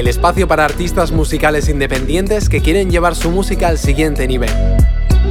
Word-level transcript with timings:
El 0.00 0.08
espacio 0.08 0.48
para 0.48 0.64
artistas 0.64 1.12
musicales 1.12 1.68
independientes 1.68 2.48
que 2.48 2.62
quieren 2.62 2.90
llevar 2.90 3.14
su 3.14 3.30
música 3.30 3.68
al 3.68 3.76
siguiente 3.76 4.26
nivel. 4.26 4.48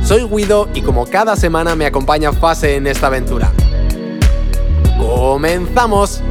Soy 0.03 0.25
Guido 0.25 0.69
y 0.75 0.83
como 0.83 1.07
cada 1.07 1.35
semana 1.35 1.75
me 1.75 1.87
acompaña 1.87 2.31
Fase 2.33 2.75
en 2.75 2.85
esta 2.85 3.07
aventura. 3.07 3.51
¡Comenzamos! 4.99 6.21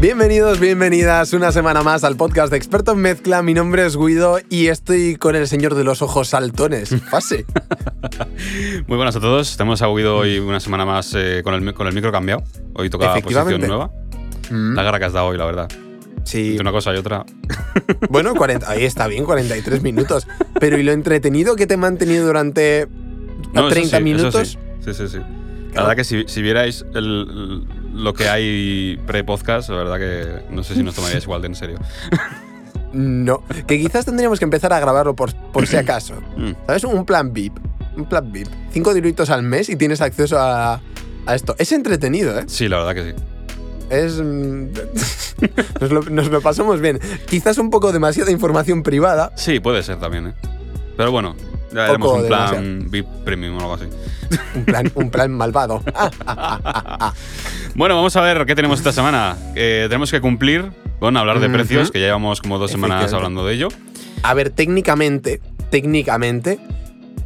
Bienvenidos, 0.00 0.60
bienvenidas 0.60 1.32
una 1.32 1.50
semana 1.50 1.82
más 1.82 2.04
al 2.04 2.14
podcast 2.14 2.52
de 2.52 2.56
Experto 2.56 2.92
en 2.92 2.98
Mezcla. 2.98 3.42
Mi 3.42 3.54
nombre 3.54 3.84
es 3.84 3.96
Guido 3.96 4.38
y 4.50 4.68
estoy 4.68 5.16
con 5.16 5.34
el 5.34 5.48
señor 5.48 5.74
de 5.74 5.82
los 5.82 6.00
ojos 6.00 6.28
saltones. 6.28 6.94
Fase. 7.10 7.44
Muy 8.86 8.96
buenas 8.96 9.16
a 9.16 9.20
todos. 9.20 9.56
Tenemos 9.56 9.82
a 9.82 9.88
Guido 9.88 10.16
hoy 10.16 10.38
una 10.38 10.60
semana 10.60 10.86
más 10.86 11.12
eh, 11.16 11.40
con, 11.42 11.54
el, 11.54 11.74
con 11.74 11.88
el 11.88 11.92
micro 11.92 12.12
cambiado. 12.12 12.44
Hoy 12.74 12.88
toca 12.88 13.12
posición 13.20 13.62
nueva. 13.62 13.90
Mm. 14.50 14.74
La 14.74 14.82
guerra 14.82 14.98
que 14.98 15.04
has 15.06 15.12
dado 15.12 15.26
hoy, 15.28 15.38
la 15.38 15.44
verdad. 15.46 15.68
Sí. 16.24 16.50
Entre 16.50 16.60
una 16.62 16.72
cosa 16.72 16.92
y 16.94 16.98
otra. 16.98 17.24
Bueno, 18.10 18.34
40, 18.34 18.68
ahí 18.68 18.84
está 18.84 19.06
bien, 19.06 19.24
43 19.24 19.82
minutos. 19.82 20.26
Pero 20.58 20.76
¿y 20.78 20.82
lo 20.82 20.92
entretenido 20.92 21.56
que 21.56 21.66
te 21.66 21.74
he 21.74 21.76
mantenido 21.76 22.26
durante 22.26 22.88
No, 23.52 23.62
eso 23.62 23.68
30 23.70 23.88
sí, 23.88 23.94
eso 23.96 24.00
minutos? 24.04 24.48
sí. 24.48 24.58
Sí, 24.84 24.94
sí, 24.94 25.08
sí. 25.08 25.18
La 25.74 25.82
verdad 25.82 25.96
que 25.96 26.04
si, 26.04 26.24
si 26.26 26.42
vierais 26.42 26.84
el- 26.94 27.64
lo 27.94 28.12
que 28.14 28.28
hay 28.28 28.98
pre-podcast, 29.06 29.68
la 29.70 29.76
verdad 29.76 29.98
que 29.98 30.52
no 30.54 30.62
sé 30.64 30.74
si 30.74 30.82
nos 30.82 30.94
tomaríais 30.94 31.22
igual 31.24 31.42
de 31.42 31.48
en 31.48 31.54
serio. 31.54 31.78
No, 32.92 33.44
que 33.68 33.78
quizás 33.78 34.04
tendríamos 34.04 34.40
que 34.40 34.44
empezar 34.44 34.72
a 34.72 34.80
grabarlo 34.80 35.14
por, 35.14 35.32
por 35.52 35.66
si 35.66 35.76
acaso. 35.76 36.14
Mm. 36.36 36.52
¿Sabes? 36.66 36.84
Un 36.84 37.04
plan 37.06 37.32
VIP. 37.32 37.56
Un 37.96 38.06
plan 38.06 38.32
VIP. 38.32 38.48
Cinco 38.72 38.92
diuritos 38.94 39.30
al 39.30 39.42
mes 39.42 39.68
y 39.68 39.76
tienes 39.76 40.00
acceso 40.00 40.38
a, 40.38 40.80
a 41.26 41.34
esto. 41.34 41.54
Es 41.58 41.70
entretenido, 41.72 42.36
¿eh? 42.38 42.44
Sí, 42.46 42.68
la 42.68 42.78
verdad 42.78 42.94
que 42.94 43.12
sí. 43.12 43.24
Es. 43.90 44.20
mm, 44.20 44.68
nos, 45.80 45.90
lo, 45.90 46.02
nos 46.02 46.30
lo 46.30 46.40
pasamos 46.40 46.80
bien. 46.80 46.98
Quizás 47.28 47.58
un 47.58 47.70
poco 47.70 47.92
demasiada 47.92 48.30
información 48.30 48.82
privada. 48.82 49.32
Sí, 49.36 49.60
puede 49.60 49.82
ser 49.82 49.98
también, 49.98 50.28
¿eh? 50.28 50.34
Pero 50.96 51.12
bueno, 51.12 51.34
ya 51.72 51.86
haremos 51.86 52.12
un 52.12 52.26
plan 52.26 52.50
demasiado. 52.52 52.90
VIP 52.90 53.06
premium 53.24 53.56
o 53.56 53.60
algo 53.60 53.74
así. 53.74 53.84
Un 54.54 54.64
plan, 54.64 54.92
un 54.94 55.10
plan 55.10 55.30
malvado. 55.32 55.82
Bueno, 57.74 57.94
vamos 57.94 58.16
a 58.16 58.20
ver 58.20 58.44
qué 58.46 58.54
tenemos 58.54 58.78
esta 58.80 58.92
semana. 58.92 59.36
Eh, 59.54 59.86
tenemos 59.88 60.10
que 60.10 60.20
cumplir 60.20 60.72
con 60.98 61.16
hablar 61.16 61.40
de 61.40 61.48
precios, 61.48 61.90
que 61.90 62.00
ya 62.00 62.06
llevamos 62.06 62.40
como 62.40 62.58
dos 62.58 62.70
semanas 62.70 63.12
hablando 63.12 63.46
de 63.46 63.54
ello. 63.54 63.68
A 64.22 64.34
ver, 64.34 64.50
técnicamente, 64.50 65.40
técnicamente, 65.70 66.58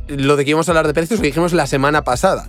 lo 0.07 0.37
de 0.37 0.45
que 0.45 0.51
íbamos 0.51 0.69
a 0.69 0.73
hablar 0.73 0.87
de 0.87 0.95
precios 0.95 1.19
lo 1.21 1.25
dijimos 1.25 1.53
la 1.55 1.67
semana 1.67 2.05
pasada. 2.05 2.49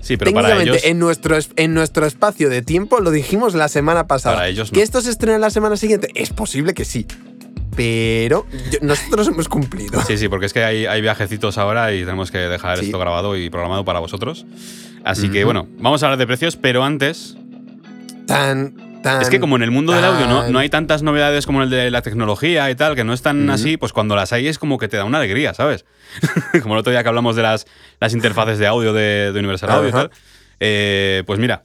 Sí, 0.00 0.16
pero 0.16 0.32
para 0.32 0.62
ellos. 0.62 0.78
en, 0.84 0.98
nuestro, 0.98 1.36
es- 1.36 1.50
en 1.56 1.74
nuestro 1.74 2.06
espacio 2.06 2.48
de 2.48 2.62
tiempo 2.62 3.00
lo 3.00 3.10
dijimos 3.10 3.54
la 3.54 3.68
semana 3.68 4.06
pasada. 4.06 4.36
Para 4.36 4.48
ellos 4.48 4.72
no. 4.72 4.76
¿Que 4.76 4.82
esto 4.82 5.00
se 5.00 5.10
estrena 5.10 5.38
la 5.38 5.50
semana 5.50 5.76
siguiente? 5.76 6.08
Es 6.14 6.30
posible 6.30 6.74
que 6.74 6.84
sí. 6.84 7.06
Pero 7.76 8.46
yo- 8.70 8.78
nosotros 8.82 9.28
hemos 9.28 9.48
cumplido. 9.48 10.02
Sí, 10.06 10.16
sí, 10.18 10.28
porque 10.28 10.46
es 10.46 10.52
que 10.52 10.64
hay, 10.64 10.86
hay 10.86 11.00
viajecitos 11.00 11.56
ahora 11.58 11.94
y 11.94 12.00
tenemos 12.00 12.30
que 12.30 12.38
dejar 12.38 12.78
Sí. 12.78 12.86
esto 12.86 12.98
grabado 12.98 13.36
y 13.36 13.48
programado 13.50 13.84
para 13.84 14.00
vosotros. 14.00 14.46
Así 15.04 15.30
que 15.30 15.44
bueno, 15.44 15.66
vamos 15.78 16.02
a 16.02 16.06
hablar 16.06 16.18
de 16.18 16.26
precios, 16.26 16.56
pero 16.56 16.82
antes. 16.84 17.36
Tan, 18.26 18.74
tan. 19.02 19.22
Es 19.22 19.30
que 19.30 19.40
como 19.40 19.56
en 19.56 19.62
el 19.62 19.70
mundo 19.70 19.92
del 19.92 20.04
audio 20.04 20.26
no, 20.26 20.48
no 20.48 20.58
hay 20.58 20.68
tantas 20.68 21.02
novedades 21.02 21.46
como 21.46 21.58
en 21.58 21.64
el 21.64 21.70
de 21.70 21.90
la 21.90 22.02
tecnología 22.02 22.70
y 22.70 22.74
tal, 22.74 22.94
que 22.94 23.04
no 23.04 23.12
están 23.12 23.48
así, 23.50 23.76
pues 23.76 23.92
cuando 23.92 24.16
las 24.16 24.32
hay 24.32 24.48
es 24.48 24.58
como 24.58 24.78
que 24.78 24.88
te 24.88 24.96
da 24.96 25.04
una 25.04 25.18
alegría, 25.18 25.54
¿sabes? 25.54 25.84
como 26.62 26.74
el 26.74 26.80
otro 26.80 26.90
día 26.90 27.02
que 27.02 27.08
hablamos 27.08 27.36
de 27.36 27.42
las, 27.42 27.66
las 28.00 28.12
interfaces 28.12 28.58
de 28.58 28.66
audio 28.66 28.92
de, 28.92 29.32
de 29.32 29.38
Universal 29.38 29.70
Audio 29.70 29.88
y 29.88 29.92
tal. 29.92 30.10
Eh, 30.60 31.22
pues 31.26 31.38
mira, 31.38 31.62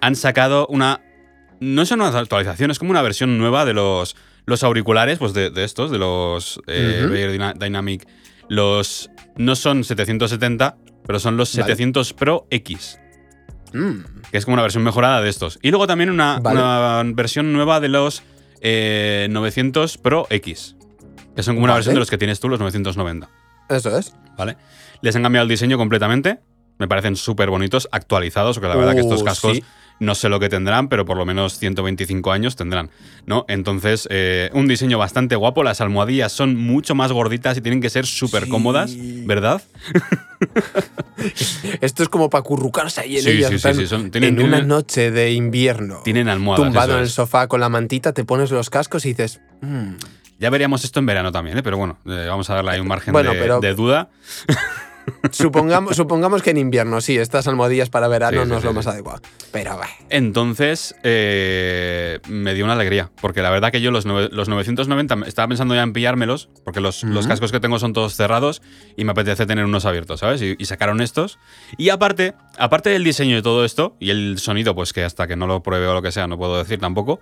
han 0.00 0.16
sacado 0.16 0.66
una. 0.68 1.00
No 1.60 1.84
son 1.84 2.00
unas 2.00 2.14
actualizaciones, 2.14 2.76
es 2.76 2.78
como 2.78 2.90
una 2.90 3.02
versión 3.02 3.36
nueva 3.38 3.64
de 3.64 3.74
los, 3.74 4.16
los 4.46 4.62
auriculares, 4.62 5.18
pues 5.18 5.34
de, 5.34 5.50
de 5.50 5.64
estos, 5.64 5.90
de 5.90 5.98
los 5.98 6.60
eh, 6.66 7.52
Dynamic. 7.58 8.06
Los. 8.48 9.10
No 9.36 9.56
son 9.56 9.84
770, 9.84 10.76
pero 11.06 11.20
son 11.20 11.36
los 11.36 11.54
Vale. 11.54 11.64
700 11.64 12.12
Pro 12.14 12.46
X 12.50 12.98
que 13.72 14.36
es 14.38 14.44
como 14.44 14.54
una 14.54 14.62
versión 14.62 14.82
mejorada 14.82 15.20
de 15.22 15.28
estos. 15.30 15.58
Y 15.62 15.70
luego 15.70 15.86
también 15.86 16.10
una, 16.10 16.38
Vale. 16.40 16.58
una 16.60 17.02
versión 17.14 17.52
nueva 17.52 17.80
de 17.80 17.88
los 17.88 18.22
eh, 18.60 19.28
900 19.30 19.98
Pro 19.98 20.26
X, 20.30 20.76
que 21.34 21.42
son 21.42 21.54
como 21.56 21.64
una 21.64 21.72
Vale. 21.72 21.78
versión 21.78 21.94
de 21.94 22.00
los 22.00 22.10
que 22.10 22.18
tienes 22.18 22.40
tú, 22.40 22.48
los 22.48 22.58
990, 22.60 23.28
eso 23.68 23.96
es. 23.98 24.14
¿vale? 24.36 24.56
Les 25.02 25.14
han 25.16 25.22
cambiado 25.22 25.44
el 25.44 25.48
diseño 25.48 25.78
completamente, 25.78 26.40
me 26.78 26.88
parecen 26.88 27.16
súper 27.16 27.50
bonitos, 27.50 27.88
actualizados, 27.92 28.56
porque 28.56 28.68
la 28.68 28.76
verdad 28.76 28.94
que 28.94 29.00
estos 29.00 29.22
Uh, 29.22 29.24
cascos 29.24 29.56
sí. 29.56 29.64
No 30.00 30.14
sé 30.16 30.28
lo 30.28 30.40
que 30.40 30.48
tendrán, 30.48 30.88
pero 30.88 31.04
por 31.04 31.16
lo 31.16 31.24
menos 31.24 31.58
125 31.58 32.32
años 32.32 32.56
tendrán, 32.56 32.90
¿no? 33.26 33.44
Entonces, 33.48 34.08
eh, 34.10 34.50
un 34.52 34.66
diseño 34.66 34.98
bastante 34.98 35.36
guapo, 35.36 35.62
las 35.62 35.80
almohadillas 35.80 36.32
son 36.32 36.56
mucho 36.56 36.94
más 36.96 37.12
gorditas 37.12 37.56
y 37.56 37.60
tienen 37.60 37.80
que 37.80 37.90
ser 37.90 38.04
súper 38.06 38.44
Sí. 38.44 38.50
cómodas, 38.50 38.92
¿verdad? 39.26 39.62
Esto 41.80 42.02
es 42.02 42.08
como 42.08 42.30
para 42.30 42.42
currucarse 42.42 43.00
ahí 43.02 43.16
en 43.18 43.22
Sí, 43.22 43.30
ellas. 43.30 43.50
sí, 43.76 43.86
son- 43.86 44.10
tienen- 44.10 44.38
en 44.38 44.44
una 44.46 44.60
noche 44.62 45.10
de 45.10 45.32
invierno. 45.32 46.00
Tienen 46.04 46.28
almohadas. 46.28 46.64
Tumbado 46.64 46.94
en 46.94 47.00
el 47.00 47.08
sofá 47.08 47.46
con 47.46 47.60
la 47.60 47.68
mantita, 47.68 48.12
te 48.12 48.24
pones 48.24 48.50
los 48.50 48.70
cascos 48.70 49.04
y 49.04 49.10
dices. 49.10 49.40
"Mm, 49.60 49.92
Ya 50.38 50.48
veríamos 50.48 50.82
esto 50.84 51.00
en 51.00 51.04
verano 51.06 51.30
también, 51.32 51.58
¿eh? 51.58 51.62
pero 51.62 51.76
bueno, 51.76 51.98
eh, 52.06 52.24
vamos 52.26 52.48
a 52.48 52.54
darle 52.54 52.70
ahí 52.70 52.80
un 52.80 52.88
margen 52.88 53.12
Bueno, 53.12 53.34
de, 53.34 53.38
pero- 53.38 53.60
de 53.60 53.74
duda. 53.74 54.08
Supongamos, 55.30 55.96
supongamos 55.96 56.42
que 56.42 56.50
en 56.50 56.56
invierno, 56.58 57.00
sí, 57.00 57.16
estas 57.18 57.46
almohadillas 57.46 57.90
para 57.90 58.08
verano 58.08 58.38
Sí, 58.38 58.44
sí, 58.44 58.50
no 58.50 58.58
es 58.58 58.64
lo 58.64 58.70
sí. 58.70 58.76
más 58.76 58.86
adecuado. 58.86 59.20
Pero 59.52 59.76
bueno. 59.76 59.92
Entonces, 60.08 60.94
eh, 61.02 62.20
me 62.28 62.54
dio 62.54 62.64
una 62.64 62.74
alegría, 62.74 63.10
porque 63.20 63.42
la 63.42 63.50
verdad 63.50 63.70
que 63.72 63.80
yo 63.80 63.90
los, 63.90 64.04
los 64.04 64.48
990 64.48 65.16
me- 65.16 65.26
estaba 65.28 65.48
pensando 65.48 65.74
ya 65.74 65.82
en 65.82 65.92
pillármelos, 65.92 66.48
porque 66.64 66.80
los, 66.80 67.02
los 67.04 67.26
cascos 67.26 67.52
que 67.52 67.60
tengo 67.60 67.78
son 67.78 67.92
todos 67.92 68.14
cerrados 68.14 68.62
y 68.96 69.04
me 69.04 69.12
apetece 69.12 69.46
tener 69.46 69.64
unos 69.64 69.84
abiertos, 69.84 70.20
¿sabes? 70.20 70.42
Y, 70.42 70.56
y 70.58 70.64
sacaron 70.66 71.00
estos. 71.00 71.38
Y 71.76 71.90
aparte, 71.90 72.34
aparte 72.58 72.90
del 72.90 73.04
diseño 73.04 73.36
de 73.36 73.42
todo 73.42 73.64
esto, 73.64 73.96
y 74.00 74.10
el 74.10 74.38
sonido, 74.38 74.74
pues 74.74 74.92
que 74.92 75.04
hasta 75.04 75.26
que 75.26 75.36
no 75.36 75.46
lo 75.46 75.62
pruebe 75.62 75.86
o 75.86 75.94
lo 75.94 76.02
que 76.02 76.12
sea, 76.12 76.26
no 76.26 76.38
puedo 76.38 76.58
decir 76.58 76.78
tampoco, 76.78 77.20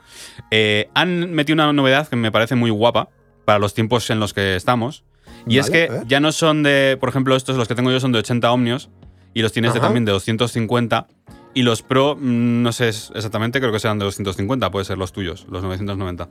eh, 0.51 0.89
han 0.95 1.33
metido 1.33 1.55
una 1.55 1.73
novedad 1.73 2.09
que 2.09 2.17
me 2.17 2.31
parece 2.33 2.55
muy 2.55 2.71
guapa 2.71 3.09
para 3.45 3.59
los 3.59 3.73
tiempos 3.75 4.09
en 4.11 4.21
los 4.21 4.35
que 4.35 4.57
estamos. 4.57 5.05
Y 5.49 5.59
es 5.59 5.71
que 5.71 5.91
ya 6.07 6.21
no 6.21 6.33
son 6.33 6.63
de, 6.63 6.97
por 7.01 7.09
ejemplo, 7.09 7.37
estos, 7.37 7.57
los 7.57 7.69
que 7.69 7.75
tengo 7.75 7.91
yo 7.91 8.01
son 8.01 8.13
de 8.13 8.19
80 8.19 8.53
ohmios 8.53 8.91
y 9.35 9.43
los 9.43 9.53
tienes 9.53 9.73
también 9.75 10.05
de 10.05 10.13
250. 10.13 11.07
Y 11.55 11.63
los 11.63 11.83
Pro, 11.83 12.17
mm, 12.17 12.63
no 12.63 12.73
sé 12.73 12.89
exactamente, 12.89 13.59
creo 13.59 13.73
que 13.73 13.81
serán 13.81 13.99
de 13.99 14.05
250, 14.05 14.71
puede 14.71 14.85
ser 14.85 14.99
los 14.99 15.13
tuyos, 15.13 15.47
los 15.51 15.63
990. 15.63 16.29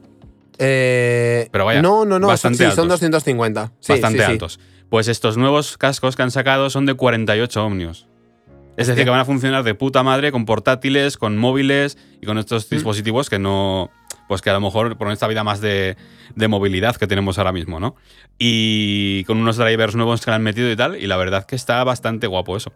Eh, 0.60 1.50
Pero 1.52 1.66
vaya, 1.66 1.81
no, 1.81 2.06
no, 2.06 2.19
no, 2.19 2.28
bastante 2.28 2.58
sí, 2.58 2.64
son 2.64 2.86
altos. 2.86 3.02
250. 3.02 3.74
Sí, 3.80 3.94
bastante 3.94 4.19
sí. 4.19 4.25
altos. 4.25 4.60
Pues 4.90 5.08
estos 5.08 5.38
nuevos 5.38 5.78
cascos 5.78 6.16
que 6.16 6.24
han 6.24 6.31
sacado 6.31 6.69
son 6.69 6.86
de 6.86 6.94
48 6.94 7.66
ohmios. 7.66 8.08
Es 8.78 8.88
decir, 8.88 9.06
que 9.06 9.10
van 9.10 9.19
a 9.19 9.25
funcionar 9.25 9.64
de 9.64 9.74
puta 9.74 10.04
madre 10.04 10.31
con 10.31 10.46
portátiles, 10.46 11.18
con 11.18 11.36
móviles 11.36 11.98
y 12.22 12.28
con 12.28 12.38
estos 12.38 12.69
dispositivos 12.69 13.30
que 13.30 13.40
no. 13.40 13.90
Pues 14.27 14.41
que 14.41 14.50
a 14.50 14.53
lo 14.53 14.59
mejor 14.62 14.97
por 14.97 15.09
esta 15.12 15.27
vida 15.27 15.44
más 15.44 15.62
de, 15.62 15.95
de 16.35 16.47
movilidad 16.47 16.95
que 16.97 17.07
tenemos 17.07 17.38
ahora 17.38 17.51
mismo, 17.53 17.79
¿no? 17.79 17.95
Y 18.38 19.24
con 19.25 19.38
unos 19.38 19.57
drivers 19.57 19.95
nuevos 19.95 20.24
que 20.24 20.31
le 20.31 20.35
han 20.35 20.44
metido 20.44 20.69
y 20.71 20.75
tal. 20.75 20.95
Y 20.97 21.07
la 21.07 21.18
verdad 21.18 21.45
que 21.45 21.56
está 21.56 21.83
bastante 21.83 22.27
guapo 22.27 22.57
eso. 22.57 22.74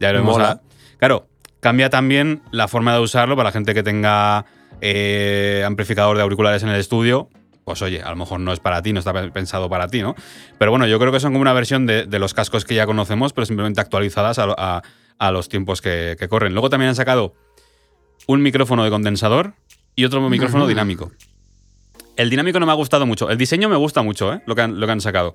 Ya 0.00 0.08
veremos. 0.08 0.32
Mola. 0.36 0.50
a- 0.52 0.60
Claro, 0.98 1.26
cambia 1.60 1.90
también 1.90 2.42
la 2.52 2.68
forma 2.68 2.94
de 2.94 3.00
usarlo 3.00 3.34
para 3.36 3.48
la 3.48 3.52
gente 3.52 3.74
que 3.74 3.82
tenga 3.82 4.44
eh, 4.80 5.64
amplificador 5.66 6.16
de 6.16 6.22
auriculares 6.22 6.62
en 6.62 6.68
el 6.68 6.76
estudio. 6.80 7.28
Pues 7.64 7.80
oye, 7.82 8.02
a 8.02 8.10
lo 8.10 8.16
mejor 8.16 8.40
no 8.40 8.52
es 8.52 8.58
para 8.60 8.82
ti, 8.82 8.92
no 8.92 8.98
está 9.00 9.12
pensado 9.32 9.68
para 9.68 9.86
ti, 9.88 10.02
¿no? 10.02 10.14
Pero 10.58 10.70
bueno, 10.72 10.86
yo 10.86 10.98
creo 10.98 11.12
que 11.12 11.20
son 11.20 11.32
como 11.32 11.42
una 11.42 11.52
versión 11.52 11.86
de, 11.86 12.06
de 12.06 12.18
los 12.18 12.34
cascos 12.34 12.64
que 12.64 12.74
ya 12.74 12.86
conocemos, 12.86 13.32
pero 13.32 13.44
simplemente 13.46 13.80
actualizadas 13.80 14.38
a, 14.38 14.46
lo- 14.46 14.54
a- 14.58 14.82
a 15.18 15.30
los 15.30 15.48
tiempos 15.48 15.80
que, 15.80 16.16
que 16.18 16.28
corren. 16.28 16.52
Luego 16.52 16.70
también 16.70 16.88
han 16.90 16.96
sacado 16.96 17.34
un 18.26 18.42
micrófono 18.42 18.82
de 18.84 18.90
condensador 18.90 19.54
y 19.94 20.04
otro 20.04 20.20
micrófono 20.28 20.66
dinámico. 20.66 21.10
El 22.16 22.30
dinámico 22.30 22.60
no 22.60 22.66
me 22.66 22.72
ha 22.72 22.76
gustado 22.76 23.06
mucho. 23.06 23.30
El 23.30 23.38
diseño 23.38 23.68
me 23.68 23.76
gusta 23.76 24.02
mucho, 24.02 24.32
¿eh? 24.34 24.42
Lo 24.46 24.54
que 24.54 24.62
han, 24.62 24.78
lo 24.78 24.86
que 24.86 24.92
han 24.92 25.00
sacado. 25.00 25.34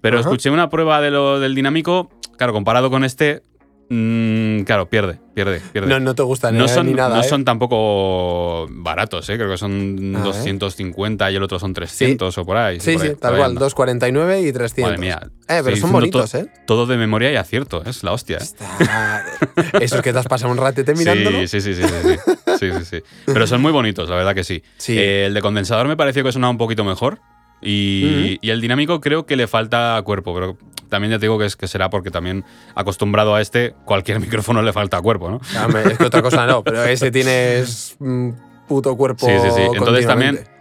Pero 0.00 0.20
escuché 0.20 0.50
una 0.50 0.68
prueba 0.70 1.00
de 1.00 1.10
lo, 1.10 1.40
del 1.40 1.54
dinámico, 1.54 2.10
claro, 2.36 2.52
comparado 2.52 2.90
con 2.90 3.02
este, 3.02 3.42
mm, 3.88 4.60
claro, 4.62 4.86
pierde, 4.88 5.18
pierde, 5.34 5.60
pierde. 5.72 5.88
No, 5.88 5.98
no 5.98 6.14
te 6.14 6.22
gusta 6.22 6.52
No 6.52 6.62
ni- 6.64 6.68
son, 6.68 6.86
ni 6.86 6.92
nada. 6.94 7.16
no 7.16 7.22
¿eh? 7.22 7.28
son 7.28 7.44
tampoco 7.44 8.66
baratos, 8.70 9.28
¿eh? 9.30 9.36
creo 9.36 9.50
que 9.50 9.56
son 9.58 10.12
A 10.14 10.18
ver. 10.18 10.24
250 10.24 11.30
y 11.32 11.36
el 11.36 11.42
otro 11.42 11.58
son 11.58 11.72
300 11.74 12.36
o 12.38 12.44
por 12.44 12.56
ahí. 12.58 12.78
Sí, 12.78 12.92
por 12.92 13.02
ahí, 13.02 13.08
sí, 13.08 13.14
tal 13.20 13.32
cual. 13.36 13.50
anda. 13.50 13.60
249 13.60 14.42
y 14.42 14.52
300. 14.52 14.82
Madre 14.84 14.98
mía. 14.98 15.20
Eh, 15.48 15.62
pero 15.64 15.76
son 15.76 15.90
bonitos, 15.90 16.30
to- 16.30 16.38
¿eh? 16.38 16.46
Todo 16.66 16.86
de 16.86 16.96
memoria 16.98 17.32
y 17.32 17.36
acierto, 17.36 17.82
es 17.86 18.02
la 18.04 18.12
hostia. 18.12 18.36
¿eh? 18.36 18.42
Está- 18.42 19.24
Eso 19.80 19.96
es 19.96 20.02
que 20.02 20.12
te 20.12 20.18
has 20.18 20.26
pasado 20.26 20.52
un 20.52 20.58
ratete 20.58 20.94
mirándolo. 20.94 21.38
Sí, 21.40 21.48
sí, 21.48 21.60
sí, 21.60 21.74
sí, 21.74 21.82
sí, 21.82 22.32
sí. 22.58 22.70
Sí, 22.72 22.84
sí. 22.84 23.02
Pero 23.26 23.46
son 23.46 23.60
muy 23.62 23.72
bonitos, 23.72 24.08
la 24.08 24.16
verdad 24.16 24.34
que 24.34 24.44
sí. 24.44 24.62
Sí. 24.76 24.98
Eh, 24.98 25.26
el 25.26 25.34
de 25.34 25.40
condensador 25.40 25.88
me 25.88 25.96
pareció 25.96 26.24
que 26.24 26.32
sonaba 26.32 26.50
un 26.50 26.58
poquito 26.58 26.84
mejor. 26.84 27.20
Y, 27.60 28.38
y 28.40 28.50
el 28.50 28.60
dinámico 28.60 29.00
creo 29.00 29.26
que 29.26 29.34
le 29.34 29.48
falta 29.48 30.00
cuerpo, 30.04 30.32
pero 30.32 30.56
también 30.88 31.10
ya 31.12 31.18
te 31.18 31.26
digo 31.26 31.38
que, 31.38 31.46
es, 31.46 31.56
que 31.56 31.68
será 31.68 31.90
porque 31.90 32.10
también 32.10 32.44
acostumbrado 32.74 33.34
a 33.34 33.40
este, 33.40 33.74
cualquier 33.84 34.20
micrófono 34.20 34.62
le 34.62 34.72
falta 34.72 35.00
cuerpo, 35.00 35.30
¿no? 35.30 35.40
Hombre, 35.64 35.92
es 35.92 35.98
que 35.98 36.04
otra 36.04 36.22
cosa 36.22 36.46
no, 36.46 36.62
pero 36.62 36.84
ese 36.84 37.10
tienes 37.10 37.96
un 38.00 38.36
puto 38.66 38.96
cuerpo. 38.96 39.26
Sí, 39.26 39.32
sí, 39.42 39.48
sí. 39.54 39.62
Entonces 39.74 40.06
también. 40.06 40.57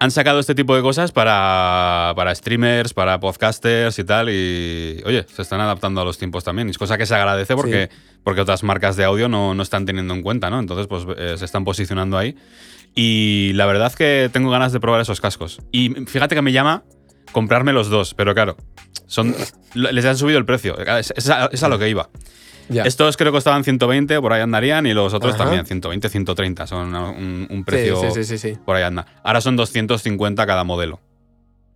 Han 0.00 0.10
sacado 0.10 0.40
este 0.40 0.54
tipo 0.54 0.74
de 0.74 0.80
cosas 0.80 1.12
para, 1.12 2.14
para 2.16 2.34
streamers, 2.34 2.94
para 2.94 3.20
podcasters 3.20 3.98
y 3.98 4.04
tal. 4.04 4.30
Y 4.30 5.02
oye, 5.04 5.26
se 5.30 5.42
están 5.42 5.60
adaptando 5.60 6.00
a 6.00 6.04
los 6.04 6.16
tiempos 6.16 6.42
también. 6.42 6.70
Es 6.70 6.78
cosa 6.78 6.96
que 6.96 7.04
se 7.04 7.14
agradece 7.14 7.54
porque, 7.54 7.90
porque 8.24 8.40
otras 8.40 8.62
marcas 8.62 8.96
de 8.96 9.04
audio 9.04 9.28
no, 9.28 9.54
no 9.54 9.62
están 9.62 9.84
teniendo 9.84 10.14
en 10.14 10.22
cuenta, 10.22 10.48
¿no? 10.48 10.58
Entonces, 10.58 10.86
pues 10.86 11.04
eh, 11.18 11.34
se 11.36 11.44
están 11.44 11.64
posicionando 11.64 12.16
ahí. 12.16 12.34
Y 12.94 13.52
la 13.54 13.66
verdad 13.66 13.92
que 13.92 14.30
tengo 14.32 14.50
ganas 14.50 14.72
de 14.72 14.80
probar 14.80 15.02
esos 15.02 15.20
cascos. 15.20 15.60
Y 15.70 15.90
fíjate 16.06 16.34
que 16.34 16.42
me 16.42 16.52
llama 16.52 16.82
comprarme 17.32 17.74
los 17.74 17.90
dos, 17.90 18.14
pero 18.14 18.34
claro, 18.34 18.56
son, 19.06 19.36
les 19.74 20.04
han 20.06 20.16
subido 20.16 20.38
el 20.38 20.46
precio. 20.46 20.78
Es, 20.78 21.12
es 21.14 21.28
a, 21.28 21.50
es 21.52 21.62
a 21.62 21.68
lo 21.68 21.78
que 21.78 21.90
iba. 21.90 22.08
Estos 22.70 23.16
creo 23.16 23.32
que 23.32 23.36
costaban 23.36 23.64
120, 23.64 24.20
por 24.20 24.32
ahí 24.32 24.40
andarían, 24.40 24.86
y 24.86 24.94
los 24.94 25.12
otros 25.12 25.34
Ajá. 25.34 25.44
también, 25.44 25.66
120, 25.66 26.08
130. 26.08 26.66
Son 26.66 26.94
un, 26.94 27.64
precio. 27.64 28.00
sí, 28.00 28.06
sí, 28.14 28.24
sí, 28.24 28.38
sí. 28.38 28.58
Por 28.64 28.76
ahí 28.76 28.82
anda. 28.82 29.06
Ahora 29.22 29.40
son 29.40 29.56
250 29.56 30.46
cada 30.46 30.64
modelo. 30.64 31.00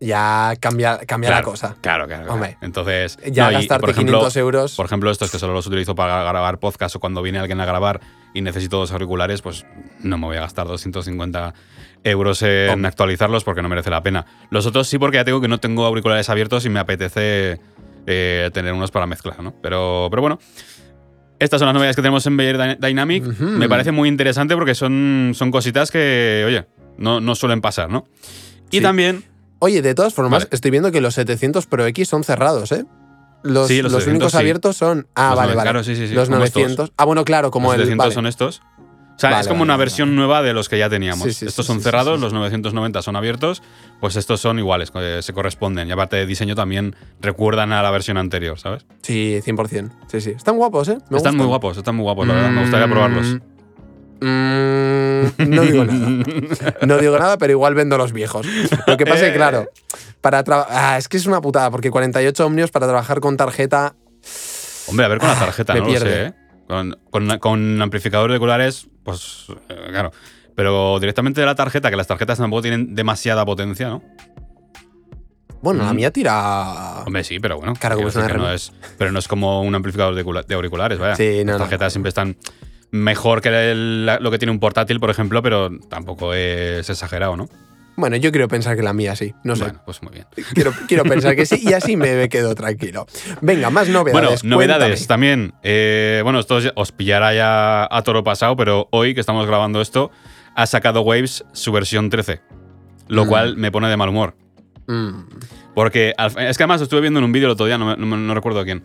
Ya 0.01 0.55
cambia, 0.61 0.99
cambia 1.07 1.31
claro, 1.31 1.47
la 1.47 1.51
cosa. 1.51 1.77
Claro, 1.81 2.07
claro. 2.07 2.25
claro. 2.25 2.35
Hombre. 2.35 2.59
Entonces, 2.61 3.17
Ya 3.31 3.47
no, 3.47 3.53
gastarte 3.53 3.81
por 3.81 3.91
ejemplo, 3.91 4.19
500 4.19 4.37
euros. 4.37 4.77
Por 4.77 4.87
ejemplo, 4.87 5.11
estos 5.11 5.31
que 5.31 5.39
solo 5.39 5.55
los 5.55 5.67
utilizo 5.67 5.95
para 5.95 6.23
grabar 6.25 6.59
podcast 6.59 6.97
o 6.97 7.01
cuando 7.01 7.23
viene 7.23 7.39
alguien 7.39 7.61
a 7.61 7.65
grabar 7.65 8.01
y 8.35 8.43
necesito 8.43 8.77
dos 8.77 8.93
auriculares, 8.93 9.41
pues 9.41 9.65
no 10.01 10.19
me 10.19 10.27
voy 10.27 10.37
a 10.37 10.41
gastar 10.41 10.67
250 10.67 11.55
euros 12.03 12.43
en 12.43 12.85
actualizarlos 12.85 13.45
porque 13.45 13.63
no 13.63 13.69
merece 13.69 13.89
la 13.91 14.03
pena. 14.03 14.27
Los 14.51 14.67
otros 14.67 14.89
sí, 14.89 14.99
porque 14.99 15.17
ya 15.17 15.25
tengo 15.25 15.41
que 15.41 15.49
no 15.49 15.59
tengo 15.59 15.87
auriculares 15.87 16.29
abiertos 16.29 16.67
y 16.67 16.69
me 16.69 16.81
apetece 16.81 17.61
eh, 18.07 18.51
tener 18.53 18.75
unos 18.75 18.91
para 18.91 19.07
mezclar, 19.07 19.43
¿no? 19.43 19.55
Pero, 19.63 20.09
pero 20.11 20.21
bueno. 20.21 20.39
Estas 21.39 21.59
son 21.61 21.67
las 21.67 21.75
novedades 21.75 21.97
que 21.97 22.03
tenemos 22.03 22.27
en 22.27 22.37
Beyer 22.37 22.57
Dy- 22.59 22.77
Dynamic. 22.87 23.25
Me 23.41 23.69
parece 23.69 23.93
muy 23.93 24.09
interesante 24.09 24.55
porque 24.55 24.75
son, 24.75 25.33
son 25.35 25.51
cositas 25.51 25.91
que, 25.91 26.45
oye, 26.47 26.67
no, 26.97 27.21
no 27.21 27.35
suelen 27.35 27.61
pasar, 27.61 27.91
¿no? 27.91 28.07
Y 28.71 28.79
Sí. 28.79 28.83
también 28.83 29.25
Oye, 29.61 29.81
de 29.81 29.95
todas 29.95 30.13
formas, 30.13 30.43
Vale. 30.45 30.49
estoy 30.53 30.71
viendo 30.71 30.93
que 30.93 31.01
los 31.01 31.15
700 31.15 31.67
Pro 31.67 31.87
X 31.87 32.07
son 32.09 32.23
cerrados, 32.23 32.71
¿eh? 32.73 32.85
Los, 33.43 33.69
Sí, 33.69 33.81
los 33.81 33.93
los 33.93 34.03
700 34.03 34.07
únicos 34.09 34.33
sí. 34.33 34.39
abiertos 34.39 34.77
son. 34.77 35.07
Ah, 35.15 35.29
Los 35.31 35.37
vale, 35.39 35.55
vale. 35.55 35.63
claro, 35.63 35.85
sí, 35.85 35.93
Los 36.09 36.29
como 36.29 36.45
estos. 36.45 36.63
900. 36.63 36.93
Ah, 36.99 37.05
bueno, 37.07 37.25
claro, 37.25 37.51
como 37.51 37.69
los 37.69 37.75
el. 37.77 37.81
700 37.83 38.05
vale. 38.05 38.15
son 38.15 38.27
estos. 38.27 38.63
O 39.17 39.19
sea, 39.19 39.31
Vale, 39.31 39.43
es 39.43 39.49
como 39.49 39.61
vale, 39.61 39.65
una 39.65 39.75
vale, 39.75 39.85
versión 39.85 40.17
nueva 40.17 40.43
de 40.43 40.53
los 40.53 40.69
que 40.69 40.77
ya 40.77 40.91
teníamos. 40.91 41.23
Sí, 41.23 41.33
sí, 41.33 41.47
estos 41.47 41.67
sí, 41.67 41.73
son 41.73 41.81
cerrados, 41.81 42.21
los 42.21 42.33
990 42.33 43.01
son 43.01 43.15
abiertos, 43.15 43.63
pues 44.01 44.17
estos 44.17 44.41
son 44.41 44.59
iguales, 44.59 44.91
eh, 44.97 45.21
se 45.23 45.33
corresponden. 45.33 45.89
Y 45.89 45.93
aparte 45.93 46.17
de 46.17 46.27
diseño 46.27 46.57
también 46.57 46.97
recuerdan 47.21 47.73
a 47.73 47.83
la 47.83 47.91
versión 47.93 48.17
anterior, 48.17 48.59
¿sabes? 48.59 48.87
Sí, 49.03 49.41
100%. 49.45 49.91
Sí, 50.09 50.21
sí. 50.21 50.31
Están 50.31 50.57
guapos, 50.57 50.89
¿eh? 50.89 50.99
Me 51.11 51.19
están 51.19 51.37
muy 51.37 51.47
guapos, 51.47 51.77
están 51.77 51.95
muy 51.95 52.03
guapos, 52.03 52.27
la 52.27 52.35
verdad. 52.35 52.51
Me 52.51 52.61
gustaría 52.63 52.89
probarlos. 52.89 53.39
Mm, 54.21 55.51
no 55.51 55.63
digo 55.63 55.85
nada. 55.85 56.25
No 56.87 56.99
digo 56.99 57.19
nada, 57.19 57.39
pero 57.39 57.53
igual 57.53 57.75
vendo 57.75 57.97
los 57.99 58.13
viejos. 58.13 58.47
Lo 58.87 58.97
que 58.97 59.07
pasa 59.07 59.27
es 59.27 59.33
que, 59.33 59.37
claro, 59.37 59.69
para 60.21 60.43
ah, 60.71 60.97
es 60.99 61.09
que 61.09 61.17
es 61.17 61.27
una 61.27 61.41
putada, 61.41 61.71
porque 61.71 61.91
48 61.91 62.47
ohmios 62.47 62.71
para 62.71 62.87
trabajar 62.87 63.21
con 63.21 63.37
tarjeta. 63.37 63.95
Hombre, 64.87 65.07
a 65.07 65.09
ver 65.09 65.19
con 65.19 65.29
la 65.29 65.39
tarjeta, 65.39 65.75
me 65.75 65.81
no 65.81 65.87
lo 65.87 66.01
sé, 66.01 66.25
¿eh? 66.27 66.35
Con, 66.67 66.97
con, 67.11 67.39
con 67.39 67.83
amplificador 67.83 68.31
de 68.31 68.35
auriculares, 68.37 68.89
pues 69.03 69.47
eh, 69.69 69.75
claro. 69.91 70.13
Pero 70.55 70.99
directamente 71.01 71.41
de 71.41 71.47
la 71.47 71.55
tarjeta, 71.55 71.91
que 71.91 71.97
las 71.97 72.07
tarjetas 72.07 72.39
tampoco 72.39 72.63
tienen 72.63 72.95
demasiada 72.95 73.45
potencia, 73.45 73.89
¿no? 73.89 74.03
Bueno, 75.63 75.83
la 75.83 75.93
Mm. 75.93 75.97
mía 75.97 76.11
tira. 76.11 77.03
Hombre, 77.07 77.25
sí, 77.25 77.41
pero 77.41 77.57
bueno. 77.57 77.73
Claro, 77.79 77.97
como 77.97 78.09
es 78.09 78.17
una 78.17 78.27
que 78.27 78.35
no 78.35 78.51
es, 78.53 78.73
pero 78.99 79.11
no 79.13 79.19
es 79.19 79.27
como 79.29 79.63
un 79.63 79.75
amplificador 79.75 80.15
de, 80.15 80.25
cula- 80.25 80.45
de 80.47 80.55
auriculares, 80.55 80.99
vaya. 80.99 81.17
Sí, 81.17 81.43
no, 81.45 81.53
Las 81.53 81.59
no. 81.61 81.65
tarjetas 81.65 81.93
siempre 81.93 82.09
están 82.11 82.37
mejor 82.91 83.41
que 83.41 83.49
el- 83.73 84.07
lo 84.07 84.31
que 84.31 84.39
tiene 84.39 84.53
un 84.53 84.61
portátil, 84.61 85.01
por 85.01 85.11
ejemplo, 85.11 85.43
pero 85.43 85.71
tampoco 85.89 86.35
es 86.35 86.89
exagerado, 86.91 87.37
¿no? 87.37 87.49
Bueno, 87.97 88.17
yo 88.17 88.33
quiero 88.33 88.49
pensar 88.49 88.77
que 88.77 88.83
la 88.83 88.93
mía 88.93 89.15
sí. 89.15 89.35
No 89.45 89.55
sé. 89.57 89.65
Bueno, 89.65 89.83
pues 89.85 90.03
muy 90.03 90.13
bien. 90.13 90.27
Quiero, 90.55 90.73
quiero 90.89 91.05
pensar 91.05 91.37
que 91.37 91.47
sí 91.47 91.61
y 91.63 91.73
así 91.75 91.97
me 91.97 92.29
quedo 92.29 92.55
tranquilo. 92.55 93.07
Venga, 93.41 93.71
más 93.71 93.87
Bueno, 93.93 94.01
novedades. 94.05 94.45
novedades 94.45 94.89
cuéntame. 95.01 95.07
también. 95.07 95.55
Eh, 95.63 96.21
bueno, 96.25 96.41
esto 96.41 96.59
os 96.75 96.93
pillará 96.93 97.33
ya 97.35 97.87
a 97.91 98.03
toro 98.03 98.25
pasado, 98.25 98.57
pero 98.57 98.89
hoy 98.91 99.15
que 99.15 99.21
estamos 99.21 99.47
grabando 99.47 99.81
esto, 99.81 100.11
ha 100.57 100.67
sacado 100.67 101.03
Waves 101.03 101.45
su 101.53 101.71
versión 101.73 102.11
13. 102.11 102.41
Lo 103.09 103.27
Mm. 103.27 103.29
cual 103.29 103.57
me 103.57 103.71
pone 103.71 103.89
de 103.89 103.97
mal 103.97 104.09
humor. 104.09 104.37
Mm, 104.87 105.21
Porque 105.75 106.15
al- 106.19 106.37
es 106.39 106.57
que 106.57 106.63
además 106.65 106.81
estuve 106.81 107.01
viendo 107.01 107.19
en 107.19 107.25
un 107.25 107.33
vídeo 107.33 107.47
el 107.49 107.53
otro 107.53 107.67
día, 107.67 107.79
no, 107.79 108.35
recuerdo 108.35 108.65
quién. 108.65 108.83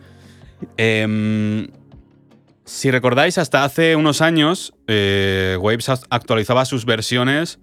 Em, 0.76 1.68
si 2.64 2.90
recordáis, 2.90 3.38
hasta 3.38 3.64
hace 3.64 3.96
unos 3.96 4.20
años, 4.20 4.72
eh, 4.86 5.56
Waves 5.60 5.88
act- 5.88 6.06
actualizaba 6.10 6.64
sus 6.64 6.84
versiones, 6.84 7.58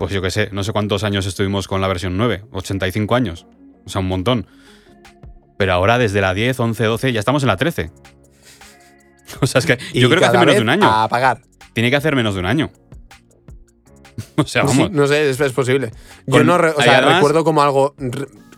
pues 0.00 0.12
yo 0.14 0.22
qué 0.22 0.30
sé, 0.30 0.48
no 0.50 0.64
sé 0.64 0.72
cuántos 0.72 1.04
años 1.04 1.26
estuvimos 1.26 1.68
con 1.68 1.82
la 1.82 1.86
versión 1.86 2.16
9, 2.16 2.46
85 2.52 3.14
años, 3.14 3.46
o 3.84 3.88
sea, 3.90 4.00
un 4.00 4.08
montón. 4.08 4.46
Pero 5.58 5.74
ahora 5.74 5.98
desde 5.98 6.22
la 6.22 6.32
10, 6.32 6.58
11, 6.58 6.84
12, 6.84 7.12
ya 7.12 7.20
estamos 7.20 7.42
en 7.42 7.48
la 7.48 7.56
13. 7.58 7.90
O 9.42 9.46
sea, 9.46 9.58
es 9.58 9.66
que 9.66 9.78
yo 9.92 10.08
creo 10.08 10.20
que 10.20 10.26
hace 10.26 10.38
menos 10.38 10.54
de 10.56 10.62
un 10.62 10.70
año. 10.70 10.90
A 10.90 11.06
pagar. 11.06 11.42
Tiene 11.74 11.90
que 11.90 11.96
hacer 11.96 12.16
menos 12.16 12.32
de 12.34 12.40
un 12.40 12.46
año. 12.46 12.70
O 14.36 14.44
sea, 14.44 14.66
Sí, 14.66 14.78
vamos. 14.78 14.90
no 14.90 15.06
sé, 15.06 15.28
es, 15.30 15.38
es 15.38 15.52
posible. 15.52 15.92
Yo 16.26 16.42
no 16.44 16.54
o 16.56 16.82
sea, 16.82 16.96
además- 16.98 17.16
recuerdo 17.16 17.44
como 17.44 17.62
algo 17.62 17.94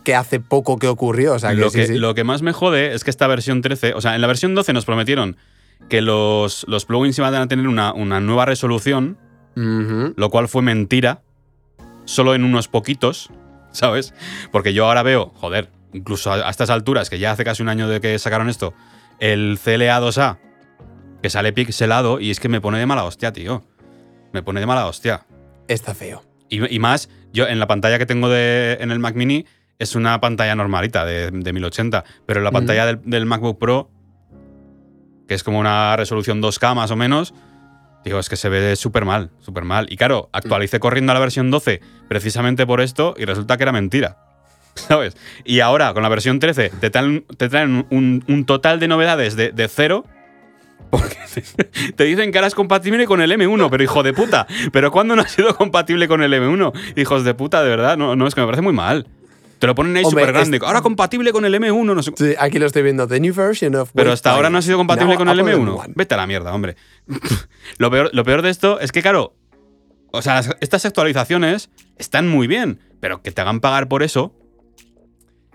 que 0.05 0.15
hace 0.15 0.39
poco 0.39 0.79
que 0.79 0.87
ocurrió. 0.87 1.33
O 1.33 1.39
sea, 1.39 1.49
que 1.51 1.57
lo, 1.57 1.69
sí, 1.69 1.79
que, 1.79 1.87
sí. 1.87 1.97
lo 1.97 2.15
que 2.15 2.23
más 2.23 2.41
me 2.41 2.53
jode 2.53 2.93
es 2.95 3.03
que 3.03 3.09
esta 3.09 3.27
versión 3.27 3.61
13, 3.61 3.93
o 3.95 4.01
sea, 4.01 4.15
en 4.15 4.21
la 4.21 4.27
versión 4.27 4.55
12 4.55 4.71
nos 4.71 4.85
prometieron 4.85 5.35
que 5.89 6.01
los, 6.01 6.65
los 6.69 6.85
plugins 6.85 7.17
iban 7.19 7.35
a 7.35 7.47
tener 7.49 7.67
una, 7.67 7.93
una 7.93 8.21
nueva 8.21 8.45
resolución, 8.45 9.17
lo 9.55 10.29
cual 10.29 10.47
fue 10.47 10.61
mentira, 10.61 11.21
solo 12.05 12.35
en 12.35 12.43
unos 12.43 12.67
poquitos, 12.67 13.29
¿sabes? 13.71 14.13
Porque 14.51 14.73
yo 14.73 14.85
ahora 14.87 15.03
veo, 15.03 15.31
joder, 15.35 15.69
incluso 15.93 16.31
a, 16.31 16.47
a 16.47 16.49
estas 16.49 16.69
alturas, 16.69 17.09
que 17.09 17.19
ya 17.19 17.31
hace 17.31 17.43
casi 17.43 17.61
un 17.63 17.69
año 17.69 17.87
de 17.87 18.01
que 18.01 18.17
sacaron 18.19 18.49
esto, 18.49 18.73
el 19.19 19.59
CLA 19.63 19.99
2A, 20.01 20.37
que 21.21 21.29
sale 21.29 21.53
pixelado 21.53 22.19
y 22.19 22.31
es 22.31 22.39
que 22.39 22.49
me 22.49 22.59
pone 22.61 22.79
de 22.79 22.85
mala 22.85 23.03
hostia, 23.05 23.31
tío. 23.31 23.63
Me 24.33 24.41
pone 24.43 24.59
de 24.59 24.65
mala 24.65 24.87
hostia. 24.87 25.25
Está 25.67 25.93
feo. 25.93 26.23
Y, 26.49 26.75
y 26.75 26.79
más, 26.79 27.09
yo 27.31 27.47
en 27.47 27.59
la 27.59 27.67
pantalla 27.67 27.97
que 27.97 28.05
tengo 28.05 28.27
de, 28.29 28.77
en 28.81 28.91
el 28.91 28.99
Mac 28.99 29.15
Mini 29.15 29.45
es 29.79 29.95
una 29.95 30.19
pantalla 30.19 30.55
normalita 30.55 31.05
de, 31.05 31.31
de 31.31 31.53
1080, 31.53 32.03
pero 32.25 32.39
en 32.39 32.43
la 32.43 32.51
Mm. 32.51 32.53
pantalla 32.53 32.85
del, 32.85 32.99
del 33.05 33.25
MacBook 33.25 33.57
Pro, 33.59 33.89
que 35.27 35.33
es 35.35 35.43
como 35.43 35.59
una 35.59 35.95
resolución 35.95 36.41
2K 36.41 36.75
más 36.75 36.91
o 36.91 36.95
menos, 36.95 37.33
digo, 38.03 38.19
es 38.19 38.29
que 38.29 38.35
se 38.35 38.49
ve 38.49 38.75
súper 38.75 39.05
mal, 39.05 39.31
súper 39.39 39.63
mal. 39.63 39.87
Y 39.89 39.97
claro, 39.97 40.29
actualicé 40.31 40.79
corriendo 40.79 41.11
a 41.11 41.15
la 41.15 41.19
versión 41.19 41.51
12 41.51 41.81
precisamente 42.07 42.65
por 42.65 42.81
esto 42.81 43.15
y 43.17 43.25
resulta 43.25 43.57
que 43.57 43.63
era 43.63 43.71
mentira. 43.71 44.17
¿Sabes? 44.75 45.15
Y 45.45 45.59
ahora, 45.59 45.93
con 45.93 46.03
la 46.03 46.09
versión 46.09 46.39
13, 46.39 46.69
te 46.69 46.89
traen, 46.89 47.25
te 47.37 47.49
traen 47.49 47.85
un, 47.89 48.23
un 48.27 48.45
total 48.45 48.79
de 48.79 48.87
novedades 48.87 49.35
de, 49.35 49.51
de 49.51 49.67
cero, 49.67 50.05
Porque 50.93 51.17
te, 51.95 52.03
dicen 52.03 52.31
que 52.31 52.37
ahora 52.37 52.47
es 52.47 52.55
compatible 52.55 53.05
con 53.05 53.19
el 53.21 53.31
M1, 53.31 53.67
pero 53.71 53.83
hijo 53.83 54.03
de 54.03 54.13
puta. 54.13 54.45
¿Pero 54.71 54.91
cuándo 54.91 55.15
no 55.15 55.23
ha 55.23 55.27
sido 55.27 55.55
compatible 55.55 56.07
con 56.07 56.21
el 56.21 56.33
M1? 56.33 56.71
Hijos 56.95 57.23
de 57.23 57.33
puta, 57.33 57.63
de 57.63 57.69
verdad. 57.69 57.97
No, 57.97 58.15
no 58.15 58.27
es 58.27 58.35
que 58.35 58.41
me 58.41 58.47
parece 58.47 58.61
muy 58.61 58.73
mal. 58.73 59.07
Te 59.63 59.67
lo 59.67 59.75
ponen 59.75 59.95
ahí 59.95 60.03
súper 60.03 60.33
grande. 60.33 60.59
Ahora 60.61 60.81
compatible 60.81 61.31
con 61.31 61.45
el 61.45 61.55
M1, 61.55 61.95
no 61.95 62.03
sé. 62.03 62.11
Sí, 62.17 62.35
aquí 62.37 62.59
lo 62.59 62.65
estoy 62.65 62.83
viendo. 62.83 63.07
The 63.07 63.17
new 63.21 63.33
version 63.33 63.73
of 63.75 63.91
Pero 63.93 64.11
hasta 64.11 64.31
ahora 64.31 64.49
no 64.49 64.57
ha 64.57 64.61
sido 64.61 64.75
compatible 64.75 65.15
con 65.15 65.29
el 65.29 65.39
Apple 65.39 65.55
M1. 65.55 65.77
M1. 65.77 65.93
Vete 65.95 66.15
a 66.15 66.17
la 66.17 66.27
mierda, 66.27 66.53
hombre. 66.53 66.75
lo, 67.77 67.89
peor, 67.89 68.09
lo 68.11 68.25
peor 68.25 68.41
de 68.41 68.49
esto 68.49 68.81
es 68.81 68.91
que, 68.91 69.01
claro, 69.01 69.37
o 70.11 70.21
sea, 70.21 70.41
estas 70.59 70.83
actualizaciones 70.83 71.69
están 71.97 72.27
muy 72.27 72.45
bien, 72.45 72.81
pero 72.99 73.21
que 73.21 73.31
te 73.31 73.39
hagan 73.39 73.61
pagar 73.61 73.87
por 73.87 74.03
eso, 74.03 74.35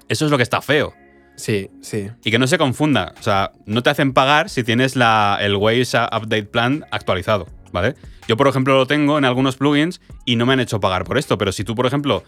eso 0.09 0.25
es 0.25 0.31
lo 0.31 0.38
que 0.38 0.43
está 0.43 0.62
feo. 0.62 0.95
Sí, 1.37 1.69
sí. 1.83 2.09
Y 2.25 2.31
que 2.31 2.38
no 2.38 2.47
se 2.47 2.57
confunda. 2.57 3.12
O 3.21 3.23
sea, 3.23 3.53
no 3.67 3.83
te 3.83 3.91
hacen 3.91 4.15
pagar 4.15 4.49
si 4.49 4.65
tienes 4.65 4.97
la, 4.97 5.37
el 5.38 5.55
Waves 5.55 5.93
Update 5.93 6.45
Plan 6.45 6.87
actualizado, 6.91 7.47
¿vale? 7.73 7.95
Yo, 8.27 8.38
por 8.38 8.49
ejemplo, 8.49 8.75
lo 8.75 8.87
tengo 8.87 9.19
en 9.19 9.27
algunos 9.27 9.57
plugins 9.57 10.00
y 10.25 10.37
no 10.37 10.47
me 10.47 10.55
han 10.55 10.61
hecho 10.61 10.81
pagar 10.81 11.05
por 11.05 11.19
esto. 11.19 11.37
Pero 11.37 11.53
si 11.53 11.62
tú, 11.62 11.75
por 11.75 11.85
ejemplo, 11.85 12.25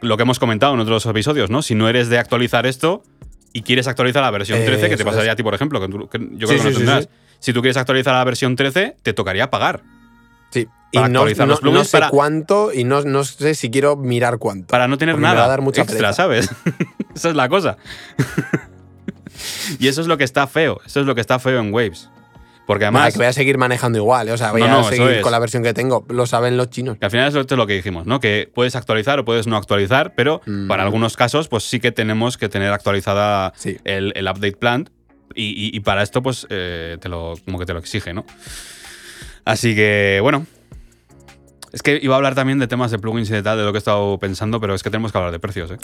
lo 0.00 0.16
que 0.16 0.22
hemos 0.22 0.38
comentado 0.38 0.74
en 0.74 0.80
otros 0.80 1.04
episodios, 1.06 1.50
¿no? 1.50 1.62
Si 1.62 1.74
no 1.74 1.88
eres 1.88 2.08
de 2.08 2.18
actualizar 2.18 2.66
esto 2.66 3.02
y 3.52 3.62
quieres 3.62 3.86
actualizar 3.88 4.22
la 4.22 4.30
versión 4.30 4.64
13, 4.64 4.88
que 4.88 4.96
te 4.96 5.04
pasaría 5.04 5.30
es. 5.30 5.32
a 5.34 5.36
ti, 5.36 5.42
por 5.42 5.54
ejemplo, 5.54 5.80
que 5.80 5.88
tú- 5.88 6.08
que 6.08 6.18
yo 6.32 6.46
creo 6.46 6.48
Sí, 6.48 6.56
que 6.58 6.64
no 6.64 6.70
sí, 6.70 6.76
tendrás. 6.76 7.04
sí. 7.04 7.10
Si 7.40 7.52
tú 7.52 7.60
quieres 7.62 7.76
actualizar 7.76 8.14
la 8.14 8.24
versión 8.24 8.54
13, 8.56 8.96
te 9.02 9.12
tocaría 9.12 9.50
pagar. 9.50 9.82
Sí. 10.50 10.66
Para 10.92 11.06
y 11.08 11.10
no, 11.12 11.18
actualizar 11.20 11.46
no- 11.46 11.52
los 11.52 11.60
plugins 11.60 11.78
no 11.80 11.84
sé 11.84 11.90
para- 11.98 12.10
cuánto 12.10 12.72
y 12.72 12.84
no, 12.84 13.02
no 13.02 13.24
sé 13.24 13.54
si 13.54 13.70
quiero 13.70 13.96
mirar 13.96 14.38
cuánto. 14.38 14.66
Para 14.68 14.88
no 14.88 14.98
tener 14.98 15.18
nada 15.18 15.46
dar 15.46 15.60
mucha 15.62 15.82
extra, 15.82 15.98
pereza. 15.98 16.12
¿sabes? 16.14 16.50
Esa 17.14 17.28
es 17.30 17.34
la 17.36 17.48
cosa. 17.48 17.76
y 19.78 19.88
eso 19.88 20.00
es 20.00 20.06
lo 20.06 20.18
que 20.18 20.24
está 20.24 20.46
feo. 20.46 20.80
Eso 20.84 21.00
es 21.00 21.06
lo 21.06 21.14
que 21.14 21.20
está 21.20 21.38
feo 21.38 21.60
en 21.60 21.72
Waves. 21.72 22.08
Porque 22.66 22.84
Nada, 22.84 22.98
además, 22.98 23.12
que 23.14 23.18
voy 23.18 23.26
a 23.26 23.32
seguir 23.32 23.58
manejando 23.58 23.98
igual. 23.98 24.28
¿eh? 24.28 24.32
O 24.32 24.36
sea, 24.36 24.52
voy 24.52 24.60
No, 24.60 24.66
a 24.66 24.70
no, 24.70 24.80
eso 24.82 24.90
seguir 24.90 25.08
es. 25.10 25.22
con 25.22 25.32
la 25.32 25.38
versión 25.40 25.62
que 25.64 25.74
tengo. 25.74 26.06
Lo 26.08 26.26
saben 26.26 26.56
los 26.56 26.70
chinos. 26.70 26.98
que 26.98 27.04
al 27.04 27.10
final 27.10 27.26
es 27.28 27.34
lo, 27.34 27.40
esto 27.40 27.54
es 27.54 27.58
lo 27.58 27.66
que 27.66 27.74
dijimos, 27.74 28.06
¿no? 28.06 28.20
Que 28.20 28.48
puedes 28.54 28.76
actualizar 28.76 29.18
o 29.18 29.24
puedes 29.24 29.46
no 29.48 29.56
actualizar, 29.56 30.14
pero 30.14 30.40
Mm. 30.46 30.68
para 30.68 30.84
algunos 30.84 31.16
casos, 31.16 31.48
pues 31.48 31.64
sí 31.64 31.80
que 31.80 31.90
tenemos 31.90 32.38
que 32.38 32.48
tener 32.48 32.72
actualizada 32.72 33.52
Sí. 33.56 33.76
el, 33.84 34.12
el 34.14 34.24
update 34.26 34.56
plan. 34.56 34.88
Y, 35.34 35.44
y- 35.46 35.76
y 35.76 35.80
para 35.80 36.02
esto, 36.02 36.22
pues, 36.22 36.46
eh, 36.50 36.96
te 37.00 37.08
lo, 37.08 37.34
como 37.44 37.58
que 37.58 37.66
te 37.66 37.72
lo 37.72 37.78
exige, 37.80 38.12
¿no? 38.14 38.24
Así 39.44 39.74
que, 39.74 40.18
bueno. 40.22 40.46
Es 41.72 41.82
que 41.82 42.00
iba 42.02 42.14
a 42.14 42.16
hablar 42.16 42.34
también 42.34 42.58
de 42.58 42.66
temas 42.66 42.90
de 42.90 42.98
plugins 42.98 43.30
y 43.30 43.32
de 43.32 43.42
tal, 43.42 43.56
de 43.56 43.64
lo 43.64 43.72
que 43.72 43.76
he 43.76 43.78
estado 43.78 44.18
pensando, 44.18 44.60
pero 44.60 44.74
es 44.74 44.82
que 44.82 44.90
tenemos 44.90 45.12
que 45.12 45.18
hablar 45.18 45.30
de 45.32 45.38
precios, 45.38 45.70
¿eh? 45.70 45.76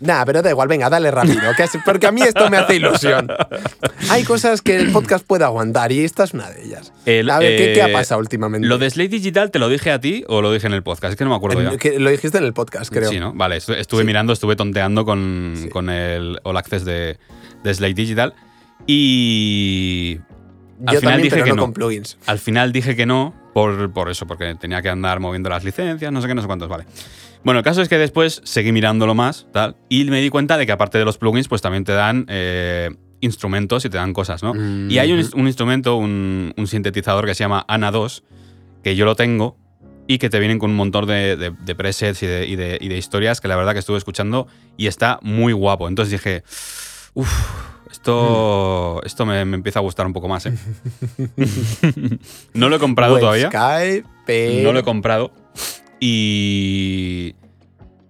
Nada, 0.00 0.24
pero 0.26 0.42
da 0.42 0.50
igual, 0.50 0.68
venga, 0.68 0.90
dale 0.90 1.10
rápido. 1.10 1.40
que 1.56 1.62
es- 1.62 1.78
porque 1.84 2.06
a 2.06 2.12
mí 2.12 2.20
esto 2.22 2.48
me 2.50 2.58
hace 2.58 2.76
ilusión. 2.76 3.28
Hay 4.10 4.24
cosas 4.24 4.60
que 4.62 4.76
el 4.76 4.92
podcast 4.92 5.26
puede 5.26 5.44
aguantar 5.44 5.92
y 5.92 6.04
esta 6.04 6.24
es 6.24 6.34
una 6.34 6.50
de 6.50 6.64
ellas. 6.64 6.92
El, 7.06 7.30
a 7.30 7.38
ver, 7.38 7.56
¿qué, 7.56 7.72
qué 7.74 7.82
ha 7.82 7.88
eh, 7.88 7.92
pasado 7.92 8.20
últimamente? 8.20 8.66
Lo 8.66 8.76
de 8.78 8.90
Slate 8.90 9.08
Digital, 9.10 9.50
¿te 9.50 9.58
lo 9.58 9.68
dije 9.68 9.90
a 9.90 10.00
ti 10.00 10.24
o 10.28 10.42
lo 10.42 10.52
dije 10.52 10.66
en 10.66 10.74
el 10.74 10.82
podcast? 10.82 11.12
Es 11.12 11.16
que 11.16 11.24
no 11.24 11.30
me 11.30 11.36
acuerdo 11.36 11.62
ya. 11.62 11.76
Que 11.78 11.98
lo 11.98 12.10
dijiste 12.10 12.36
en 12.38 12.44
el 12.44 12.52
podcast, 12.52 12.92
creo. 12.92 13.08
Sí, 13.10 13.18
¿no? 13.20 13.32
Vale, 13.34 13.56
estu- 13.56 13.76
estuve 13.76 14.02
Sí. 14.02 14.06
mirando, 14.06 14.32
estuve 14.32 14.56
tonteando 14.56 15.04
con, 15.04 15.54
Sí. 15.56 15.68
con 15.70 15.88
el 15.90 16.38
All 16.44 16.56
Access 16.56 16.84
de, 16.84 17.18
de 17.62 17.74
Slate 17.74 17.94
Digital 17.94 18.34
y 18.86 20.18
al 20.86 20.94
Yo 20.94 21.00
final 21.00 21.12
también, 21.14 21.22
dije 21.22 21.34
pero 21.36 21.44
que 21.44 21.50
no, 21.50 21.56
no. 21.56 21.62
con 21.62 21.72
plugins. 21.72 22.18
al 22.26 22.38
final 22.38 22.72
dije 22.72 22.96
que 22.96 23.06
no 23.06 23.34
por, 23.54 23.92
por 23.92 24.10
eso, 24.10 24.26
porque 24.26 24.54
tenía 24.54 24.80
que 24.82 24.88
andar 24.88 25.20
moviendo 25.20 25.50
las 25.50 25.64
licencias, 25.64 26.12
no 26.12 26.20
sé 26.22 26.28
qué, 26.28 26.34
no 26.34 26.40
sé 26.40 26.46
cuántos, 26.46 26.68
vale. 26.68 26.84
Bueno, 27.42 27.58
el 27.58 27.64
caso 27.64 27.82
es 27.82 27.88
que 27.88 27.98
después 27.98 28.40
seguí 28.44 28.70
mirándolo 28.72 29.14
más, 29.14 29.46
tal, 29.52 29.76
y 29.88 30.04
me 30.04 30.20
di 30.20 30.28
cuenta 30.30 30.56
de 30.58 30.66
que 30.66 30.72
aparte 30.72 30.98
de 30.98 31.04
los 31.04 31.18
plugins, 31.18 31.48
pues 31.48 31.62
también 31.62 31.84
te 31.84 31.92
dan 31.92 32.26
eh, 32.28 32.90
instrumentos 33.20 33.84
y 33.84 33.90
te 33.90 33.96
dan 33.96 34.12
cosas, 34.12 34.42
¿no? 34.42 34.52
Y 34.88 34.98
hay 34.98 35.12
un, 35.12 35.46
instrumento, 35.46 35.96
un, 35.96 36.52
un 36.56 36.66
sintetizador 36.66 37.26
que 37.26 37.34
se 37.34 37.42
llama 37.44 37.64
ANA 37.66 37.90
2, 37.90 38.22
que 38.84 38.94
yo 38.96 39.04
lo 39.04 39.16
tengo 39.16 39.56
y 40.06 40.18
que 40.18 40.28
te 40.30 40.38
vienen 40.38 40.58
con 40.58 40.70
un 40.70 40.76
montón 40.76 41.06
de, 41.06 41.36
de- 41.36 41.50
de 41.50 41.74
presets 41.74 42.22
y 42.22 42.26
de, 42.26 42.46
y 42.46 42.56
de- 42.56 42.78
y 42.80 42.88
de 42.88 42.96
historias 42.98 43.40
que 43.40 43.48
la 43.48 43.56
verdad 43.56 43.72
que 43.72 43.78
estuve 43.78 43.96
escuchando 43.98 44.46
y 44.76 44.86
está 44.86 45.18
muy 45.22 45.52
guapo. 45.52 45.88
Entonces 45.88 46.10
dije, 46.12 46.42
uff, 47.14 47.30
esto, 47.90 49.02
esto 49.04 49.26
me, 49.26 49.44
me 49.44 49.56
empieza 49.56 49.78
a 49.78 49.82
gustar 49.82 50.06
un 50.06 50.12
poco 50.12 50.28
más, 50.28 50.46
¿eh? 50.46 50.54
no 52.54 52.68
lo 52.68 52.76
he 52.76 52.78
comprado 52.78 53.14
Wave 53.14 53.20
todavía. 53.20 53.48
Sky, 53.48 54.04
pero... 54.26 54.62
No 54.62 54.72
lo 54.72 54.78
he 54.80 54.84
comprado. 54.84 55.32
Y. 56.00 57.34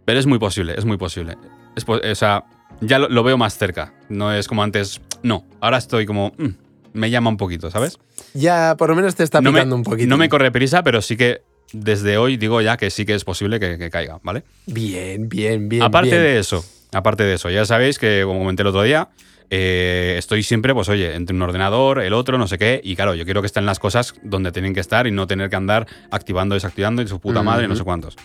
Pero 0.05 0.19
es 0.19 0.27
muy 0.27 0.39
posible, 0.39 0.75
es 0.77 0.85
muy 0.85 0.97
posible. 0.97 1.37
Es 1.77 1.85
o 1.89 2.15
sea, 2.15 2.45
ya 2.81 2.99
lo, 2.99 3.09
lo 3.09 3.23
veo 3.23 3.37
más 3.37 3.59
cerca. 3.59 3.93
No 4.09 4.33
es 4.33 4.47
como 4.49 4.63
antes. 4.63 5.01
No, 5.23 5.45
ahora 5.61 5.79
estoy 5.79 6.07
como. 6.07 6.33
mm, 6.39 6.49
me 6.93 7.11
llama 7.11 7.31
un 7.31 7.37
poquito, 7.37 7.71
¿sabes? 7.71 7.99
Ya, 8.35 8.77
por 8.77 8.91
lo 8.91 8.97
menos 8.97 9.15
te 9.15 9.25
está 9.25 9.41
no, 9.41 9.53
me, 9.53 9.63
un 9.63 9.83
poquito. 9.83 10.09
no 10.09 10.17
me 10.17 10.29
corre 10.29 10.51
prisa, 10.51 10.83
pero 10.83 11.03
sí 11.03 11.17
que 11.17 11.43
desde 11.73 12.17
hoy 12.17 12.37
digo 12.37 12.61
ya 12.61 12.77
que 12.77 12.91
sí 12.91 13.05
que 13.05 13.15
es 13.15 13.25
posible 13.25 13.61
que, 13.61 13.79
que 13.79 13.91
caiga, 13.91 14.19
¿vale? 14.23 14.45
Bien, 14.67 15.29
bien, 15.29 15.69
bien. 15.69 15.83
aparte 15.83 16.11
bien. 16.11 16.23
de 16.23 16.39
eso, 16.39 16.65
aparte 16.93 17.23
de 17.23 17.35
eso, 17.35 17.49
ya 17.51 17.65
sabéis 17.65 17.99
que, 17.99 18.23
como 18.25 18.41
comenté 18.41 18.63
el 18.63 18.69
otro 18.69 18.83
día, 18.83 19.09
eh, 19.51 20.15
estoy 20.17 20.45
siempre, 20.45 20.73
pues 20.73 20.89
oye, 20.89 21.15
entre 21.15 21.35
un 21.35 21.43
ordenador, 21.43 22.01
el 22.01 22.13
otro, 22.13 22.39
no 22.39 22.47
sé 22.47 22.57
qué, 22.57 22.81
y 22.83 22.95
claro, 22.95 23.15
yo 23.15 23.25
quiero 23.25 23.43
que 23.43 23.47
estén 23.47 23.67
las 23.67 23.81
cosas 23.81 24.15
donde 24.23 24.53
tienen 24.53 24.75
que 24.75 24.81
estar 24.81 25.09
y 25.09 25.11
no 25.11 25.27
tener 25.27 25.51
que 25.51 25.57
andar 25.57 25.89
activando, 26.13 26.55
desactivando 26.55 27.03
y 27.03 27.09
su 27.09 27.19
puta 27.19 27.43
madre, 27.43 27.67
no 27.67 27.75
sé 27.75 27.83
cuántos. 27.83 28.17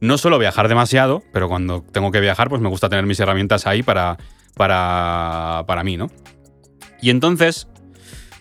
No 0.00 0.18
suelo 0.18 0.38
viajar 0.38 0.68
demasiado, 0.68 1.22
pero 1.32 1.48
cuando 1.48 1.84
tengo 1.92 2.10
que 2.10 2.20
viajar, 2.20 2.48
pues 2.48 2.62
me 2.62 2.68
gusta 2.68 2.88
tener 2.88 3.04
mis 3.06 3.20
herramientas 3.20 3.66
ahí 3.66 3.82
para, 3.82 4.16
para, 4.54 5.64
para 5.66 5.84
mí, 5.84 5.96
¿no? 5.96 6.10
Y 7.00 7.10
entonces, 7.10 7.68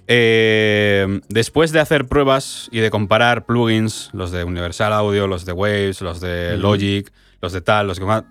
eh, 0.07 1.19
después 1.27 1.73
de 1.73 1.81
hacer 1.81 2.07
pruebas 2.07 2.69
y 2.71 2.79
de 2.79 2.89
comparar 2.89 3.45
plugins, 3.45 4.09
los 4.13 4.31
de 4.31 4.45
Universal 4.45 4.93
Audio, 4.93 5.27
los 5.27 5.43
de 5.45 5.51
Waves, 5.51 6.01
los 6.01 6.21
de. 6.21 6.57
Logic, 6.57 7.11
los 7.41 7.51
de 7.51 7.59
tal, 7.59 7.87
los 7.87 7.99
que 7.99 8.05
más... 8.05 8.23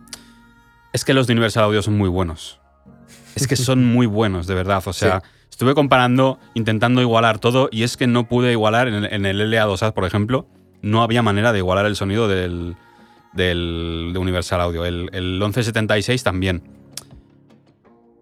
Es 0.95 1.05
que 1.05 1.13
los 1.13 1.27
de 1.27 1.35
Universal 1.35 1.65
Audio 1.65 1.83
son 1.83 1.99
muy 1.99 2.09
buenos. 2.09 2.62
Es 3.35 3.47
que 3.47 3.57
son 3.57 3.85
muy 3.85 4.07
buenos, 4.07 4.47
de 4.47 4.55
verdad. 4.55 4.83
O 4.87 4.93
sea, 4.93 5.23
estuve 5.51 5.75
comparando, 5.75 6.39
intentando 6.55 7.01
igualar 7.01 7.39
todo, 7.39 7.69
y 7.71 7.83
es 7.83 7.97
que 7.97 8.07
no 8.07 8.29
pude 8.29 8.53
igualar 8.53 8.89
en 8.89 8.95
el, 8.95 9.13
en 9.13 9.27
el 9.27 9.53
LA2A, 9.53 9.93
por 9.93 10.05
ejemplo. 10.05 10.47
No 10.83 11.03
había 11.03 11.23
manera 11.23 11.53
de 11.53 11.59
igualar 11.59 11.87
el 11.87 11.95
sonido 11.97 12.27
del, 12.29 12.77
del 13.33 14.11
de 14.13 14.19
Universal 14.19 14.61
Audio. 14.61 14.85
El, 14.85 15.09
el 15.13 15.39
1176 15.39 16.23
también. 16.23 16.63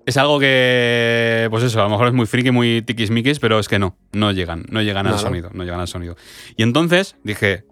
Es 0.06 0.16
algo 0.16 0.40
que, 0.40 1.46
pues 1.50 1.62
eso, 1.62 1.80
a 1.80 1.84
lo 1.84 1.90
mejor 1.90 2.08
es 2.08 2.12
muy 2.12 2.26
friki, 2.26 2.50
muy 2.50 2.82
tiquismiquis, 2.82 3.38
pero 3.38 3.58
es 3.58 3.68
que 3.68 3.78
no, 3.78 3.96
no 4.12 4.32
llegan, 4.32 4.64
no 4.68 4.82
llegan 4.82 5.06
al 5.06 5.18
sonido, 5.18 5.50
no 5.52 5.62
llegan 5.62 5.80
al 5.80 5.88
sonido. 5.88 6.16
Y 6.56 6.62
entonces 6.62 7.16
dije, 7.22 7.64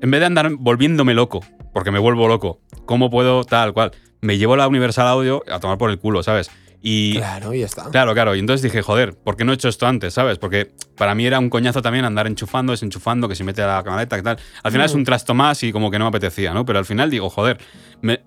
en 0.00 0.10
vez 0.10 0.20
de 0.20 0.26
andar 0.26 0.50
volviéndome 0.58 1.12
loco, 1.14 1.44
porque 1.74 1.90
me 1.90 1.98
vuelvo 1.98 2.26
loco, 2.26 2.60
¿cómo 2.86 3.10
puedo 3.10 3.44
tal 3.44 3.72
cual? 3.74 3.92
Me 4.20 4.38
llevo 4.38 4.56
la 4.56 4.68
Universal 4.68 5.06
Audio 5.08 5.42
a 5.50 5.60
tomar 5.60 5.78
por 5.78 5.90
el 5.90 5.98
culo, 5.98 6.22
¿sabes? 6.22 6.50
Y 6.82 7.16
Claro, 7.16 7.52
ya 7.52 7.66
está. 7.66 7.90
Claro, 7.90 8.14
claro. 8.14 8.34
Y 8.34 8.38
entonces 8.38 8.62
dije, 8.62 8.80
joder, 8.82 9.14
¿por 9.14 9.36
qué 9.36 9.44
no 9.44 9.52
he 9.52 9.54
hecho 9.54 9.68
esto 9.68 9.86
antes? 9.86 10.14
¿Sabes? 10.14 10.38
Porque 10.38 10.72
para 10.96 11.14
mí 11.14 11.26
era 11.26 11.38
un 11.38 11.50
coñazo 11.50 11.82
también 11.82 12.04
andar 12.06 12.26
enchufando, 12.26 12.72
desenchufando, 12.72 13.28
que 13.28 13.34
se 13.34 13.44
mete 13.44 13.62
a 13.62 13.66
la 13.66 13.82
camareta, 13.84 14.16
que 14.16 14.22
tal. 14.22 14.38
Al 14.62 14.72
final 14.72 14.86
es 14.86 14.94
Mm. 14.94 14.98
un 14.98 15.04
trasto 15.04 15.34
más 15.34 15.62
y 15.62 15.72
como 15.72 15.90
que 15.90 15.98
no 15.98 16.06
me 16.06 16.08
apetecía, 16.08 16.54
¿no? 16.54 16.64
Pero 16.64 16.78
al 16.78 16.86
final 16.86 17.10
digo, 17.10 17.28
joder, 17.28 17.58
me- 18.00 18.20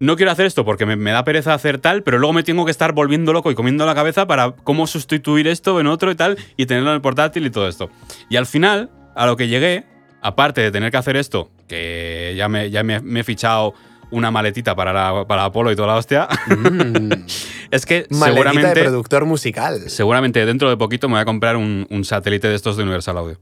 no 0.00 0.16
quiero 0.16 0.32
hacer 0.32 0.46
esto 0.46 0.64
porque 0.64 0.86
me, 0.86 0.96
me 0.96 1.12
da 1.12 1.24
pereza 1.24 1.54
hacer 1.54 1.78
tal, 1.78 2.02
pero 2.02 2.18
luego 2.18 2.32
me 2.32 2.42
tengo 2.42 2.64
que 2.64 2.70
estar 2.70 2.92
volviendo 2.92 3.32
loco 3.32 3.50
y 3.50 3.54
comiendo 3.54 3.86
la 3.86 3.94
cabeza 3.94 4.26
para 4.26 4.52
cómo 4.52 4.86
sustituir 4.86 5.46
esto 5.48 5.80
en 5.80 5.86
otro 5.86 6.10
y 6.10 6.14
tal 6.14 6.36
y 6.56 6.66
tenerlo 6.66 6.90
en 6.90 6.96
el 6.96 7.00
portátil 7.00 7.46
y 7.46 7.50
todo 7.50 7.68
esto. 7.68 7.90
Y 8.28 8.36
al 8.36 8.46
final, 8.46 8.90
a 9.14 9.26
lo 9.26 9.36
que 9.36 9.48
llegué, 9.48 9.86
aparte 10.20 10.60
de 10.60 10.70
tener 10.70 10.90
que 10.90 10.96
hacer 10.98 11.16
esto, 11.16 11.50
que 11.68 12.34
ya 12.36 12.48
me, 12.48 12.70
ya 12.70 12.82
me, 12.82 13.00
me 13.00 13.20
he 13.20 13.24
fichado 13.24 13.72
una 14.10 14.30
maletita 14.30 14.74
para, 14.76 14.92
la, 14.92 15.26
para 15.26 15.44
Apolo 15.44 15.70
y 15.72 15.76
toda 15.76 15.88
la 15.88 15.94
hostia, 15.96 16.28
Mm. 16.48 17.10
es 17.70 17.86
que 17.86 18.06
Maletita 18.10 18.26
de 18.26 18.32
seguramente... 18.52 18.82
productor 18.82 19.24
musical. 19.26 19.80
Seguramente 19.90 20.44
dentro 20.46 20.68
de 20.70 20.76
poquito 20.76 21.08
me 21.08 21.14
voy 21.14 21.22
a 21.22 21.24
comprar 21.24 21.56
un, 21.56 21.86
un 21.90 22.04
satélite 22.04 22.48
de 22.48 22.54
estos 22.54 22.76
de 22.76 22.82
Universal 22.82 23.16
Audio. 23.18 23.40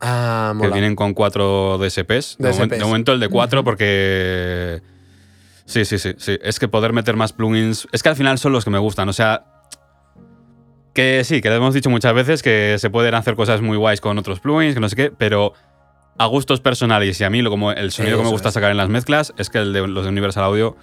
Ah, 0.00 0.50
Que 0.52 0.58
mola. 0.58 0.72
vienen 0.72 0.96
con 0.96 1.14
cuatro 1.14 1.78
DSPs. 1.78 2.36
De, 2.38 2.50
momen- 2.50 2.68
DSPs. 2.68 2.78
de 2.78 2.84
momento 2.84 3.12
el 3.12 3.20
de 3.20 3.28
cuatro 3.28 3.62
porque... 3.64 4.82
Sí, 5.64 5.84
sí, 5.84 5.98
sí, 5.98 6.14
sí. 6.18 6.38
Es 6.42 6.58
que 6.58 6.66
poder 6.68 6.92
meter 6.92 7.14
más 7.16 7.32
plugins... 7.32 7.86
Es 7.92 8.02
que 8.02 8.08
al 8.08 8.16
final 8.16 8.38
son 8.38 8.52
los 8.52 8.64
que 8.64 8.70
me 8.70 8.78
gustan. 8.78 9.08
O 9.08 9.12
sea... 9.12 9.44
Que 10.92 11.22
sí, 11.24 11.40
que 11.40 11.48
lo 11.48 11.54
hemos 11.54 11.72
dicho 11.72 11.88
muchas 11.88 12.12
veces 12.12 12.42
que 12.42 12.76
se 12.78 12.90
pueden 12.90 13.14
hacer 13.14 13.34
cosas 13.34 13.62
muy 13.62 13.78
guays 13.78 14.00
con 14.02 14.18
otros 14.18 14.40
plugins, 14.40 14.74
que 14.74 14.80
no 14.80 14.88
sé 14.90 14.96
qué, 14.96 15.10
pero 15.16 15.54
a 16.18 16.26
gustos 16.26 16.60
personales 16.60 17.20
y 17.20 17.24
a 17.24 17.30
mí 17.30 17.42
lo, 17.42 17.50
como 17.50 17.72
el 17.72 17.90
sonido 17.92 18.18
que 18.18 18.24
me 18.24 18.30
gusta 18.30 18.48
es. 18.48 18.54
sacar 18.54 18.70
en 18.70 18.76
las 18.76 18.88
mezclas 18.88 19.32
es 19.38 19.48
que 19.50 19.58
el 19.58 19.72
de, 19.72 19.86
los 19.86 20.04
de 20.04 20.10
Universal 20.10 20.44
Audio 20.44 20.76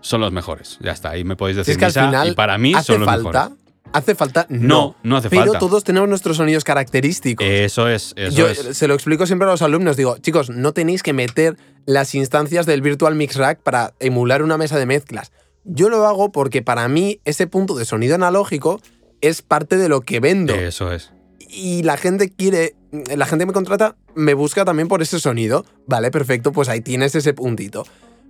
son 0.00 0.20
los 0.20 0.32
mejores. 0.32 0.78
Ya 0.80 0.92
está, 0.92 1.10
ahí 1.10 1.24
me 1.24 1.36
podéis 1.36 1.56
Si 1.56 1.58
decir 1.60 1.72
es 1.72 1.78
que 1.78 1.84
al 1.84 1.90
misa, 1.90 2.06
final 2.06 2.28
y 2.28 2.34
para 2.34 2.58
mí 2.58 2.74
hace 2.74 2.92
son 2.92 3.00
los 3.00 3.06
falta. 3.06 3.28
mejores. 3.44 3.58
¿Hace 3.94 4.14
falta? 4.14 4.46
No. 4.48 4.58
No, 4.58 4.96
no 5.02 5.16
hace 5.18 5.28
pero 5.28 5.42
falta. 5.44 5.58
todos 5.58 5.84
tenemos 5.84 6.08
nuestros 6.08 6.38
sonidos 6.38 6.64
característicos. 6.64 7.46
Eso 7.46 7.88
es, 7.88 8.14
eso 8.16 8.34
Yo 8.36 8.48
es. 8.48 8.58
se 8.76 8.88
lo 8.88 8.94
explico 8.94 9.26
siempre 9.26 9.46
a 9.46 9.50
los 9.50 9.60
alumnos. 9.60 9.96
Digo, 9.98 10.16
chicos, 10.18 10.48
no 10.50 10.72
tenéis 10.72 11.02
que 11.02 11.12
meter 11.12 11.56
las 11.84 12.14
instancias 12.14 12.64
del 12.64 12.80
Virtual 12.80 13.14
Mix 13.14 13.36
Rack 13.36 13.60
para 13.60 13.92
emular 14.00 14.42
una 14.42 14.56
mesa 14.56 14.78
de 14.78 14.86
mezclas. 14.86 15.30
Yo 15.64 15.90
lo 15.90 16.06
hago 16.06 16.32
porque 16.32 16.62
para 16.62 16.88
mí 16.88 17.20
ese 17.26 17.46
punto 17.46 17.74
de 17.76 17.84
sonido 17.84 18.14
analógico 18.14 18.80
es 19.20 19.42
parte 19.42 19.76
de 19.76 19.88
lo 19.90 20.00
que 20.00 20.20
vendo. 20.20 20.54
Eso 20.54 20.90
es. 20.92 21.12
y 21.38 21.82
la 21.82 21.96
gente 21.98 22.30
quiere, 22.30 22.74
la 22.92 23.26
gente 23.26 23.46
me 23.46 23.52
contrata, 23.52 23.96
me 24.14 24.34
busca 24.34 24.64
también 24.64 24.88
por 24.88 25.02
ese 25.02 25.18
sonido. 25.18 25.64
Vale, 25.86 26.10
perfecto, 26.10 26.52
pues 26.52 26.68
ahí 26.68 26.80
tienes 26.80 27.14
ese 27.14 27.32
puntito. 27.34 27.84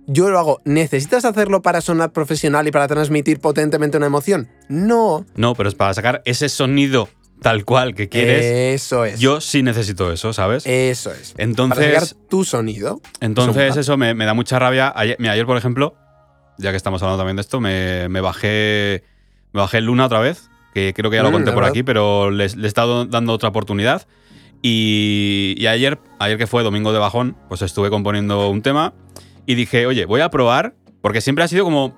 Yo 0.07 0.29
lo 0.29 0.39
hago. 0.39 0.61
¿Necesitas 0.65 1.23
hacerlo 1.25 1.61
para 1.61 1.79
sonar 1.81 2.11
profesional 2.11 2.67
y 2.67 2.71
para 2.71 2.87
transmitir 2.87 3.39
potentemente 3.39 3.97
una 3.97 4.05
emoción? 4.07 4.49
No. 4.69 5.25
No, 5.35 5.55
pero 5.55 5.69
es 5.69 5.75
para 5.75 5.93
sacar 5.93 6.21
ese 6.25 6.49
sonido 6.49 7.07
tal 7.41 7.63
cual 7.65 7.93
que 7.95 8.09
quieres. 8.09 8.43
Eso 8.81 9.05
es. 9.05 9.19
Yo 9.19 9.39
sí 9.41 9.63
necesito 9.63 10.11
eso, 10.11 10.33
¿sabes? 10.33 10.65
Eso 10.65 11.11
es. 11.11 11.33
Entonces- 11.37 11.77
Para 11.93 11.99
sacar 12.05 12.27
tu 12.29 12.43
sonido. 12.43 13.01
Entonces 13.21 13.75
Eso 13.77 13.95
me, 13.97 14.13
me 14.13 14.25
da 14.25 14.33
mucha 14.33 14.59
rabia. 14.59 14.91
Ayer, 14.95 15.15
mira, 15.19 15.33
ayer, 15.33 15.45
por 15.45 15.57
ejemplo, 15.57 15.95
ya 16.57 16.71
que 16.71 16.77
estamos 16.77 17.01
hablando 17.01 17.19
también 17.19 17.35
de 17.37 17.41
esto, 17.41 17.59
me, 17.61 18.07
me 18.09 18.21
bajé 18.21 19.03
me 19.53 19.59
bajé 19.61 19.81
Luna 19.81 20.05
otra 20.07 20.19
vez, 20.19 20.49
que 20.73 20.93
creo 20.95 21.11
que 21.11 21.17
ya 21.17 21.23
lo 21.23 21.29
Mm, 21.29 21.33
conté 21.33 21.51
por 21.51 21.55
verdad. 21.57 21.69
aquí, 21.69 21.83
pero 21.83 22.31
le, 22.31 22.45
he 22.45 22.65
estado 22.67 23.05
dando 23.05 23.33
otra 23.33 23.49
oportunidad. 23.49 24.05
Y, 24.65 25.55
y 25.57 25.67
ayer, 25.67 25.99
ayer 26.19 26.37
que 26.37 26.47
fue 26.47 26.63
domingo 26.63 26.93
de 26.93 26.99
bajón, 26.99 27.35
pues 27.49 27.61
estuve 27.61 27.89
componiendo 27.89 28.49
un 28.49 28.61
tema 28.61 28.93
y 29.45 29.55
dije, 29.55 29.85
oye, 29.85 30.05
voy 30.05 30.21
a 30.21 30.29
probar, 30.29 30.73
porque 31.01 31.19
siempre 31.19 31.43
ha 31.43 31.47
sido 31.49 31.65
como 31.65 31.95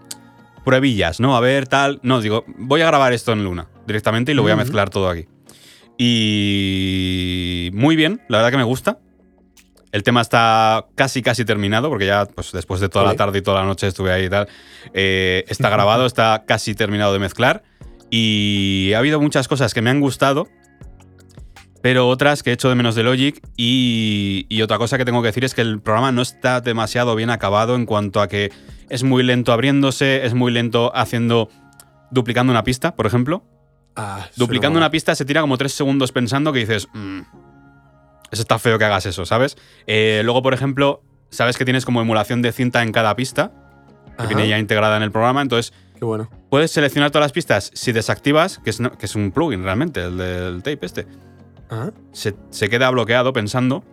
pruebillas, 0.65 1.19
¿no? 1.19 1.38
A 1.38 1.39
ver, 1.39 1.67
tal. 1.67 2.00
No, 2.01 2.19
digo, 2.22 2.43
voy 2.57 2.81
a 2.81 2.88
grabar 2.88 3.13
esto 3.13 3.31
en 3.31 3.43
Luna 3.43 3.67
directamente 3.86 4.31
y 4.31 4.36
lo 4.36 4.41
voy 4.41 4.51
a 4.51 4.55
mezclar 4.55 4.89
todo 4.89 5.07
aquí. 5.10 5.27
Y 5.98 7.69
muy 7.74 7.95
bien, 7.95 8.22
la 8.27 8.39
verdad 8.39 8.51
que 8.51 8.57
me 8.57 8.63
gusta. 8.63 9.00
El 9.91 10.03
tema 10.03 10.19
está 10.22 10.88
casi, 10.95 11.22
casi 11.22 11.45
terminado, 11.45 11.88
porque 11.88 12.07
ya 12.07 12.25
pues, 12.25 12.51
después 12.51 12.81
de 12.81 12.89
toda 12.89 13.05
la 13.05 13.15
tarde 13.15 13.39
y 13.39 13.41
toda 13.41 13.62
la 13.62 13.65
noche 13.65 13.88
estuve 13.88 14.12
ahí 14.12 14.25
y 14.25 14.29
tal. 14.29 14.50
eh, 14.93 15.45
está 15.48 15.69
grabado, 15.69 16.05
está 16.07 16.43
casi 16.45 16.75
terminado 16.75 17.13
de 17.13 17.19
mezclar. 17.19 17.63
Y 18.10 18.91
ha 18.93 19.00
habido 19.00 19.22
muchas 19.22 19.48
cosas 19.48 19.74
que 19.74 19.81
me 19.81 19.89
han 19.91 20.01
gustado, 20.01 20.48
pero 21.86 22.08
otras 22.08 22.42
que 22.42 22.50
he 22.50 22.54
hecho 22.54 22.68
de 22.68 22.74
menos 22.74 22.96
de 22.96 23.04
Logic. 23.04 23.39
Y, 23.56 24.48
y 24.50 24.63
otra 24.63 24.80
cosa 24.80 24.98
que 24.98 25.06
tengo 25.06 25.22
que 25.22 25.27
decir 25.27 25.46
es 25.46 25.54
que 25.54 25.62
el 25.62 25.80
programa 25.82 26.12
no 26.12 26.24
está 26.24 26.60
demasiado 26.60 27.15
bien 27.15 27.30
acabado 27.30 27.75
en 27.75 27.86
cuanto 27.86 28.22
a 28.22 28.27
que 28.27 28.51
es 28.89 29.04
muy 29.04 29.22
lento 29.22 29.54
abriéndose, 29.54 30.25
es 30.25 30.34
muy 30.34 30.51
lento 30.51 30.92
haciendo. 30.96 31.48
duplicando 32.10 32.50
una 32.51 32.63
pista, 32.63 32.96
por 32.96 33.06
ejemplo. 33.06 33.44
Ah, 33.96 34.25
Duplicando 34.36 34.80
una 34.80 34.89
pista 34.89 35.13
se 35.13 35.25
tira 35.25 35.42
como 35.42 35.58
tres 35.60 35.74
segundos 35.74 36.12
pensando 36.12 36.51
que 36.51 36.58
dices, 36.60 36.88
"Mm, 36.92 37.20
eso 38.32 38.42
está 38.42 38.58
feo 38.58 38.80
que 38.80 38.86
hagas 38.86 39.06
eso, 39.06 39.24
¿sabes? 39.27 39.56
Eh, 39.86 40.22
luego, 40.24 40.42
por 40.42 40.56
ejemplo, 40.56 41.04
sabes 41.30 41.56
que 41.56 41.65
tienes 41.65 41.86
como 41.86 42.01
emulación 42.01 42.42
de 42.42 42.51
cinta 42.51 42.82
en 42.82 42.92
cada 42.94 43.15
pista, 43.15 43.51
que 44.18 44.24
Ajá. 44.24 44.27
viene 44.27 44.48
ya 44.50 44.58
integrada 44.58 44.98
en 44.98 45.04
el 45.04 45.12
programa, 45.12 45.44
entonces 45.44 45.72
Qué 46.00 46.04
bueno. 46.06 46.32
puedes 46.50 46.72
seleccionar 46.72 47.12
todas 47.12 47.25
las 47.25 47.32
pistas 47.32 47.70
si 47.75 47.92
desactivas, 47.92 48.58
que 48.58 48.72
es, 48.72 48.80
no- 48.80 48.92
que 48.98 49.06
es 49.06 49.15
un 49.15 49.32
plugin 49.32 49.62
realmente, 49.63 50.04
el 50.04 50.18
del 50.18 50.63
tape 50.63 50.84
este. 50.84 51.06
Ah, 51.69 51.91
Se, 52.12 52.36
se 52.51 52.69
queda 52.69 52.89
bloqueado 52.89 53.34
pensando, 53.34 53.84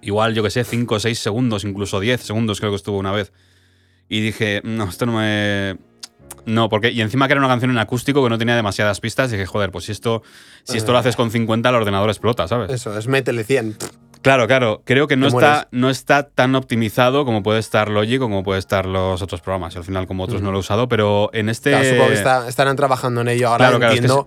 igual, 0.00 0.34
yo 0.34 0.42
que 0.42 0.50
sé, 0.50 0.64
5 0.64 0.94
o 0.96 1.00
6 1.00 1.18
segundos, 1.18 1.64
incluso 1.64 2.00
10 2.00 2.20
segundos 2.20 2.60
creo 2.60 2.70
que 2.72 2.76
estuvo 2.76 2.98
una 2.98 3.12
vez. 3.12 3.32
Y 4.08 4.20
dije, 4.20 4.60
no, 4.64 4.84
esto 4.84 5.06
no 5.06 5.12
me... 5.18 5.78
No, 6.44 6.68
porque. 6.68 6.90
Y 6.90 7.00
encima 7.02 7.28
que 7.28 7.32
era 7.34 7.40
una 7.40 7.48
canción 7.48 7.70
en 7.70 7.78
acústico 7.78 8.22
que 8.24 8.28
no 8.28 8.36
tenía 8.36 8.56
demasiadas 8.56 8.98
pistas. 9.00 9.30
Dije, 9.30 9.46
joder, 9.46 9.70
pues 9.70 9.84
si 9.84 9.92
esto, 9.92 10.22
si 10.64 10.76
esto 10.76 10.90
lo 10.90 10.98
haces 10.98 11.14
con 11.14 11.30
50, 11.30 11.68
el 11.68 11.74
ordenador 11.74 12.08
explota, 12.10 12.48
¿sabes? 12.48 12.70
Eso, 12.72 12.98
es 12.98 13.06
métele 13.06 13.44
100. 13.44 13.76
Claro, 14.22 14.48
claro. 14.48 14.82
Creo 14.84 15.06
que 15.06 15.16
no 15.16 15.28
está, 15.28 15.68
no 15.70 15.88
está 15.88 16.28
tan 16.30 16.56
optimizado 16.56 17.24
como 17.24 17.44
puede 17.44 17.60
estar 17.60 17.88
Logic 17.88 18.20
o 18.20 18.24
como 18.24 18.42
puede 18.42 18.58
estar 18.58 18.86
los 18.86 19.22
otros 19.22 19.40
programas. 19.40 19.76
Al 19.76 19.84
final, 19.84 20.08
como 20.08 20.24
otros 20.24 20.42
no 20.42 20.50
lo 20.50 20.56
he 20.58 20.60
usado, 20.60 20.88
pero 20.88 21.30
en 21.32 21.48
este. 21.48 21.70
Claro, 21.70 21.88
supongo 21.88 22.08
que 22.08 22.14
está- 22.14 22.48
estarán 22.48 22.76
trabajando 22.76 23.20
en 23.20 23.28
ello. 23.28 23.48
Ahora 23.48 23.58
Claro, 23.68 23.78
claro, 23.78 23.92
es 23.94 24.00
que 24.00 24.06
entiendo 24.06 24.26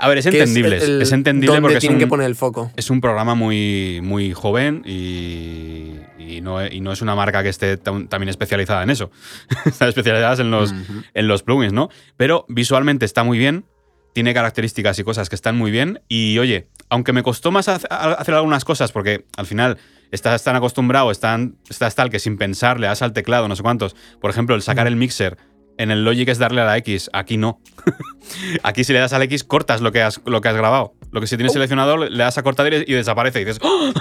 A 0.00 0.08
ver, 0.08 0.18
es 0.18 0.26
entendible. 0.26 0.76
Es, 0.78 0.82
el- 0.84 1.02
es 1.02 1.12
entendible 1.12 1.46
dónde 1.48 1.60
porque 1.62 1.76
es 1.76 1.80
tienen 1.80 1.96
un, 1.96 2.00
que 2.00 2.06
poner 2.06 2.26
el 2.26 2.34
foco. 2.36 2.70
es 2.76 2.90
un 2.90 3.00
programa 3.00 3.34
muy, 3.34 4.00
muy 4.02 4.32
joven 4.32 4.82
y, 4.86 5.96
y 6.18 6.40
no, 6.40 6.64
y 6.66 6.80
no 6.80 6.92
es 6.92 7.02
una 7.02 7.14
marca 7.14 7.42
que 7.42 7.48
esté 7.48 7.76
también 7.76 8.28
especializada 8.28 8.82
en 8.82 8.90
eso. 8.90 9.10
Están 9.66 9.88
especializadas 9.88 10.40
en 10.40 10.50
los, 10.50 10.72
en 11.14 11.28
los 11.28 11.42
plugins, 11.42 11.72
¿no? 11.72 11.88
Pero 12.16 12.44
visualmente 12.48 13.04
está 13.04 13.24
muy 13.24 13.38
bien, 13.38 13.64
tiene 14.12 14.34
características 14.34 14.98
y 14.98 15.04
cosas 15.04 15.28
que 15.28 15.36
están 15.36 15.56
muy 15.56 15.70
bien. 15.70 16.00
Y 16.08 16.38
oye, 16.38 16.68
aunque 16.88 17.12
me 17.12 17.22
costó 17.22 17.50
más 17.50 17.68
hacer 17.68 18.34
algunas 18.34 18.64
cosas, 18.64 18.92
porque 18.92 19.24
al 19.36 19.46
final 19.46 19.78
estás 20.10 20.42
tan 20.42 20.56
acostumbrado, 20.56 21.10
están, 21.12 21.56
estás 21.68 21.94
tal 21.94 22.10
que 22.10 22.18
sin 22.18 22.36
pensar 22.36 22.80
le 22.80 22.88
das 22.88 23.02
al 23.02 23.12
teclado, 23.12 23.46
no 23.48 23.54
sé 23.54 23.62
cuántos. 23.62 23.94
Por 24.20 24.30
ejemplo, 24.30 24.56
el 24.56 24.62
sacar 24.62 24.86
el 24.88 24.96
mixer. 24.96 25.36
En 25.80 25.90
el 25.90 26.04
Logic 26.04 26.28
es 26.28 26.38
darle 26.38 26.60
a 26.60 26.64
la 26.66 26.76
X, 26.78 27.08
aquí 27.12 27.36
no. 27.38 27.58
aquí 28.62 28.84
si 28.84 28.92
le 28.92 28.98
das 28.98 29.12
al 29.14 29.22
X 29.22 29.44
cortas 29.44 29.80
lo 29.80 29.92
que 29.92 30.02
has, 30.02 30.20
lo 30.26 30.40
que 30.40 30.48
has 30.48 30.54
grabado. 30.56 30.92
Lo 31.10 31.20
que 31.20 31.26
si 31.26 31.36
tienes 31.36 31.52
seleccionado 31.54 31.96
le 31.96 32.16
das 32.22 32.36
a 32.38 32.42
cortar 32.42 32.72
y 32.72 32.84
y 32.86 32.92
desaparece 32.94 33.40
y 33.40 33.44
dices 33.44 33.60
¡Oh! 33.62 33.92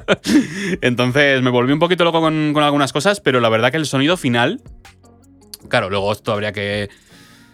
Entonces 0.82 1.42
me 1.42 1.50
volví 1.50 1.72
un 1.72 1.78
poquito 1.78 2.04
loco 2.04 2.20
con, 2.20 2.52
con 2.52 2.62
algunas 2.62 2.92
cosas, 2.92 3.20
pero 3.20 3.40
la 3.40 3.48
verdad 3.48 3.70
que 3.70 3.76
el 3.78 3.86
sonido 3.86 4.16
final 4.16 4.60
Claro, 5.68 5.88
luego 5.90 6.12
esto 6.12 6.32
habría 6.32 6.52
que. 6.52 6.88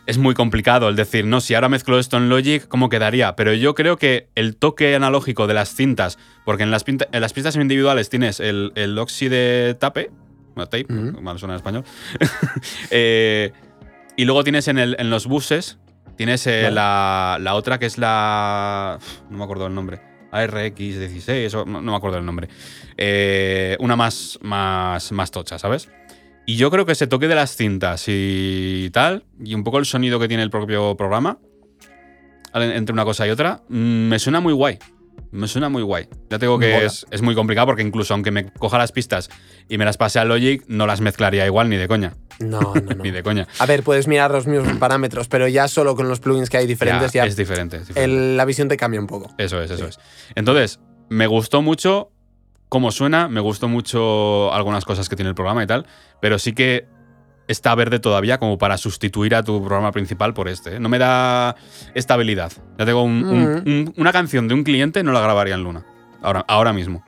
Es 0.07 0.19
muy 0.19 0.35
complicado 0.35 0.89
el 0.89 0.95
decir, 0.95 1.25
no, 1.27 1.41
si 1.41 1.55
ahora 1.55 1.69
mezclo 1.69 1.99
esto 1.99 2.17
en 2.17 2.29
Logic, 2.29 2.67
¿cómo 2.69 2.89
quedaría? 2.89 3.35
Pero 3.35 3.53
yo 3.55 3.75
creo 3.75 3.97
que 3.97 4.29
el 4.37 4.57
toque 4.57 4.95
analógico 4.95 5.49
de 5.49 5.55
las 5.55 5.75
cintas, 5.75 6.17
porque 6.45 6.63
en 6.63 6.71
las, 6.71 6.85
pinta- 6.85 7.09
en 7.11 7.21
las 7.21 7.33
pistas 7.33 7.57
individuales 7.57 8.09
tienes 8.09 8.39
el, 8.39 8.71
el 8.77 8.95
de 8.95 9.77
tape, 9.79 10.11
tape, 10.65 10.87
Ujú. 10.91 11.21
mal 11.21 11.39
suena 11.39 11.53
en 11.55 11.57
español, 11.59 11.85
Eh, 12.91 13.53
y 14.17 14.25
luego 14.25 14.43
tienes 14.43 14.67
en, 14.69 14.79
el- 14.79 14.97
en 14.99 15.11
los 15.11 15.27
buses, 15.27 15.79
tienes 16.17 16.47
eh, 16.47 16.63
Vale. 16.65 16.75
la, 16.75 17.37
la 17.39 17.55
otra 17.55 17.79
que 17.79 17.85
es 17.85 17.99
la. 17.99 18.99
No 19.29 19.37
me 19.37 19.45
acuerdo 19.45 19.65
del 19.65 19.75
nombre. 19.75 20.01
ARX16, 20.33 21.55
o 21.55 21.65
no, 21.67 21.81
no 21.83 21.93
me 21.93 21.97
acuerdo 21.97 22.17
del 22.17 22.25
nombre. 22.27 22.49
Eh, 22.97 23.77
una 23.81 23.95
más, 23.97 24.39
más, 24.43 25.13
más 25.13 25.31
tocha, 25.31 25.59
¿sabes? 25.59 25.89
Y 26.47 26.57
yo 26.57 26.71
creo 26.71 26.87
que 26.87 26.93
ese 26.93 27.07
toque 27.07 27.29
de 27.29 27.35
las 27.35 27.57
cintas 27.57 28.05
y 28.09 28.89
tal, 28.93 29.25
y 29.43 29.55
un 29.55 29.65
poco 29.65 29.79
el 29.79 29.85
sonido 29.87 30.19
que 30.19 30.29
tiene 30.29 30.43
el 30.43 30.51
propio 30.51 30.97
programa, 30.97 31.39
entre 32.55 32.93
una 32.93 33.05
cosa 33.05 33.27
y 33.27 33.31
otra, 33.31 33.63
mm, 33.69 34.09
me 34.09 34.19
suena 34.19 34.41
muy 34.41 34.53
guay. 34.53 34.79
Me 35.31 35.49
suena 35.49 35.69
muy 35.69 35.83
guay. 35.83 36.09
Ya 36.31 36.39
te 36.39 36.47
digo 36.47 36.59
que 36.59 36.85
es, 36.85 37.07
es 37.11 37.21
muy 37.23 37.35
complicado 37.35 37.67
porque 37.67 37.83
incluso 37.83 38.15
aunque 38.15 38.31
me 38.31 38.51
coja 38.53 38.79
las 38.79 38.93
pistas 38.93 39.29
y 39.69 39.77
me 39.79 39.85
las 39.85 39.97
pase 39.97 40.19
a 40.19 40.25
Logic, 40.25 40.65
no 40.69 40.87
las 40.87 41.01
mezclaría 41.01 41.45
igual 41.47 41.69
ni 41.69 41.77
de 41.77 41.89
coña. 41.89 42.15
No, 42.39 42.61
no, 42.75 42.75
no. 42.75 43.03
Ni 43.03 43.11
de 43.11 43.23
coña. 43.23 43.47
A 43.59 43.67
ver, 43.67 43.83
puedes 43.83 44.09
mirar 44.09 44.31
los 44.31 44.47
mismos 44.47 44.77
parámetros, 44.79 45.29
pero 45.29 45.49
ya 45.49 45.69
solo 45.69 45.95
con 45.97 46.09
los 46.09 46.21
plugins 46.21 46.49
que 46.51 46.57
hay 46.59 46.67
diferentes, 46.67 47.13
ya, 47.13 47.25
es 47.27 47.37
diferente. 47.37 47.77
es 47.79 47.89
diferente. 47.89 48.15
el- 48.15 48.37
la 48.37 48.45
visión 48.45 48.69
te 48.69 48.77
cambia 48.77 49.01
un 49.01 49.07
poco. 49.07 49.35
Eso 49.39 49.61
es, 49.63 49.71
eso 49.71 49.87
es. 49.87 49.99
Entonces, 50.35 50.81
me 51.09 51.27
gustó 51.27 51.63
mucho 51.63 52.11
cómo 52.69 52.91
suena, 52.91 53.29
me 53.29 53.41
gustó 53.41 53.69
mucho 53.69 54.53
algunas 54.53 54.85
cosas 54.85 55.09
que 55.09 55.17
tiene 55.17 55.29
el 55.31 55.35
programa 55.35 55.63
y 55.63 55.67
tal, 55.67 55.87
pero 56.21 56.39
sí 56.39 56.53
que 56.53 56.87
está 57.49 57.75
verde 57.75 57.99
todavía 58.01 58.39
como 58.39 58.59
para 58.59 58.77
sustituir 58.79 59.35
a 59.35 59.43
tu 59.43 59.61
programa 59.65 59.93
principal 59.93 60.35
por 60.35 60.49
este. 60.49 60.77
¿eh? 60.77 60.81
No 60.81 60.89
me 60.89 60.99
da 60.99 61.57
estabilidad. 61.95 62.53
Ya 62.79 62.85
tengo 62.87 63.03
un- 63.03 63.21
Mm. 63.25 63.63
un- 63.67 63.95
una 63.97 64.13
canción 64.13 64.49
de 64.49 64.55
un 64.55 64.65
cliente, 64.65 65.03
no 65.03 65.13
la 65.13 65.21
grabaría 65.21 65.55
en 65.55 65.63
Luna. 65.63 65.85
Ahora, 66.23 66.45
ahora 66.49 66.73
mismo. 66.73 67.05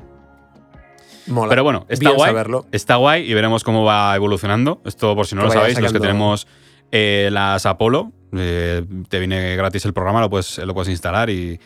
Mola. 1.26 1.50
Pero 1.50 1.62
bueno, 1.64 1.84
está 1.88 2.08
Bien 2.08 2.16
guay. 2.16 2.30
saberlo. 2.30 2.66
Está 2.72 2.96
guay 2.96 3.30
y 3.30 3.34
veremos 3.34 3.62
cómo 3.64 3.84
va 3.84 4.14
evolucionando. 4.16 4.80
Esto, 4.84 5.14
por 5.14 5.26
si 5.26 5.34
no 5.34 5.42
Que 5.42 5.46
lo 5.48 5.52
sabéis, 5.52 5.78
los 5.80 5.92
que 5.92 6.00
tenemos 6.00 6.46
eh, 6.90 7.28
las 7.32 7.66
Apollo, 7.66 8.12
eh, 8.32 8.82
te 9.10 9.18
viene 9.18 9.54
gratis 9.56 9.84
el 9.84 9.92
programa, 9.92 10.20
lo 10.20 10.30
puedes, 10.30 10.56
lo 10.58 10.72
puedes 10.72 10.88
instalar 10.88 11.28
y, 11.28 11.60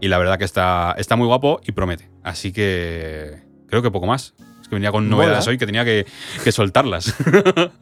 y 0.00 0.06
la 0.08 0.18
verdad 0.18 0.38
que 0.38 0.44
está, 0.44 0.94
está 0.98 1.16
muy 1.16 1.26
guapo 1.26 1.60
y 1.66 1.72
promete. 1.72 2.08
Así 2.22 2.52
que 2.52 3.42
creo 3.66 3.82
que 3.82 3.90
poco 3.90 4.06
más. 4.06 4.34
Que 4.68 4.74
venía 4.76 4.90
con 4.92 5.08
Mola. 5.08 5.24
novedades 5.24 5.46
hoy 5.48 5.56
que 5.58 5.66
tenía 5.66 5.84
que, 5.84 6.06
que 6.44 6.52
soltarlas. 6.52 7.14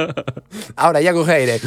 Ahora 0.77 1.01
ya 1.01 1.12
coge 1.12 1.33
aire. 1.33 1.61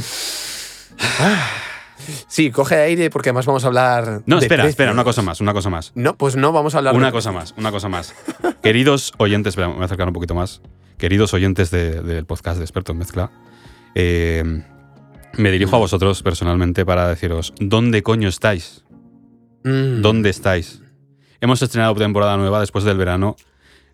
Sí, 2.27 2.49
coge 2.51 2.75
aire 2.75 3.09
porque 3.09 3.29
además 3.29 3.45
vamos 3.45 3.63
a 3.63 3.67
hablar. 3.67 4.21
No, 4.25 4.37
de 4.37 4.45
espera, 4.45 4.63
espera, 4.65 4.75
precios. 4.89 4.93
una 4.93 5.03
cosa 5.03 5.21
más, 5.21 5.41
una 5.41 5.53
cosa 5.53 5.69
más. 5.69 5.91
No, 5.95 6.15
pues 6.15 6.35
no, 6.35 6.51
vamos 6.51 6.73
a 6.73 6.79
hablar 6.79 6.95
Una 6.95 7.07
de 7.07 7.11
cosa 7.11 7.31
más, 7.31 7.53
una 7.57 7.71
cosa 7.71 7.89
más. 7.89 8.15
Queridos 8.63 9.13
oyentes, 9.17 9.51
espera, 9.51 9.67
me 9.67 9.73
voy 9.75 9.81
a 9.83 9.85
acercar 9.85 10.07
un 10.07 10.13
poquito 10.13 10.33
más. 10.33 10.61
Queridos 10.97 11.33
oyentes 11.33 11.71
de- 11.71 12.01
del 12.01 12.25
podcast 12.25 12.57
de 12.57 12.63
Experto 12.63 12.93
en 12.93 12.97
Mezcla, 12.99 13.31
eh, 13.95 14.63
me 15.37 15.51
dirijo 15.51 15.75
a 15.75 15.79
vosotros 15.79 16.23
personalmente 16.23 16.85
para 16.85 17.07
deciros, 17.07 17.53
¿dónde 17.59 18.01
coño 18.03 18.27
estáis? 18.29 18.83
Mm. 19.63 20.01
¿Dónde 20.01 20.29
estáis? 20.29 20.81
Hemos 21.41 21.61
estrenado 21.61 21.93
temporada 21.95 22.35
nueva 22.37 22.59
después 22.59 22.83
del 22.85 22.97
verano. 22.97 23.35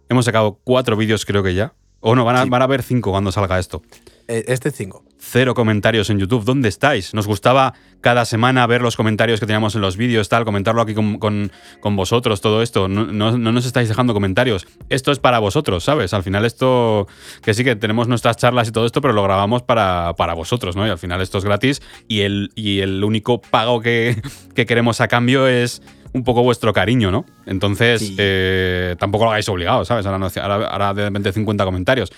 Hemos 0.09 0.25
sacado 0.25 0.59
cuatro 0.63 0.95
vídeos, 0.97 1.25
creo 1.25 1.43
que 1.43 1.53
ya. 1.53 1.73
O 1.99 2.15
no, 2.15 2.23
van 2.25 2.35
a, 2.35 2.43
Sí. 2.43 2.49
van 2.49 2.61
a 2.61 2.65
haber 2.65 2.83
cinco 2.83 3.11
cuando 3.11 3.31
salga 3.31 3.57
esto. 3.59 3.81
Eh, 4.27 4.45
Este 4.47 4.71
5. 4.71 5.03
Cero 5.27 5.53
comentarios 5.53 6.09
en 6.09 6.19
YouTube. 6.19 6.45
¿Dónde 6.45 6.69
estáis? 6.69 7.13
Nos 7.13 7.25
gustaba 7.27 7.73
cada 8.01 8.25
semana 8.25 8.65
ver 8.67 8.81
los 8.81 8.95
comentarios 8.95 9.39
que 9.39 9.45
teníamos 9.47 9.73
en 9.75 9.81
los 9.81 9.97
vídeos, 9.97 10.29
tal, 10.29 10.45
comentarlo 10.45 10.81
aquí 10.81 10.93
con, 10.93 11.17
con- 11.17 11.51
con 11.79 11.95
vosotros, 11.95 12.41
todo 12.41 12.61
esto. 12.61 12.87
No, 12.87 13.05
no- 13.05 13.37
no 13.37 13.51
nos 13.51 13.65
estáis 13.65 13.89
dejando 13.89 14.13
comentarios. 14.13 14.67
Esto 14.89 15.11
es 15.11 15.19
para 15.19 15.39
vosotros, 15.39 15.83
¿sabes? 15.83 16.13
Al 16.13 16.21
final 16.23 16.45
esto, 16.45 17.07
que 17.41 17.53
sí 17.53 17.63
que 17.63 17.75
tenemos 17.75 18.07
nuestras 18.07 18.37
charlas 18.37 18.67
y 18.67 18.71
todo 18.71 18.85
esto, 18.85 19.01
pero 19.01 19.13
lo 19.13 19.23
grabamos 19.23 19.63
para, 19.63 20.13
para 20.17 20.33
vosotros, 20.35 20.75
¿no? 20.75 20.85
Y 20.85 20.89
al 20.89 20.99
final 20.99 21.21
esto 21.21 21.39
es 21.39 21.43
gratis 21.45 21.81
y 22.07 22.21
el, 22.21 22.51
y 22.55 22.79
el 22.81 23.03
único 23.03 23.41
pago 23.41 23.81
que, 23.81 24.21
que 24.53 24.65
queremos 24.65 25.01
a 25.01 25.07
cambio 25.07 25.47
es 25.47 25.81
un 26.13 26.23
poco 26.23 26.43
vuestro 26.43 26.71
cariño, 26.71 27.11
¿no? 27.11 27.25
Entonces, 27.45 27.99
Sí. 28.01 28.15
eh, 28.19 28.95
tampoco 28.99 29.25
lo 29.25 29.31
hagáis 29.31 29.49
obligado, 29.49 29.83
¿sabes? 29.83 30.05
Ahora, 30.05 30.17
no- 30.19 30.29
ahora, 30.41 30.67
ahora 30.67 30.93
de 30.93 31.03
repente 31.05 31.33
50 31.33 31.65
comentarios. 31.65 32.11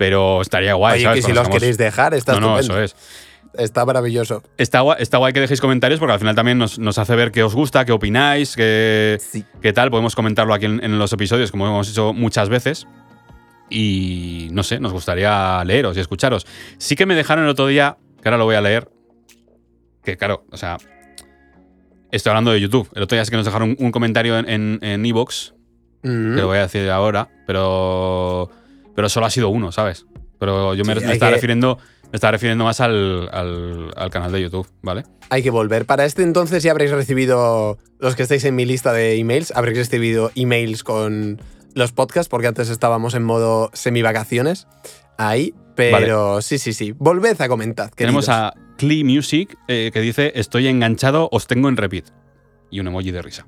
Pero 0.00 0.40
estaría 0.40 0.72
guay, 0.72 0.94
Oye, 0.94 1.04
¿sabes? 1.04 1.26
que 1.26 1.30
si 1.30 1.36
los 1.36 1.46
queréis 1.50 1.76
dejar, 1.76 2.14
está 2.14 2.32
no, 2.32 2.40
no, 2.40 2.58
eso 2.58 2.80
es. 2.80 2.96
Está 3.52 3.84
maravilloso. 3.84 4.42
Está 4.56 4.80
guay, 4.80 4.96
está 5.00 5.18
guay 5.18 5.34
que 5.34 5.40
dejéis 5.40 5.60
comentarios 5.60 6.00
porque 6.00 6.14
al 6.14 6.18
final 6.18 6.34
también 6.34 6.56
nos, 6.56 6.78
nos 6.78 6.96
hace 6.96 7.14
ver 7.16 7.30
qué 7.32 7.42
os 7.42 7.54
gusta, 7.54 7.84
qué 7.84 7.92
opináis, 7.92 8.56
qué, 8.56 9.18
Sí. 9.20 9.44
qué 9.60 9.74
tal. 9.74 9.90
Podemos 9.90 10.14
comentarlo 10.16 10.54
aquí 10.54 10.64
en, 10.64 10.82
en 10.82 10.98
los 10.98 11.12
episodios, 11.12 11.50
como 11.50 11.66
hemos 11.66 11.90
hecho 11.90 12.14
muchas 12.14 12.48
veces. 12.48 12.86
Y 13.68 14.48
no 14.52 14.62
sé, 14.62 14.80
nos 14.80 14.92
gustaría 14.92 15.62
leeros 15.64 15.98
y 15.98 16.00
escucharos. 16.00 16.46
Sí 16.78 16.96
que 16.96 17.04
me 17.04 17.14
dejaron 17.14 17.44
el 17.44 17.50
otro 17.50 17.66
día, 17.66 17.98
que 18.22 18.28
ahora 18.30 18.38
lo 18.38 18.44
voy 18.46 18.54
a 18.54 18.62
leer. 18.62 18.88
Que 20.02 20.16
claro, 20.16 20.44
o 20.50 20.56
sea. 20.56 20.78
Estoy 22.10 22.30
hablando 22.30 22.52
de 22.52 22.60
YouTube. 22.62 22.88
El 22.94 23.02
otro 23.02 23.16
día 23.16 23.24
sí 23.26 23.30
que 23.30 23.36
nos 23.36 23.44
dejaron 23.46 23.76
un, 23.78 23.84
un 23.84 23.92
comentario 23.92 24.38
en 24.38 24.48
en- 24.48 24.78
en 24.80 25.04
Evox, 25.04 25.52
Mm. 26.02 26.34
que 26.36 26.40
lo 26.40 26.46
voy 26.46 26.56
a 26.56 26.62
decir 26.62 26.88
ahora, 26.88 27.28
pero. 27.46 28.50
Pero 28.94 29.08
solo 29.08 29.26
ha 29.26 29.30
sido 29.30 29.48
uno, 29.48 29.72
¿sabes? 29.72 30.06
Pero 30.38 30.74
yo 30.74 30.84
me, 30.84 30.94
Sí, 30.94 31.00
me 31.00 31.06
hay 31.08 31.12
estaba 31.14 31.30
que- 31.30 31.36
refiriendo. 31.36 31.78
Me 32.12 32.16
estaba 32.16 32.32
refiriendo 32.32 32.64
más 32.64 32.80
al, 32.80 33.28
al- 33.32 33.92
al 33.96 34.10
canal 34.10 34.32
de 34.32 34.42
YouTube, 34.42 34.66
¿vale? 34.82 35.04
Hay 35.28 35.44
que 35.44 35.50
volver. 35.50 35.86
Para 35.86 36.04
este 36.04 36.24
entonces 36.24 36.60
ya 36.64 36.72
habréis 36.72 36.90
recibido, 36.90 37.78
los 38.00 38.16
que 38.16 38.24
estáis 38.24 38.44
en 38.44 38.56
mi 38.56 38.64
lista 38.66 38.92
de 38.92 39.14
emails, 39.16 39.52
habréis 39.54 39.78
recibido 39.78 40.32
emails 40.34 40.82
con 40.82 41.40
los 41.74 41.92
podcasts, 41.92 42.28
porque 42.28 42.48
antes 42.48 42.68
estábamos 42.68 43.14
en 43.14 43.22
modo 43.22 43.70
semi-vacaciones 43.74 44.66
ahí. 45.18 45.54
Pero 45.76 46.42
sí, 46.42 46.58
sí, 46.58 46.72
sí. 46.72 46.92
Volved 46.98 47.40
a 47.40 47.48
comentar. 47.48 47.90
Tenemos 47.90 48.28
a 48.28 48.52
Clee 48.76 49.04
Music 49.04 49.56
eh, 49.68 49.90
que 49.92 50.00
dice: 50.00 50.32
Estoy 50.34 50.66
enganchado, 50.66 51.28
os 51.30 51.46
tengo 51.46 51.68
en 51.68 51.76
repeat. 51.76 52.06
Y 52.72 52.80
un 52.80 52.88
emoji 52.88 53.12
de 53.12 53.22
risa. 53.22 53.46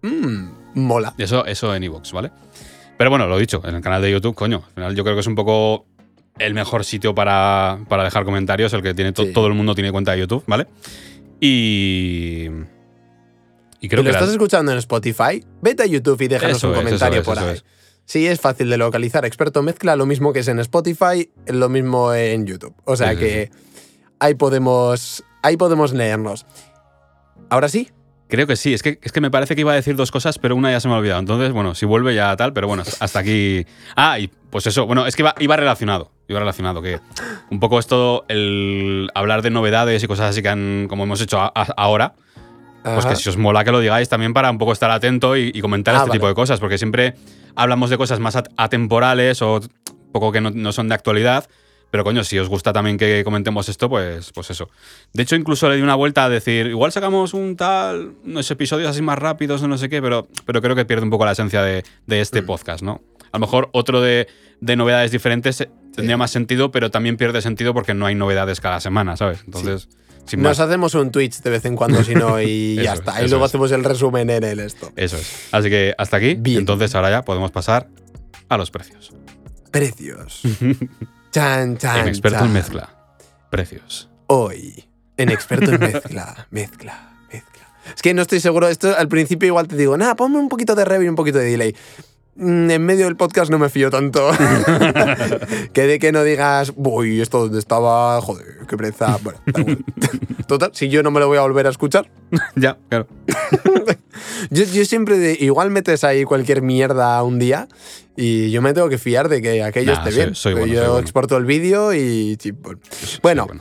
Mm, 0.00 0.48
mola. 0.74 1.14
Eso, 1.18 1.44
eso 1.46 1.74
en 1.74 1.84
Evox, 1.84 2.10
¿vale? 2.12 2.30
Pero 3.02 3.10
bueno, 3.10 3.26
lo 3.26 3.36
dicho, 3.36 3.60
en 3.64 3.74
el 3.74 3.80
canal 3.82 4.00
de 4.00 4.12
YouTube, 4.12 4.32
coño. 4.36 4.62
Al 4.64 4.74
final 4.74 4.94
yo 4.94 5.02
creo 5.02 5.16
que 5.16 5.22
es 5.22 5.26
un 5.26 5.34
poco 5.34 5.86
el 6.38 6.54
mejor 6.54 6.84
sitio 6.84 7.16
para, 7.16 7.80
para 7.88 8.04
dejar 8.04 8.24
comentarios, 8.24 8.72
el 8.74 8.80
que 8.80 8.94
tiene 8.94 9.10
to- 9.12 9.24
Sí. 9.24 9.32
todo 9.32 9.48
el 9.48 9.54
mundo 9.54 9.74
tiene 9.74 9.90
cuenta 9.90 10.12
de 10.12 10.20
YouTube, 10.20 10.44
¿vale? 10.46 10.68
Y. 11.40 12.46
Y 13.80 13.88
creo 13.88 14.02
¿Y 14.02 14.04
lo 14.04 14.10
que. 14.10 14.10
estás 14.10 14.28
la- 14.28 14.32
escuchando 14.34 14.70
en 14.70 14.78
Spotify? 14.78 15.44
Vete 15.60 15.82
a 15.82 15.86
YouTube 15.86 16.20
y 16.22 16.28
déjanos 16.28 16.58
Eso 16.58 16.68
un 16.68 16.74
es, 16.74 16.78
comentario 16.78 17.20
es, 17.22 17.26
por 17.26 17.38
ahí. 17.40 17.48
es. 17.54 17.64
Sí, 18.04 18.24
es 18.28 18.40
fácil 18.40 18.70
de 18.70 18.76
localizar. 18.76 19.24
Experto 19.24 19.62
mezcla, 19.64 19.96
lo 19.96 20.06
mismo 20.06 20.32
que 20.32 20.38
es 20.38 20.46
en 20.46 20.60
Spotify, 20.60 21.28
lo 21.48 21.68
mismo 21.68 22.14
en 22.14 22.46
YouTube. 22.46 22.74
O 22.84 22.94
sea 22.94 23.10
Sí, 23.10 23.14
sí, 23.16 23.20
que 23.20 23.50
ahí 24.20 24.34
podemos, 24.34 25.24
ahí 25.42 25.56
podemos 25.56 25.92
leernos. 25.92 26.46
Ahora 27.50 27.68
sí, 27.68 27.88
Creo 28.32 28.46
que 28.46 28.56
sí, 28.56 28.72
es 28.72 28.82
que, 28.82 28.98
es 29.02 29.12
que 29.12 29.20
me 29.20 29.30
parece 29.30 29.54
que 29.54 29.60
iba 29.60 29.72
a 29.72 29.74
decir 29.74 29.94
dos 29.94 30.10
cosas, 30.10 30.38
pero 30.38 30.56
una 30.56 30.70
ya 30.70 30.80
se 30.80 30.88
me 30.88 30.94
ha 30.94 30.96
olvidado. 30.96 31.20
Entonces, 31.20 31.52
bueno, 31.52 31.74
si 31.74 31.84
vuelve 31.84 32.14
ya 32.14 32.34
tal, 32.34 32.54
pero 32.54 32.66
bueno, 32.66 32.82
hasta 33.00 33.18
aquí. 33.18 33.66
Ah, 33.94 34.18
y 34.18 34.28
pues 34.48 34.66
eso, 34.66 34.86
bueno, 34.86 35.06
es 35.06 35.14
que 35.16 35.20
iba, 35.22 35.34
iba 35.38 35.54
relacionado. 35.54 36.10
Iba 36.28 36.38
relacionado, 36.40 36.80
que 36.80 36.98
un 37.50 37.60
poco 37.60 37.78
esto, 37.78 38.24
el 38.28 39.10
hablar 39.14 39.42
de 39.42 39.50
novedades 39.50 40.02
y 40.02 40.06
cosas 40.06 40.30
así 40.30 40.40
que 40.40 40.48
han, 40.48 40.86
como 40.88 41.04
hemos 41.04 41.20
hecho 41.20 41.38
a- 41.40 41.52
a- 41.54 41.74
ahora, 41.76 42.14
pues 42.82 43.00
Ajá. 43.04 43.10
que 43.10 43.16
si 43.16 43.28
os 43.28 43.36
mola 43.36 43.64
que 43.64 43.70
lo 43.70 43.80
digáis 43.80 44.08
también 44.08 44.32
para 44.32 44.50
un 44.50 44.56
poco 44.56 44.72
estar 44.72 44.90
atento 44.90 45.36
y, 45.36 45.52
y 45.54 45.60
comentar 45.60 45.94
Ah, 45.94 45.98
este 45.98 46.08
vale. 46.08 46.18
tipo 46.18 46.28
de 46.28 46.34
cosas, 46.34 46.58
porque 46.58 46.78
siempre 46.78 47.14
hablamos 47.54 47.90
de 47.90 47.98
cosas 47.98 48.18
más 48.18 48.34
at- 48.36 48.48
atemporales 48.56 49.42
o 49.42 49.60
poco 50.10 50.32
que 50.32 50.40
no, 50.40 50.50
no 50.50 50.72
son 50.72 50.88
de 50.88 50.94
actualidad. 50.94 51.48
Pero 51.92 52.04
coño, 52.04 52.24
si 52.24 52.38
os 52.38 52.48
gusta 52.48 52.72
también 52.72 52.96
que 52.96 53.22
comentemos 53.22 53.68
esto, 53.68 53.88
pues, 53.90 54.32
pues 54.32 54.50
eso. 54.50 54.70
De 55.12 55.22
hecho, 55.22 55.36
incluso 55.36 55.68
le 55.68 55.76
di 55.76 55.82
una 55.82 55.94
vuelta 55.94 56.24
a 56.24 56.28
decir, 56.30 56.66
igual 56.66 56.90
sacamos 56.90 57.34
un 57.34 57.54
tal, 57.54 58.14
unos 58.24 58.50
episodios 58.50 58.88
así 58.88 59.02
más 59.02 59.18
rápidos 59.18 59.62
o 59.62 59.68
no 59.68 59.76
sé 59.76 59.90
qué, 59.90 60.00
pero, 60.00 60.26
pero 60.46 60.62
creo 60.62 60.74
que 60.74 60.86
pierde 60.86 61.04
un 61.04 61.10
poco 61.10 61.26
la 61.26 61.32
esencia 61.32 61.62
de, 61.62 61.84
de 62.06 62.20
este 62.22 62.40
Mm. 62.42 62.46
podcast, 62.46 62.82
¿no? 62.82 63.02
A 63.30 63.36
lo 63.36 63.40
mejor 63.40 63.68
otro 63.72 64.00
de, 64.00 64.26
de 64.60 64.74
novedades 64.76 65.10
diferentes 65.12 65.60
eh, 65.60 65.70
tendría 65.94 66.16
más 66.16 66.30
sentido, 66.30 66.70
pero 66.70 66.90
también 66.90 67.18
pierde 67.18 67.42
sentido 67.42 67.74
porque 67.74 67.92
no 67.92 68.06
hay 68.06 68.14
novedades 68.14 68.60
cada 68.60 68.80
semana, 68.80 69.16
¿sabes? 69.18 69.42
Entonces, 69.44 69.88
Nos 70.38 70.60
hacemos 70.60 70.94
un 70.94 71.10
Twitch 71.10 71.42
de 71.42 71.50
vez 71.50 71.64
en 71.66 71.76
cuando, 71.76 72.02
si 72.02 72.14
no, 72.14 72.40
y 72.40 72.76
ya 72.82 72.94
está. 72.94 73.20
es, 73.20 73.26
y 73.26 73.28
luego 73.28 73.44
es. 73.44 73.50
hacemos 73.50 73.70
el 73.70 73.84
resumen 73.84 74.30
en 74.30 74.44
el 74.44 74.60
esto. 74.60 74.90
Eso 74.96 75.18
es. 75.18 75.48
Así 75.52 75.68
que 75.68 75.94
hasta 75.98 76.16
aquí. 76.16 76.36
Bien. 76.38 76.60
Entonces 76.60 76.94
ahora 76.94 77.10
ya 77.10 77.22
podemos 77.22 77.50
pasar 77.50 77.88
a 78.48 78.56
los 78.56 78.70
precios. 78.70 79.12
Precios. 79.70 80.40
Chan, 81.32 81.78
chan. 81.78 82.00
en 82.00 82.08
experto 82.08 82.38
chan. 82.38 82.46
en 82.46 82.52
mezcla. 82.52 83.16
Precios. 83.50 84.10
Hoy, 84.26 84.84
en 85.16 85.30
experto 85.30 85.72
en 85.72 85.80
mezcla, 85.80 86.46
mezcla, 86.50 87.14
mezcla. 87.32 87.68
Es 87.94 88.02
que 88.02 88.12
no 88.12 88.22
estoy 88.22 88.38
seguro, 88.38 88.68
esto 88.68 88.94
al 88.96 89.08
principio 89.08 89.46
igual 89.46 89.66
te 89.66 89.76
digo, 89.76 89.96
nada, 89.96 90.14
ponme 90.14 90.38
un 90.38 90.50
poquito 90.50 90.74
de 90.74 90.84
reverb 90.84 91.04
y 91.04 91.08
un 91.08 91.16
poquito 91.16 91.38
de 91.38 91.46
delay. 91.46 91.76
Mm, 92.34 92.70
En 92.70 92.82
medio 92.86 93.04
del 93.04 93.16
podcast 93.16 93.50
no 93.50 93.58
me 93.58 93.68
fío 93.68 93.90
tanto. 93.90 94.30
que 95.72 95.82
de 95.86 95.98
que 95.98 96.12
no 96.12 96.22
digas, 96.24 96.72
uy, 96.76 97.20
esto 97.20 97.40
donde 97.40 97.58
estaba, 97.58 98.20
joder, 98.22 98.58
qué 98.68 98.76
pereza. 98.76 99.18
Bueno. 99.22 99.38
Total, 100.46 100.70
si 100.74 100.88
yo 100.88 101.02
no 101.02 101.10
me 101.10 101.20
lo 101.20 101.28
voy 101.28 101.38
a 101.38 101.42
volver 101.42 101.66
a 101.66 101.70
escuchar. 101.70 102.10
ya, 102.56 102.78
claro. 102.88 103.06
Yo, 104.50 104.64
yo 104.64 104.84
siempre, 104.84 105.18
de- 105.18 105.36
igual 105.40 105.70
metes 105.70 106.04
ahí 106.04 106.24
cualquier 106.24 106.62
mierda 106.62 107.22
un 107.22 107.38
día 107.38 107.68
y 108.16 108.50
yo 108.50 108.60
me 108.62 108.72
tengo 108.74 108.88
que 108.88 108.98
fiar 108.98 109.28
de 109.28 109.40
que 109.42 109.62
aquello 109.62 109.92
Nah, 109.92 109.98
esté 109.98 110.10
soy- 110.12 110.22
bien. 110.22 110.34
soy 110.34 110.52
bueno, 110.54 110.66
yo 110.68 110.78
soy 110.80 110.86
bueno. 110.88 111.00
exporto 111.00 111.36
el 111.36 111.44
vídeo 111.44 111.94
y... 111.94 112.38
Bueno, 113.22 113.46
bueno. 113.46 113.60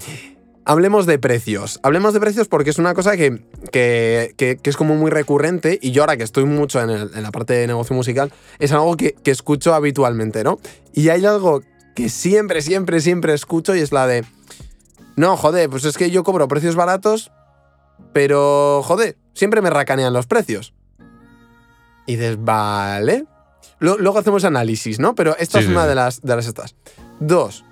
Hablemos 0.64 1.06
de 1.08 1.18
precios. 1.18 1.80
Hablemos 1.84 2.14
de 2.14 2.20
precios 2.20 2.48
porque 2.48 2.70
es 2.70 2.78
una 2.78 2.94
cosa 2.94 3.18
que, 3.18 3.42
que- 3.72 4.34
que- 4.38 4.58
que 4.58 4.70
es 4.70 4.78
como 4.78 4.96
muy 4.96 5.10
recurrente 5.10 5.80
y 5.82 5.92
yo 5.92 6.04
ahora 6.04 6.18
que 6.18 6.24
estoy 6.24 6.46
mucho 6.46 6.80
en, 6.82 6.90
el- 6.92 7.12
en 7.16 7.24
la 7.24 7.32
parte 7.32 7.54
de 7.54 7.66
negocio 7.68 7.96
musical, 7.96 8.32
es 8.60 8.72
algo 8.72 8.96
que, 8.96 9.14
que 9.14 9.32
escucho 9.32 9.74
habitualmente, 9.74 10.44
¿no? 10.44 10.60
Y 10.94 11.10
hay 11.10 11.26
algo 11.26 11.62
que 11.96 12.10
siempre, 12.10 12.62
siempre, 12.62 13.02
siempre 13.02 13.34
escucho 13.34 13.76
y 13.76 13.80
es 13.80 13.92
la 13.92 14.06
de, 14.06 14.24
no, 15.16 15.36
joder, 15.36 15.70
pues 15.70 15.84
es 15.86 15.98
que 15.98 16.12
yo 16.12 16.24
cobro 16.24 16.48
precios 16.48 16.76
baratos, 16.76 17.32
pero, 18.14 18.82
joder, 18.84 19.18
siempre 19.34 19.62
me 19.62 19.70
racanean 19.72 20.14
los 20.14 20.28
precios. 20.28 20.74
Y 22.06 22.16
dices, 22.18 22.38
vale. 22.40 23.26
Luego 23.80 24.20
hacemos 24.20 24.44
análisis, 24.46 25.00
¿no? 25.00 25.16
Pero 25.16 25.36
esta 25.38 25.58
Sí, 25.60 25.66
es 25.66 25.72
una 25.72 25.84
sí. 25.84 25.90
de 25.90 25.96
las, 25.96 26.22
de 26.22 26.36
las 26.36 26.46
estas. 26.46 26.76
Dos, 27.20 27.66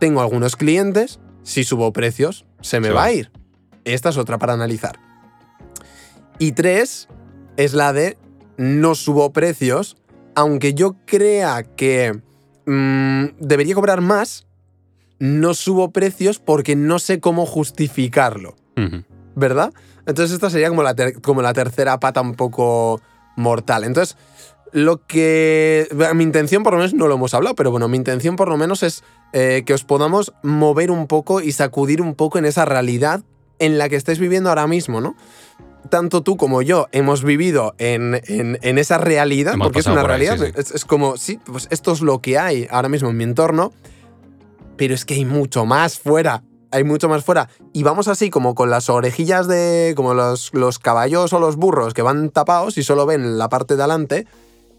tengo 0.00 0.20
algunos 0.20 0.56
clientes, 0.56 1.18
si 1.42 1.64
subo 1.64 1.92
precios, 1.92 2.46
se 2.60 2.80
me 2.80 2.90
va 2.90 3.04
a 3.04 3.12
ir. 3.12 3.30
Esta 3.84 4.10
es 4.10 4.16
otra 4.16 4.38
para 4.38 4.52
analizar. 4.52 4.98
Y 6.38 6.52
tres, 6.52 7.08
es 7.56 7.74
la 7.74 7.92
de 7.92 8.16
no 8.56 8.94
subo 8.94 9.32
precios, 9.32 9.96
aunque 10.34 10.74
yo 10.74 10.96
crea 11.06 11.62
que 11.62 12.20
mm, 12.66 13.38
debería 13.38 13.74
cobrar 13.74 14.00
más, 14.00 14.46
no 15.18 15.54
subo 15.54 15.92
precios 15.92 16.38
porque 16.38 16.76
no 16.76 16.98
sé 16.98 17.20
cómo 17.20 17.46
justificarlo. 17.46 18.56
¿verdad? 19.34 19.72
Entonces 20.06 20.34
esta 20.34 20.50
sería 20.50 20.68
como 20.68 20.82
la, 20.82 20.94
como 21.22 21.42
la 21.42 21.52
tercera 21.52 21.98
pata 22.00 22.20
un 22.20 22.34
poco 22.34 23.00
mortal. 23.36 23.84
Entonces, 23.84 24.16
lo 24.72 25.06
que... 25.06 25.86
Mi 26.14 26.22
intención 26.24 26.62
por 26.62 26.72
lo 26.72 26.78
menos 26.78 26.94
no 26.94 27.06
lo 27.08 27.14
hemos 27.14 27.34
hablado, 27.34 27.54
pero 27.54 27.70
bueno, 27.70 27.88
mi 27.88 27.96
intención 27.96 28.36
por 28.36 28.48
lo 28.48 28.56
menos 28.56 28.82
es 28.82 29.04
eh, 29.32 29.62
que 29.66 29.74
os 29.74 29.84
podamos 29.84 30.32
mover 30.42 30.90
un 30.90 31.06
poco 31.06 31.40
y 31.40 31.52
sacudir 31.52 32.00
un 32.02 32.14
poco 32.14 32.38
en 32.38 32.44
esa 32.46 32.64
realidad 32.64 33.22
en 33.58 33.78
la 33.78 33.88
que 33.88 33.96
estáis 33.96 34.18
viviendo 34.18 34.48
ahora 34.48 34.66
mismo, 34.66 35.00
¿no? 35.00 35.14
Tanto 35.90 36.22
tú 36.22 36.36
como 36.36 36.62
yo 36.62 36.86
hemos 36.92 37.22
vivido 37.24 37.74
en, 37.78 38.20
en- 38.26 38.58
en 38.62 38.78
esa 38.78 38.98
realidad, 38.98 39.54
Hemos 39.54 39.66
porque 39.66 39.80
es 39.80 39.86
una 39.86 40.00
por 40.00 40.12
ahí, 40.12 40.26
realidad. 40.26 40.46
sí, 40.46 40.52
sí. 40.54 40.60
Es, 40.60 40.70
es 40.76 40.84
como, 40.84 41.16
sí, 41.16 41.38
pues 41.44 41.68
esto 41.70 41.92
es 41.92 42.00
lo 42.00 42.20
que 42.20 42.38
hay 42.38 42.66
ahora 42.70 42.88
mismo 42.88 43.10
en 43.10 43.16
mi 43.16 43.24
entorno, 43.24 43.72
pero 44.76 44.94
es 44.94 45.04
que 45.04 45.14
hay 45.14 45.24
mucho 45.24 45.66
más 45.66 45.98
fuera. 45.98 46.42
Hay 46.70 46.84
mucho 46.84 47.08
más 47.08 47.22
fuera. 47.24 47.50
Y 47.74 47.82
vamos 47.82 48.08
así 48.08 48.30
como 48.30 48.54
con 48.54 48.70
las 48.70 48.88
orejillas 48.88 49.46
de. 49.46 49.92
como 49.94 50.14
los, 50.14 50.54
los 50.54 50.78
caballos 50.78 51.32
o 51.34 51.38
los 51.38 51.56
burros 51.56 51.92
que 51.92 52.00
van 52.00 52.30
tapados 52.30 52.78
y 52.78 52.82
solo 52.82 53.04
ven 53.04 53.36
la 53.36 53.50
parte 53.50 53.76
de 53.76 53.82
adelante. 53.82 54.26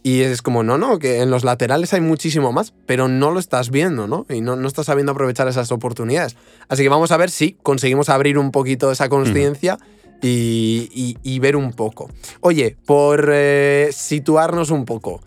Y 0.06 0.22
es 0.22 0.42
como, 0.42 0.63
no, 0.63 0.78
no, 0.78 1.00
que 1.00 1.22
en 1.22 1.32
los 1.32 1.46
laterales 1.46 1.94
hay 1.94 2.02
muchísimo 2.02 2.52
más, 2.52 2.74
pero 2.86 3.08
no 3.08 3.32
lo 3.32 3.39
estás 3.39 3.72
viendo, 3.72 4.06
¿no? 4.06 4.26
Y 4.30 4.42
no, 4.42 4.58
no 4.58 4.68
estás 4.68 4.88
sabiendo 4.88 5.13
aprovechar 5.13 5.48
esas 5.48 5.72
oportunidades. 5.72 6.36
Así 6.68 6.84
que 6.84 6.89
vamos 6.89 7.12
a 7.12 7.18
ver 7.18 7.30
si 7.32 7.54
conseguimos 7.63 8.10
abrir 8.10 8.38
un 8.38 8.52
poquito 8.52 8.92
esa 8.92 9.08
conciencia 9.08 9.78
y, 10.22 10.89
y- 10.94 11.18
y 11.24 11.39
ver 11.39 11.56
un 11.56 11.72
poco. 11.72 12.10
Oye, 12.42 12.76
por 12.86 13.30
eh, 13.32 13.89
situarnos 13.94 14.72
un 14.72 14.84
poco. 14.84 15.22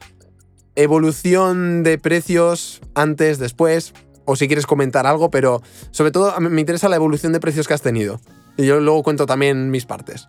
Evolución 0.75 1.83
de 1.83 1.97
precios 1.99 2.83
antes, 2.95 3.39
después. 3.39 3.95
o 4.29 4.37
si 4.37 4.47
quieres 4.49 4.67
comentar 4.67 5.07
algo, 5.07 5.31
pero 5.31 5.63
sobre 5.93 6.11
todo 6.11 6.39
me 6.41 6.61
interesa 6.61 6.89
la 6.89 6.97
evolución 6.97 7.33
de 7.33 7.41
precios 7.41 7.67
que 7.69 7.75
has 7.75 7.81
tenido. 7.83 8.21
Y 8.59 8.67
yo 8.67 8.81
luego 8.81 9.03
cuento 9.05 9.25
también 9.25 9.71
mis 9.71 9.87
partes. 9.87 10.29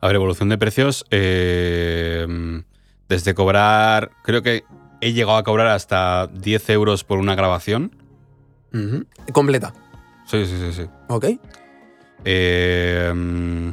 A 0.00 0.06
ver, 0.06 0.16
evolución 0.16 0.48
de 0.48 0.56
precios. 0.56 1.04
eh, 1.10 2.26
desde 3.08 3.34
cobrar. 3.34 4.10
Creo 4.22 4.42
que 4.42 4.64
he 5.00 5.12
llegado 5.12 5.38
a 5.38 5.44
cobrar 5.44 5.68
hasta 5.68 6.26
10 6.28 6.70
euros 6.70 7.04
por 7.04 7.18
una 7.18 7.34
grabación. 7.34 7.96
Completa. 9.32 9.72
Sí, 10.26 10.44
sí, 10.46 10.56
sí, 10.58 10.72
sí. 10.72 10.90
¿Ok? 11.08 11.26
Eh, 12.24 13.72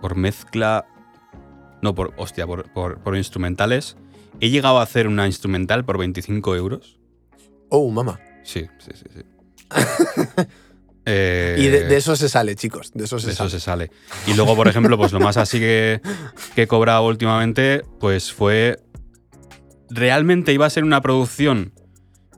por 0.00 0.16
mezcla. 0.16 0.86
No, 1.80 1.94
por. 1.94 2.12
Hostia, 2.16 2.46
por, 2.46 2.70
por- 2.72 2.98
por 3.00 3.16
instrumentales. 3.16 3.96
He 4.40 4.50
llegado 4.50 4.78
a 4.78 4.82
hacer 4.82 5.06
una 5.08 5.26
instrumental 5.26 5.84
por 5.84 5.98
25 5.98 6.56
euros. 6.56 6.98
Oh, 7.68 7.90
mamá. 7.90 8.18
Sí, 8.42 8.66
sí, 8.78 8.90
sí. 8.94 9.04
sí. 9.14 9.22
Eh, 11.04 11.56
Y 11.58 11.66
de, 11.68 11.84
de 11.84 11.96
eso 11.96 12.14
se 12.16 12.28
sale, 12.28 12.54
chicos. 12.54 12.92
De 12.94 13.04
eso 13.04 13.18
se 13.18 13.26
de 13.26 13.32
eso 13.32 13.48
sale. 13.48 13.50
se 13.50 13.60
sale. 13.60 13.90
Y 14.26 14.34
luego, 14.34 14.54
por 14.54 14.68
ejemplo, 14.68 14.96
pues 14.96 15.12
lo 15.12 15.20
más 15.20 15.36
así 15.36 15.58
que, 15.58 16.00
que 16.54 16.62
he 16.62 16.66
cobrado 16.66 17.04
últimamente, 17.06 17.82
pues 18.00 18.32
fue. 18.32 18.78
Realmente 19.90 20.52
iba 20.52 20.64
a 20.66 20.70
ser 20.70 20.84
una 20.84 21.00
producción 21.02 21.72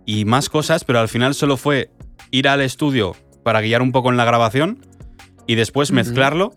y 0.06 0.24
más 0.24 0.48
cosas, 0.48 0.84
pero 0.84 0.98
al 0.98 1.08
final 1.08 1.34
solo 1.34 1.56
fue 1.56 1.90
ir 2.30 2.48
al 2.48 2.60
estudio 2.60 3.14
para 3.44 3.60
guiar 3.60 3.80
un 3.82 3.92
poco 3.92 4.10
en 4.10 4.16
la 4.16 4.24
grabación 4.24 4.84
y 5.46 5.54
después 5.54 5.92
mezclarlo. 5.92 6.54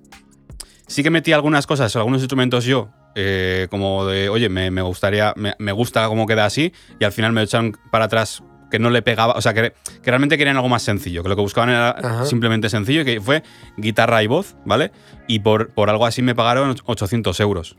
Sí 0.88 1.04
que 1.04 1.10
metí 1.10 1.34
algunas 1.34 1.68
cosas, 1.68 1.96
algunos 1.98 2.22
instrumentos 2.22 2.64
yo, 2.66 2.90
eh, 3.14 3.68
como 3.70 4.06
de, 4.06 4.30
oye, 4.30 4.48
me, 4.50 4.72
me 4.72 4.82
gustaría, 4.82 5.34
me, 5.36 5.54
me 5.60 5.74
gusta 5.74 6.08
cómo 6.08 6.26
queda 6.26 6.46
así, 6.46 6.72
y 7.00 7.04
al 7.04 7.12
final 7.12 7.34
me 7.34 7.44
echaron 7.44 7.78
para 7.92 8.06
atrás 8.06 8.42
que 8.70 8.80
no 8.80 8.90
le 8.90 9.02
pegaba, 9.02 9.34
o 9.34 9.42
sea, 9.42 9.54
que, 9.54 9.74
que 10.02 10.12
realmente 10.12 10.38
querían 10.38 10.56
algo 10.58 10.70
más 10.70 10.84
sencillo, 10.84 11.24
que 11.24 11.30
lo 11.30 11.36
que 11.36 11.42
buscaban 11.42 11.70
era 11.70 11.92
Ajá. 11.92 12.26
simplemente 12.26 12.70
sencillo, 12.70 13.02
y 13.02 13.06
que 13.06 13.22
fue 13.22 13.44
guitarra 13.78 14.24
y 14.24 14.28
voz, 14.28 14.56
¿vale? 14.66 14.92
Y 15.28 15.40
por, 15.40 15.70
por 15.70 15.90
algo 15.90 16.06
así 16.06 16.22
me 16.22 16.36
pagaron 16.36 16.76
800 16.86 17.40
euros. 17.40 17.78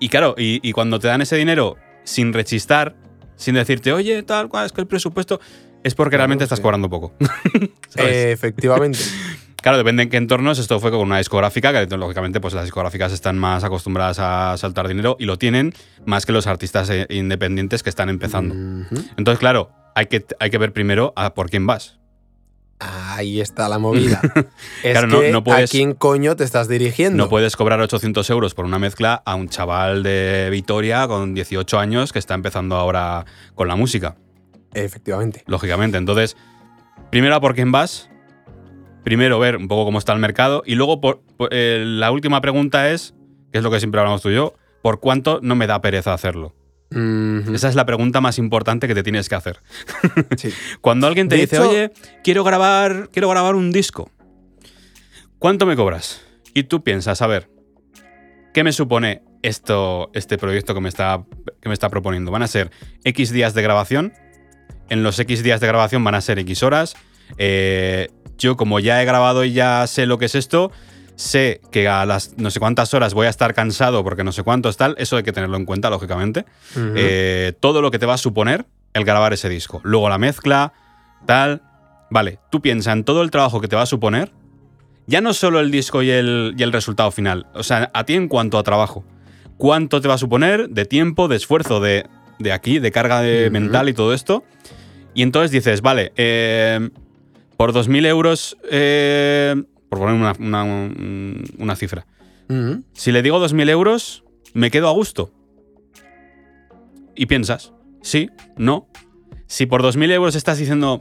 Y 0.00 0.08
claro, 0.08 0.34
y, 0.36 0.60
y 0.68 0.72
cuando 0.72 0.98
te 0.98 1.08
dan 1.08 1.22
ese 1.22 1.36
dinero 1.36 1.76
sin 2.04 2.32
rechistar, 2.32 2.96
sin 3.36 3.54
decirte, 3.54 3.92
oye, 3.92 4.22
tal 4.22 4.48
cual, 4.48 4.66
es 4.66 4.72
que 4.72 4.80
el 4.80 4.86
presupuesto, 4.86 5.40
es 5.82 5.94
porque 5.94 6.16
realmente 6.16 6.44
estás 6.44 6.60
cobrando 6.60 6.90
poco. 6.90 7.14
¿Sabes? 7.88 8.12
Eh, 8.12 8.32
efectivamente. 8.32 8.98
Claro, 9.66 9.78
depende 9.78 10.04
en 10.04 10.10
qué 10.10 10.16
entornos. 10.16 10.60
Esto 10.60 10.78
fue 10.78 10.92
con 10.92 11.00
una 11.00 11.18
discográfica, 11.18 11.72
que 11.88 11.96
lógicamente 11.96 12.40
pues 12.40 12.54
las 12.54 12.62
discográficas 12.62 13.10
están 13.12 13.36
más 13.36 13.64
acostumbradas 13.64 14.20
a 14.20 14.56
saltar 14.58 14.86
dinero 14.86 15.16
y 15.18 15.24
lo 15.24 15.38
tienen 15.38 15.74
más 16.04 16.24
que 16.24 16.30
los 16.30 16.46
artistas 16.46 16.88
eh, 16.88 17.08
independientes 17.10 17.82
que 17.82 17.90
están 17.90 18.08
empezando. 18.08 18.54
Entonces, 19.16 19.40
claro, 19.40 19.72
hay 19.96 20.06
que, 20.06 20.24
hay 20.38 20.50
que 20.50 20.58
ver 20.58 20.72
primero 20.72 21.12
a 21.16 21.34
por 21.34 21.50
quién 21.50 21.66
vas. 21.66 21.98
Ahí 22.78 23.40
está 23.40 23.68
la 23.68 23.80
movida. 23.80 24.20
es 24.84 24.92
Claro, 24.92 25.08
no- 25.08 25.20
que 25.20 25.32
no 25.32 25.42
puedes- 25.42 25.68
¿a 25.68 25.72
quién 25.72 25.94
coño 25.94 26.36
te 26.36 26.44
estás 26.44 26.68
dirigiendo? 26.68 27.24
No 27.24 27.28
puedes 27.28 27.56
cobrar 27.56 27.80
800 27.80 28.30
euros 28.30 28.54
por 28.54 28.66
una 28.66 28.78
mezcla 28.78 29.20
a 29.26 29.34
un 29.34 29.48
chaval 29.48 30.04
de 30.04 30.46
Vitoria 30.52 31.08
con 31.08 31.34
18 31.34 31.80
años 31.80 32.12
que 32.12 32.20
está 32.20 32.34
empezando 32.34 32.76
ahora 32.76 33.24
con 33.56 33.66
la 33.66 33.74
música, 33.74 34.14
Efectivamente. 34.74 35.42
lógicamente. 35.48 35.98
Entonces, 35.98 36.36
primero 37.10 37.34
a 37.34 37.40
por 37.40 37.56
quién 37.56 37.72
vas, 37.72 38.10
primero 39.06 39.38
ver 39.38 39.56
un 39.56 39.68
poco 39.68 39.84
cómo 39.84 39.98
está 40.00 40.12
el 40.12 40.18
mercado 40.18 40.64
y 40.66 40.74
luego 40.74 41.00
por, 41.00 41.20
por- 41.36 41.50
eh, 41.52 41.84
la 41.86 42.10
última 42.10 42.40
pregunta 42.40 42.90
es, 42.90 43.14
que 43.52 43.58
es 43.58 43.62
lo 43.62 43.70
que 43.70 43.78
siempre 43.78 44.00
hablamos 44.00 44.20
tú 44.20 44.30
y 44.30 44.34
yo, 44.34 44.54
¿por 44.82 44.98
cuánto 44.98 45.38
no 45.44 45.54
me 45.54 45.68
da 45.68 45.80
pereza 45.80 46.12
hacerlo? 46.12 46.56
Esa 46.90 47.68
es 47.68 47.76
la 47.76 47.86
pregunta 47.86 48.20
más 48.20 48.36
importante 48.38 48.88
que 48.88 48.94
te 48.96 49.04
tienes 49.04 49.28
que 49.28 49.36
hacer. 49.36 49.60
Sí. 50.36 50.50
Cuando 50.80 51.06
alguien 51.06 51.28
te 51.28 51.36
De 51.36 51.42
dice, 51.42 51.54
hecho- 51.54 51.70
oye, 51.70 51.92
quiero 52.24 52.42
grabar, 52.42 53.08
quiero 53.12 53.28
grabar 53.28 53.54
un 53.54 53.70
disco, 53.70 54.10
¿cuánto 55.38 55.66
me 55.66 55.76
cobras? 55.76 56.20
Y 56.52 56.64
tú 56.64 56.82
piensas, 56.82 57.22
a 57.22 57.28
ver, 57.28 57.48
¿qué 58.52 58.64
me 58.64 58.72
supone 58.72 59.22
esto, 59.42 60.10
este 60.14 60.36
proyecto 60.36 60.74
que 60.74 60.80
me, 60.80 60.88
está, 60.88 61.24
que 61.60 61.68
me 61.68 61.74
está 61.74 61.90
proponiendo? 61.90 62.32
¿Van 62.32 62.42
a 62.42 62.48
ser 62.48 62.72
X 63.04 63.30
días 63.30 63.54
de 63.54 63.62
grabación? 63.62 64.12
En 64.88 65.04
los 65.04 65.16
X 65.20 65.44
días 65.44 65.60
de 65.60 65.68
grabación 65.68 66.02
van 66.02 66.16
a 66.16 66.20
ser 66.20 66.40
X 66.40 66.64
horas. 66.64 66.96
Eh, 67.38 68.08
yo, 68.38 68.56
como 68.56 68.80
ya 68.80 69.02
he 69.02 69.04
grabado 69.04 69.44
y 69.44 69.52
ya 69.52 69.86
sé 69.86 70.06
lo 70.06 70.18
que 70.18 70.26
es 70.26 70.34
esto, 70.34 70.70
sé 71.16 71.60
que 71.70 71.88
a 71.88 72.04
las 72.06 72.36
no 72.36 72.50
sé 72.50 72.60
cuántas 72.60 72.92
horas 72.94 73.14
voy 73.14 73.26
a 73.26 73.30
estar 73.30 73.54
cansado 73.54 74.04
porque 74.04 74.22
no 74.22 74.32
sé 74.32 74.42
cuántos 74.42 74.76
tal. 74.76 74.94
Eso 74.98 75.16
hay 75.16 75.22
que 75.22 75.32
tenerlo 75.32 75.56
en 75.56 75.64
cuenta, 75.64 75.90
lógicamente. 75.90 76.44
Eh, 76.76 77.54
todo 77.60 77.82
lo 77.82 77.90
que 77.90 77.98
te 77.98 78.06
va 78.06 78.14
a 78.14 78.18
suponer 78.18 78.66
el 78.92 79.04
grabar 79.04 79.32
ese 79.32 79.48
disco. 79.48 79.80
Luego 79.82 80.08
la 80.08 80.18
mezcla, 80.18 80.72
tal. 81.26 81.62
Vale, 82.10 82.38
tú 82.50 82.60
piensa 82.60 82.92
en 82.92 83.04
todo 83.04 83.22
el 83.22 83.30
trabajo 83.30 83.60
que 83.60 83.68
te 83.68 83.76
va 83.76 83.82
a 83.82 83.86
suponer. 83.86 84.32
Ya 85.06 85.20
no 85.20 85.32
solo 85.34 85.60
el 85.60 85.70
disco 85.70 86.02
y 86.02 86.10
el, 86.10 86.54
y 86.56 86.62
el 86.62 86.72
resultado 86.72 87.10
final. 87.10 87.46
O 87.54 87.62
sea, 87.62 87.90
a 87.94 88.04
ti 88.04 88.14
en 88.14 88.28
cuanto 88.28 88.58
a 88.58 88.62
trabajo. 88.62 89.04
¿Cuánto 89.56 90.00
te 90.00 90.08
va 90.08 90.14
a 90.14 90.18
suponer 90.18 90.68
de 90.68 90.84
tiempo, 90.84 91.28
de 91.28 91.36
esfuerzo, 91.36 91.80
de, 91.80 92.06
de 92.38 92.52
aquí, 92.52 92.78
de 92.78 92.90
carga 92.90 93.22
de 93.22 93.48
mental 93.50 93.88
y 93.88 93.94
todo 93.94 94.12
esto? 94.12 94.44
Y 95.14 95.22
entonces 95.22 95.50
dices, 95.50 95.80
vale, 95.80 96.12
eh, 96.16 96.90
por 97.56 97.72
2.000 97.72 98.06
euros, 98.06 98.56
eh, 98.70 99.54
por 99.88 99.98
poner 100.00 100.14
una, 100.14 100.32
una- 100.38 100.64
un- 100.64 101.44
una 101.58 101.76
cifra, 101.76 102.06
si 102.92 103.10
le 103.12 103.22
digo 103.22 103.38
2.000 103.40 103.68
euros, 103.70 104.24
me 104.54 104.70
quedo 104.70 104.88
a 104.88 104.92
gusto. 104.92 105.32
Y 107.14 107.26
piensas, 107.26 107.72
sí, 108.02 108.30
no. 108.56 108.88
Si 109.46 109.66
por 109.66 109.82
2.000 109.82 110.10
euros 110.12 110.34
estás 110.36 110.58
diciendo, 110.58 111.00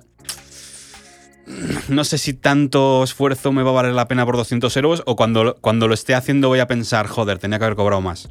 no 1.90 2.04
sé 2.04 2.18
si 2.18 2.34
tanto 2.34 3.04
esfuerzo 3.04 3.52
me 3.52 3.62
va 3.64 3.70
a 3.72 3.74
valer 3.74 3.94
la 3.94 4.08
pena 4.08 4.26
por 4.26 4.38
200 4.38 4.76
euros, 4.78 5.04
o 5.06 5.16
cuando, 5.16 5.56
cuando 5.62 5.88
lo 5.88 5.94
esté 5.94 6.16
haciendo 6.16 6.48
voy 6.48 6.60
a 6.60 6.68
pensar, 6.68 7.08
joder, 7.08 7.38
tenía 7.38 7.60
que 7.60 7.66
haber 7.66 7.76
cobrado 7.76 8.02
más. 8.02 8.30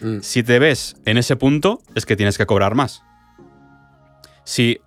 Mm. 0.00 0.20
Si 0.20 0.42
te 0.42 0.58
ves 0.58 0.96
en 1.04 1.18
ese 1.18 1.36
punto, 1.36 1.80
es 1.94 2.06
que 2.06 2.16
tienes 2.16 2.38
que 2.38 2.46
cobrar 2.46 2.74
más. 2.74 3.02
Si 4.44 4.78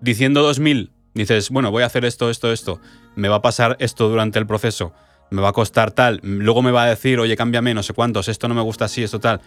diciendo 0.00 0.42
2000 0.42 0.92
dices, 1.16 1.50
bueno, 1.50 1.70
voy 1.70 1.82
a 1.82 1.86
hacer 1.86 2.04
esto, 2.04 2.30
esto, 2.30 2.52
esto, 2.52 2.80
me 3.14 3.28
va 3.28 3.36
a 3.36 3.42
pasar 3.42 3.76
esto 3.80 4.08
durante 4.08 4.38
el 4.38 4.46
proceso, 4.46 4.92
me 5.30 5.40
va 5.40 5.48
a 5.48 5.52
costar 5.52 5.90
tal, 5.90 6.20
luego 6.22 6.62
me 6.62 6.70
va 6.70 6.84
a 6.84 6.88
decir, 6.88 7.18
oye, 7.18 7.36
cámbiame, 7.36 7.74
no 7.74 7.82
sé 7.82 7.92
cuántos, 7.92 8.28
esto 8.28 8.48
no 8.48 8.54
me 8.54 8.62
gusta 8.62 8.84
así, 8.84 9.02
esto 9.02 9.18
tal. 9.18 9.40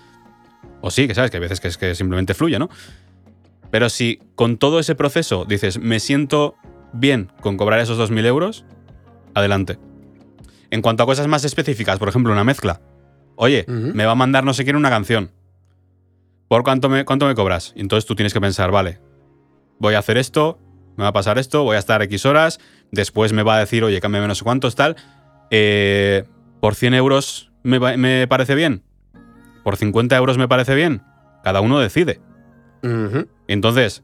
O 0.82 0.91
sí, 0.91 1.08
que 1.08 1.15
sabes 1.15 1.32
que 1.32 1.38
hay 1.38 1.41
veces 1.41 1.60
que 1.60 1.67
es 1.67 1.77
que 1.77 1.95
simplemente 1.95 2.34
fluye, 2.34 2.60
¿no? 2.60 2.69
Pero 3.71 3.89
si 3.89 4.19
con 4.36 4.58
todo 4.58 4.79
ese 4.79 4.95
proceso 4.95 5.45
dices, 5.45 5.79
me 5.79 5.99
siento 5.99 6.55
bien 6.91 7.32
con 7.41 7.58
cobrar 7.58 7.79
esos 7.79 7.97
2.000 7.99 8.25
euros, 8.25 8.65
adelante. 9.34 9.77
En 10.71 10.82
cuanto 10.82 11.03
a 11.03 11.05
cosas 11.05 11.27
más 11.27 11.45
específicas, 11.45 11.99
por 11.99 12.10
ejemplo, 12.10 12.32
una 12.32 12.43
mezcla. 12.43 12.82
Oye, 13.36 13.65
me 13.67 14.05
va 14.05 14.12
a 14.12 14.15
mandar 14.15 14.43
no 14.43 14.53
sé 14.53 14.63
quién 14.63 14.75
una 14.75 14.89
canción. 14.89 15.32
¿Por 16.47 16.63
cuánto 16.63 16.89
me, 16.89 17.05
cuánto 17.05 17.25
me 17.27 17.36
cobras? 17.36 17.73
Y 17.75 17.82
entonces 17.82 18.05
tú 18.05 18.15
tienes 18.15 18.34
que 18.34 18.41
pensar, 18.41 18.71
vale, 18.71 18.99
voy 19.77 19.93
a 19.93 19.99
hacer 19.99 20.17
esto, 20.17 20.60
me 20.99 21.03
va 21.03 21.09
a 21.09 21.13
pasar 21.13 21.38
esto, 21.38 21.63
voy 21.63 21.77
a 21.77 21.79
estar 21.79 22.01
X 22.01 22.25
horas, 22.25 22.59
después 22.91 23.31
me 23.31 23.41
va 23.41 23.55
a 23.55 23.59
decir, 23.59 23.85
oye, 23.85 24.01
cámbiame 24.01 24.27
no 24.27 24.35
sé 24.35 24.43
cuántos, 24.43 24.75
tal. 24.75 24.97
Eh, 25.49 26.25
¿Por 26.59 26.75
100 26.75 26.93
euros 26.93 27.51
me, 27.63 28.27
parece 28.27 28.53
bien? 28.53 28.83
¿Por 29.63 29.77
50 29.77 30.17
euros 30.17 30.38
me 30.38 30.49
parece 30.49 30.75
bien? 30.75 31.01
Cada 31.41 31.62
uno 31.62 31.79
decide. 31.79 32.19
Entonces, 33.47 34.03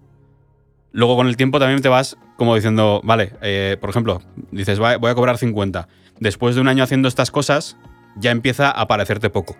luego 0.94 1.18
con 1.18 1.28
el 1.28 1.36
tiempo 1.36 1.60
también 1.60 1.82
te 1.82 1.90
vas 1.90 2.16
como 2.38 2.56
diciendo, 2.56 3.02
vale, 3.04 3.34
eh, 3.42 3.76
por 3.82 3.90
ejemplo, 3.90 4.22
dices, 4.52 4.82
"Va- 4.82 4.96
voy 4.98 5.12
a 5.12 5.16
cobrar 5.16 5.38
50. 5.38 5.90
Después 6.22 6.56
de 6.56 6.62
un 6.62 6.70
año 6.70 6.82
haciendo 6.84 7.10
estas 7.10 7.30
cosas, 7.30 7.76
ya 8.16 8.32
empieza 8.32 8.72
a 8.72 8.88
parecerte 8.88 9.30
poco. 9.30 9.58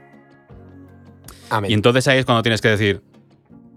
Amén. 1.50 1.70
Y 1.70 1.74
entonces 1.74 2.08
ahí 2.08 2.18
es 2.18 2.26
cuando 2.26 2.44
tienes 2.44 2.62
que 2.62 2.70
decir, 2.70 3.02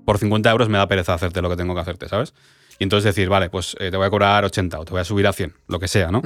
por 0.04 0.18
50 0.18 0.48
euros 0.50 0.68
me 0.68 0.78
da 0.78 0.86
pereza 0.88 1.12
hacerte 1.14 1.42
lo 1.42 1.50
que 1.50 1.56
tengo 1.56 1.74
que 1.74 1.80
hacerte, 1.80 2.08
¿sabes? 2.08 2.34
Y 2.78 2.84
entonces 2.84 3.14
decir, 3.14 3.28
vale, 3.28 3.50
pues 3.50 3.76
eh, 3.80 3.90
te 3.90 3.96
voy 3.96 4.06
a 4.06 4.10
cobrar 4.10 4.44
80 4.44 4.78
o 4.78 4.84
te 4.84 4.92
voy 4.92 5.00
a 5.00 5.04
subir 5.04 5.26
a 5.26 5.32
100, 5.32 5.54
lo 5.66 5.80
que 5.80 5.88
sea, 5.88 6.10
¿no? 6.10 6.22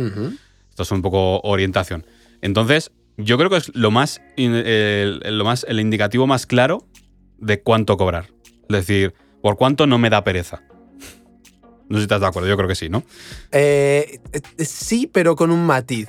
Esto 0.68 0.82
es 0.82 0.90
un 0.90 1.02
poco 1.02 1.40
orientación. 1.40 2.06
Entonces, 2.42 2.92
yo 3.16 3.38
creo 3.38 3.50
que 3.50 3.56
es 3.56 3.74
lo 3.74 3.90
más, 3.90 4.20
lo 4.36 5.44
más, 5.44 5.64
el 5.68 5.80
indicativo 5.80 6.26
más 6.26 6.46
claro 6.46 6.86
de 7.38 7.62
cuánto 7.62 7.96
cobrar. 7.96 8.28
Es 8.68 8.86
decir, 8.86 9.14
por 9.40 9.56
cuánto 9.56 9.86
no 9.86 9.98
me 9.98 10.10
da 10.10 10.24
pereza. 10.24 10.62
No 11.88 11.98
sé 11.98 12.02
si 12.02 12.04
estás 12.04 12.20
de 12.20 12.26
acuerdo, 12.26 12.48
yo 12.48 12.56
creo 12.56 12.68
que 12.68 12.74
sí, 12.74 12.88
¿no? 12.88 13.02
Eh, 13.50 14.20
eh, 14.32 14.64
sí, 14.64 15.10
pero 15.12 15.36
con 15.36 15.50
un 15.50 15.66
matiz. 15.66 16.08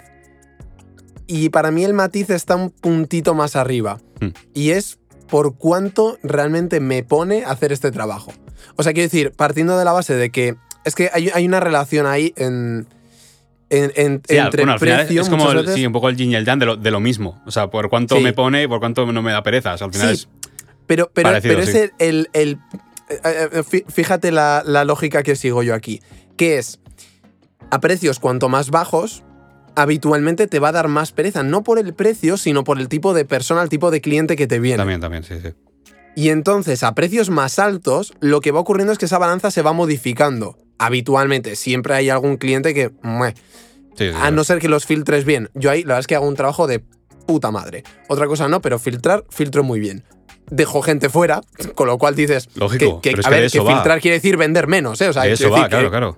Y 1.28 1.50
para 1.50 1.72
mí 1.72 1.84
el 1.84 1.94
matiz 1.94 2.30
está 2.30 2.56
un 2.56 2.70
puntito 2.70 3.34
más 3.34 3.56
arriba. 3.56 4.00
Hmm. 4.22 4.30
Y 4.54 4.72
es 4.72 5.00
por 5.30 5.58
cuánto 5.58 6.18
realmente 6.24 6.80
me 6.80 7.04
pone 7.04 7.44
hacer 7.44 7.72
este 7.72 7.92
trabajo. 7.92 8.32
O 8.76 8.84
sea, 8.84 8.94
quiero 8.94 9.06
decir, 9.08 9.32
partiendo 9.32 9.78
de 9.78 9.86
la 9.86 9.92
base 9.94 10.16
de 10.16 10.30
que 10.32 10.56
es 10.86 10.96
que 10.96 11.10
hay, 11.14 11.30
hay 11.34 11.46
una 11.46 11.60
relación 11.60 12.06
ahí 12.06 12.34
en, 12.36 12.88
en- 13.70 13.92
en- 13.96 14.22
Sí, 14.28 14.38
al- 14.38 14.46
entre 14.48 14.62
bueno, 14.64 14.74
al 14.74 14.80
final 14.80 15.06
precio. 15.06 15.22
es 15.22 15.30
como 15.30 15.52
el- 15.52 15.68
sí, 15.70 15.86
un 15.86 15.94
poco 15.94 16.10
el 16.10 16.16
yin 16.18 16.32
y 16.32 16.36
el 16.36 16.46
yang 16.46 16.60
de 16.60 16.66
lo, 16.66 16.76
de 16.76 16.92
lo 16.92 17.00
mismo. 17.00 17.42
O 17.46 17.52
sea, 17.52 17.70
por 17.70 17.90
cuánto 17.90 18.18
Sí. 18.18 18.22
me 18.24 18.34
pone 18.34 18.64
y 18.64 18.68
por 18.68 18.80
cuánto 18.80 19.06
no 19.12 19.22
me 19.22 19.32
da 19.32 19.42
pereza. 19.44 19.74
O 19.74 19.78
sea, 19.78 19.88
al 19.88 19.94
final 19.94 20.10
es. 20.12 20.28
Pero, 20.88 21.10
pero, 21.14 21.30
Parecido, 21.30 21.56
pero 21.56 21.64
es 21.70 21.92
el, 22.00 22.30
el- 22.34 22.58
eh, 23.10 23.20
eh, 23.24 23.64
fí- 23.64 23.86
fíjate 23.90 24.32
la, 24.32 24.64
la 24.66 24.84
lógica 24.86 25.24
que 25.24 25.36
sigo 25.36 25.64
yo 25.64 25.74
aquí, 25.76 26.02
que 26.36 26.58
es, 26.58 26.80
a 27.72 27.80
precios 27.80 28.20
cuanto 28.20 28.50
más 28.50 28.70
bajos, 28.70 29.24
habitualmente 29.76 30.46
te 30.48 30.60
va 30.60 30.70
a 30.70 30.72
dar 30.74 30.88
más 30.90 31.12
pereza, 31.14 31.42
no 31.44 31.64
por 31.64 31.80
el 31.80 31.94
precio, 31.94 32.38
sino 32.38 32.64
por 32.64 32.80
el 32.80 32.90
tipo 32.90 33.14
de 33.14 33.26
persona, 33.26 33.62
el 33.64 33.70
tipo 33.70 33.90
de 33.92 34.02
cliente 34.02 34.36
que 34.36 34.46
te 34.46 34.60
viene. 34.60 34.78
También, 34.78 35.00
también, 35.02 35.24
sí, 35.24 35.36
sí. 35.42 35.54
Y 36.16 36.30
entonces, 36.30 36.84
a 36.84 36.94
precios 36.94 37.30
más 37.30 37.58
altos, 37.60 38.14
lo 38.20 38.40
que 38.42 38.52
va 38.52 38.60
ocurriendo 38.60 38.94
es 38.94 39.00
que 39.00 39.06
esa 39.06 39.18
balanza 39.18 39.50
se 39.52 39.62
va 39.62 39.74
modificando. 39.74 40.58
Habitualmente, 40.78 41.56
siempre 41.56 41.94
hay 41.96 42.10
algún 42.10 42.38
cliente 42.38 42.74
que... 42.74 42.92
mueh, 43.02 43.34
Sí, 43.96 44.10
sí, 44.10 44.16
a 44.20 44.32
no 44.32 44.44
ser 44.44 44.58
que 44.60 44.70
los 44.70 44.86
filtres 44.88 45.24
bien. 45.24 45.50
Yo 45.54 45.70
ahí, 45.70 45.82
la 45.84 45.90
verdad 45.90 46.00
es 46.00 46.08
que 46.08 46.16
hago 46.16 46.28
un 46.28 46.36
trabajo 46.36 46.66
de 46.66 46.84
puta 47.28 47.52
madre. 47.52 47.84
Otra 48.10 48.26
cosa 48.28 48.48
no, 48.48 48.60
pero 48.60 48.80
filtrar, 48.80 49.24
filtro 49.30 49.64
muy 49.64 49.80
bien. 49.80 50.04
Dejo 50.50 50.82
gente 50.82 51.10
fuera, 51.10 51.42
con 51.76 51.88
lo 51.88 51.98
cual 52.00 52.16
dices. 52.16 52.50
Lógico, 52.56 53.00
que, 53.02 53.10
que- 53.12 53.16
pero 53.16 53.22
es 53.22 53.28
a 53.28 53.30
que 53.30 53.36
ver, 53.42 53.52
que 53.52 53.60
va. 53.60 53.74
filtrar 53.76 54.02
quiere 54.02 54.16
decir 54.18 54.36
vender 54.36 54.66
menos, 54.68 55.00
¿eh? 55.02 55.10
O 55.10 55.14
sea, 55.14 55.24
De 55.24 55.34
eso 55.34 55.50
va, 55.52 55.70
claro, 55.70 55.90
claro. 55.92 56.18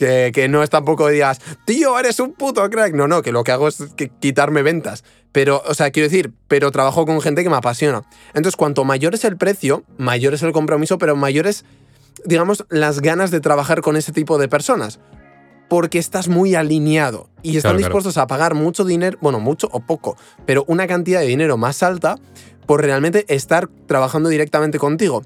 Que, 0.00 0.32
que 0.32 0.48
no 0.48 0.62
es 0.62 0.70
tampoco 0.70 1.08
digas, 1.08 1.42
tío, 1.66 1.98
eres 1.98 2.20
un 2.20 2.32
puto 2.32 2.68
crack. 2.70 2.94
No, 2.94 3.06
no, 3.06 3.20
que 3.20 3.32
lo 3.32 3.44
que 3.44 3.52
hago 3.52 3.68
es 3.68 3.82
que 3.96 4.08
quitarme 4.08 4.62
ventas. 4.62 5.04
Pero, 5.30 5.62
o 5.66 5.74
sea, 5.74 5.90
quiero 5.90 6.08
decir, 6.08 6.32
pero 6.48 6.70
trabajo 6.70 7.04
con 7.04 7.20
gente 7.20 7.42
que 7.42 7.50
me 7.50 7.56
apasiona. 7.56 8.02
Entonces, 8.28 8.56
cuanto 8.56 8.84
mayor 8.84 9.14
es 9.14 9.26
el 9.26 9.36
precio, 9.36 9.84
mayor 9.98 10.32
es 10.32 10.42
el 10.42 10.52
compromiso, 10.52 10.96
pero 10.96 11.16
mayores, 11.16 11.66
digamos, 12.24 12.64
las 12.70 13.00
ganas 13.02 13.30
de 13.30 13.40
trabajar 13.40 13.82
con 13.82 13.94
ese 13.96 14.10
tipo 14.10 14.38
de 14.38 14.48
personas. 14.48 15.00
Porque 15.68 15.98
estás 15.98 16.28
muy 16.28 16.54
alineado 16.54 17.28
y 17.42 17.58
están 17.58 17.72
Claro, 17.72 17.78
claro. 17.78 17.88
dispuestos 17.88 18.16
a 18.16 18.26
pagar 18.26 18.54
mucho 18.54 18.86
dinero, 18.86 19.18
bueno, 19.20 19.38
mucho 19.38 19.68
o 19.70 19.80
poco, 19.80 20.16
pero 20.46 20.64
una 20.66 20.86
cantidad 20.86 21.20
de 21.20 21.26
dinero 21.26 21.58
más 21.58 21.82
alta 21.82 22.16
por 22.64 22.80
realmente 22.80 23.26
estar 23.28 23.68
trabajando 23.86 24.30
directamente 24.30 24.78
contigo. 24.78 25.22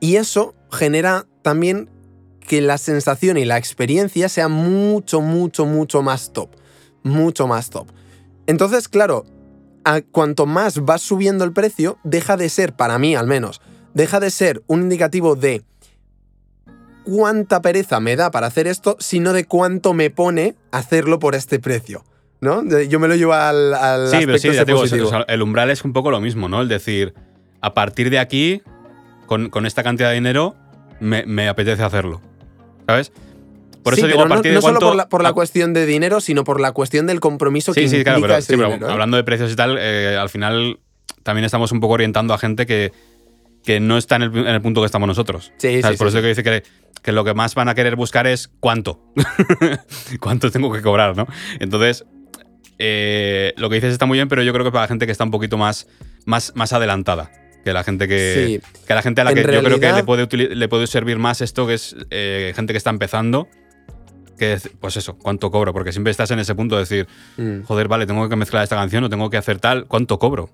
Y 0.00 0.16
eso 0.16 0.56
genera 0.72 1.26
también 1.42 1.88
que 2.48 2.60
la 2.60 2.78
sensación 2.78 3.36
y 3.36 3.44
la 3.44 3.58
experiencia 3.58 4.28
sea 4.28 4.48
mucho, 4.48 5.20
mucho, 5.20 5.66
mucho 5.66 6.02
más 6.02 6.32
top. 6.32 6.50
Mucho 7.04 7.46
más 7.46 7.70
top. 7.70 7.86
Entonces, 8.46 8.88
claro, 8.88 9.24
a 9.84 10.00
cuanto 10.00 10.46
más 10.46 10.84
vas 10.84 11.02
subiendo 11.02 11.44
el 11.44 11.52
precio, 11.52 11.98
deja 12.02 12.36
de 12.36 12.48
ser, 12.48 12.74
para 12.74 12.98
mí 12.98 13.14
al 13.14 13.26
menos, 13.26 13.60
deja 13.94 14.18
de 14.18 14.30
ser 14.30 14.62
un 14.66 14.82
indicativo 14.82 15.36
de 15.36 15.62
cuánta 17.04 17.62
pereza 17.62 18.00
me 18.00 18.16
da 18.16 18.30
para 18.30 18.48
hacer 18.48 18.66
esto, 18.66 18.96
sino 18.98 19.32
de 19.32 19.44
cuánto 19.44 19.94
me 19.94 20.10
pone 20.10 20.56
hacerlo 20.72 21.18
por 21.18 21.34
este 21.34 21.58
precio. 21.60 22.04
¿No? 22.40 22.62
Yo 22.84 23.00
me 23.00 23.08
lo 23.08 23.16
llevo 23.16 23.32
al, 23.32 23.74
al 23.74 24.08
Sí, 24.10 24.18
pero 24.24 24.38
sí, 24.38 24.52
ya 24.52 24.64
te 24.64 24.70
digo, 24.70 24.80
positivo. 24.80 25.08
o 25.08 25.10
sea, 25.10 25.24
el 25.26 25.42
umbral 25.42 25.70
es 25.70 25.84
un 25.84 25.92
poco 25.92 26.12
lo 26.12 26.20
mismo, 26.20 26.48
¿no? 26.48 26.60
El 26.60 26.68
decir, 26.68 27.12
a 27.60 27.74
partir 27.74 28.10
de 28.10 28.20
aquí, 28.20 28.62
con, 29.26 29.50
con 29.50 29.66
esta 29.66 29.82
cantidad 29.82 30.10
de 30.10 30.14
dinero, 30.14 30.54
me, 31.00 31.26
me 31.26 31.48
apetece 31.48 31.82
hacerlo. 31.82 32.20
¿Sabes? 32.88 33.12
Por 33.82 33.92
eso 33.92 34.02
Sí, 34.02 34.06
digo, 34.08 34.16
pero 34.18 34.22
a 34.22 34.28
no- 34.28 34.34
partir 34.34 34.52
no, 34.52 34.56
de 34.58 34.62
cuánto. 34.62 34.80
solo 34.80 34.90
por 34.90 34.96
la, 34.96 35.08
por 35.10 35.22
la 35.22 35.28
a- 35.28 35.32
cuestión 35.34 35.74
de 35.74 35.84
dinero, 35.86 36.20
sino 36.20 36.42
por 36.44 36.58
la 36.60 36.72
cuestión 36.72 37.06
del 37.06 37.20
compromiso 37.20 37.74
que 37.74 37.82
Sí, 37.82 37.88
sí, 37.98 38.02
claro, 38.02 38.18
implica 38.20 38.34
pero, 38.34 38.38
ese 38.38 38.52
sí, 38.52 38.56
pero 38.56 38.68
dinero, 38.70 38.88
¿eh? 38.88 38.92
hablando 38.92 39.16
de 39.18 39.24
precios 39.24 39.52
y 39.52 39.56
tal, 39.56 39.76
eh, 39.78 40.16
al 40.18 40.30
final 40.30 40.78
también 41.22 41.44
estamos 41.44 41.70
un 41.70 41.80
poco 41.80 41.94
orientando 41.94 42.32
a 42.32 42.38
gente 42.38 42.64
que, 42.66 42.92
que 43.62 43.78
no 43.78 43.98
está 43.98 44.16
en 44.16 44.22
el, 44.22 44.36
en 44.38 44.46
el 44.48 44.62
punto 44.62 44.80
que 44.80 44.86
estamos 44.86 45.06
nosotros. 45.06 45.52
Sí, 45.58 45.82
¿Sabes? 45.82 45.96
sí, 45.98 46.02
Por 46.02 46.10
sí, 46.10 46.16
eso 46.16 46.22
que 46.22 46.28
dice 46.28 46.42
que, 46.42 46.62
que 47.02 47.12
lo 47.12 47.24
que 47.24 47.34
más 47.34 47.54
van 47.54 47.68
a 47.68 47.74
querer 47.74 47.94
buscar 47.94 48.26
es 48.26 48.48
cuánto. 48.60 49.00
cuánto 50.20 50.50
tengo 50.50 50.72
que 50.72 50.80
cobrar, 50.82 51.16
¿no? 51.16 51.26
Entonces, 51.60 52.04
eh, 52.78 53.52
lo 53.56 53.68
que 53.68 53.76
dices 53.76 53.92
está 53.92 54.06
muy 54.06 54.16
bien, 54.18 54.28
pero 54.28 54.42
yo 54.42 54.52
creo 54.52 54.64
que 54.64 54.70
para 54.72 54.82
la 54.84 54.88
gente 54.88 55.06
que 55.06 55.12
está 55.12 55.24
un 55.24 55.30
poquito 55.30 55.58
más, 55.58 55.86
más, 56.24 56.52
más 56.54 56.72
adelantada. 56.72 57.30
Que 57.64 57.72
la 57.72 57.84
gente 57.84 58.08
que. 58.08 58.60
Sí. 58.62 58.84
Que 58.86 58.94
la 58.94 59.02
gente 59.02 59.20
a 59.20 59.24
la 59.24 59.30
En 59.30 59.36
que 59.36 59.42
yo 59.42 59.62
creo 59.62 59.80
que 59.80 59.92
le 59.92 60.04
puede, 60.04 60.26
le 60.54 60.68
puede 60.68 60.86
servir 60.86 61.18
más 61.18 61.40
esto, 61.40 61.66
que 61.66 61.74
es 61.74 61.96
eh, 62.10 62.52
gente 62.56 62.72
que 62.72 62.78
está 62.78 62.90
empezando. 62.90 63.48
Que, 64.38 64.52
es, 64.54 64.70
pues 64.80 64.96
eso, 64.96 65.18
cuánto 65.18 65.50
cobro. 65.50 65.72
Porque 65.72 65.90
siempre 65.92 66.10
estás 66.12 66.30
en 66.30 66.38
ese 66.38 66.54
punto 66.54 66.76
de 66.76 66.82
decir, 66.82 67.06
Mm. 67.36 67.62
joder, 67.64 67.88
vale, 67.88 68.06
tengo 68.06 68.28
que 68.28 68.36
mezclar 68.36 68.62
esta 68.62 68.76
canción 68.76 69.02
o 69.04 69.08
tengo 69.10 69.28
que 69.30 69.36
hacer 69.36 69.58
tal, 69.58 69.86
¿cuánto 69.86 70.18
cobro? 70.18 70.50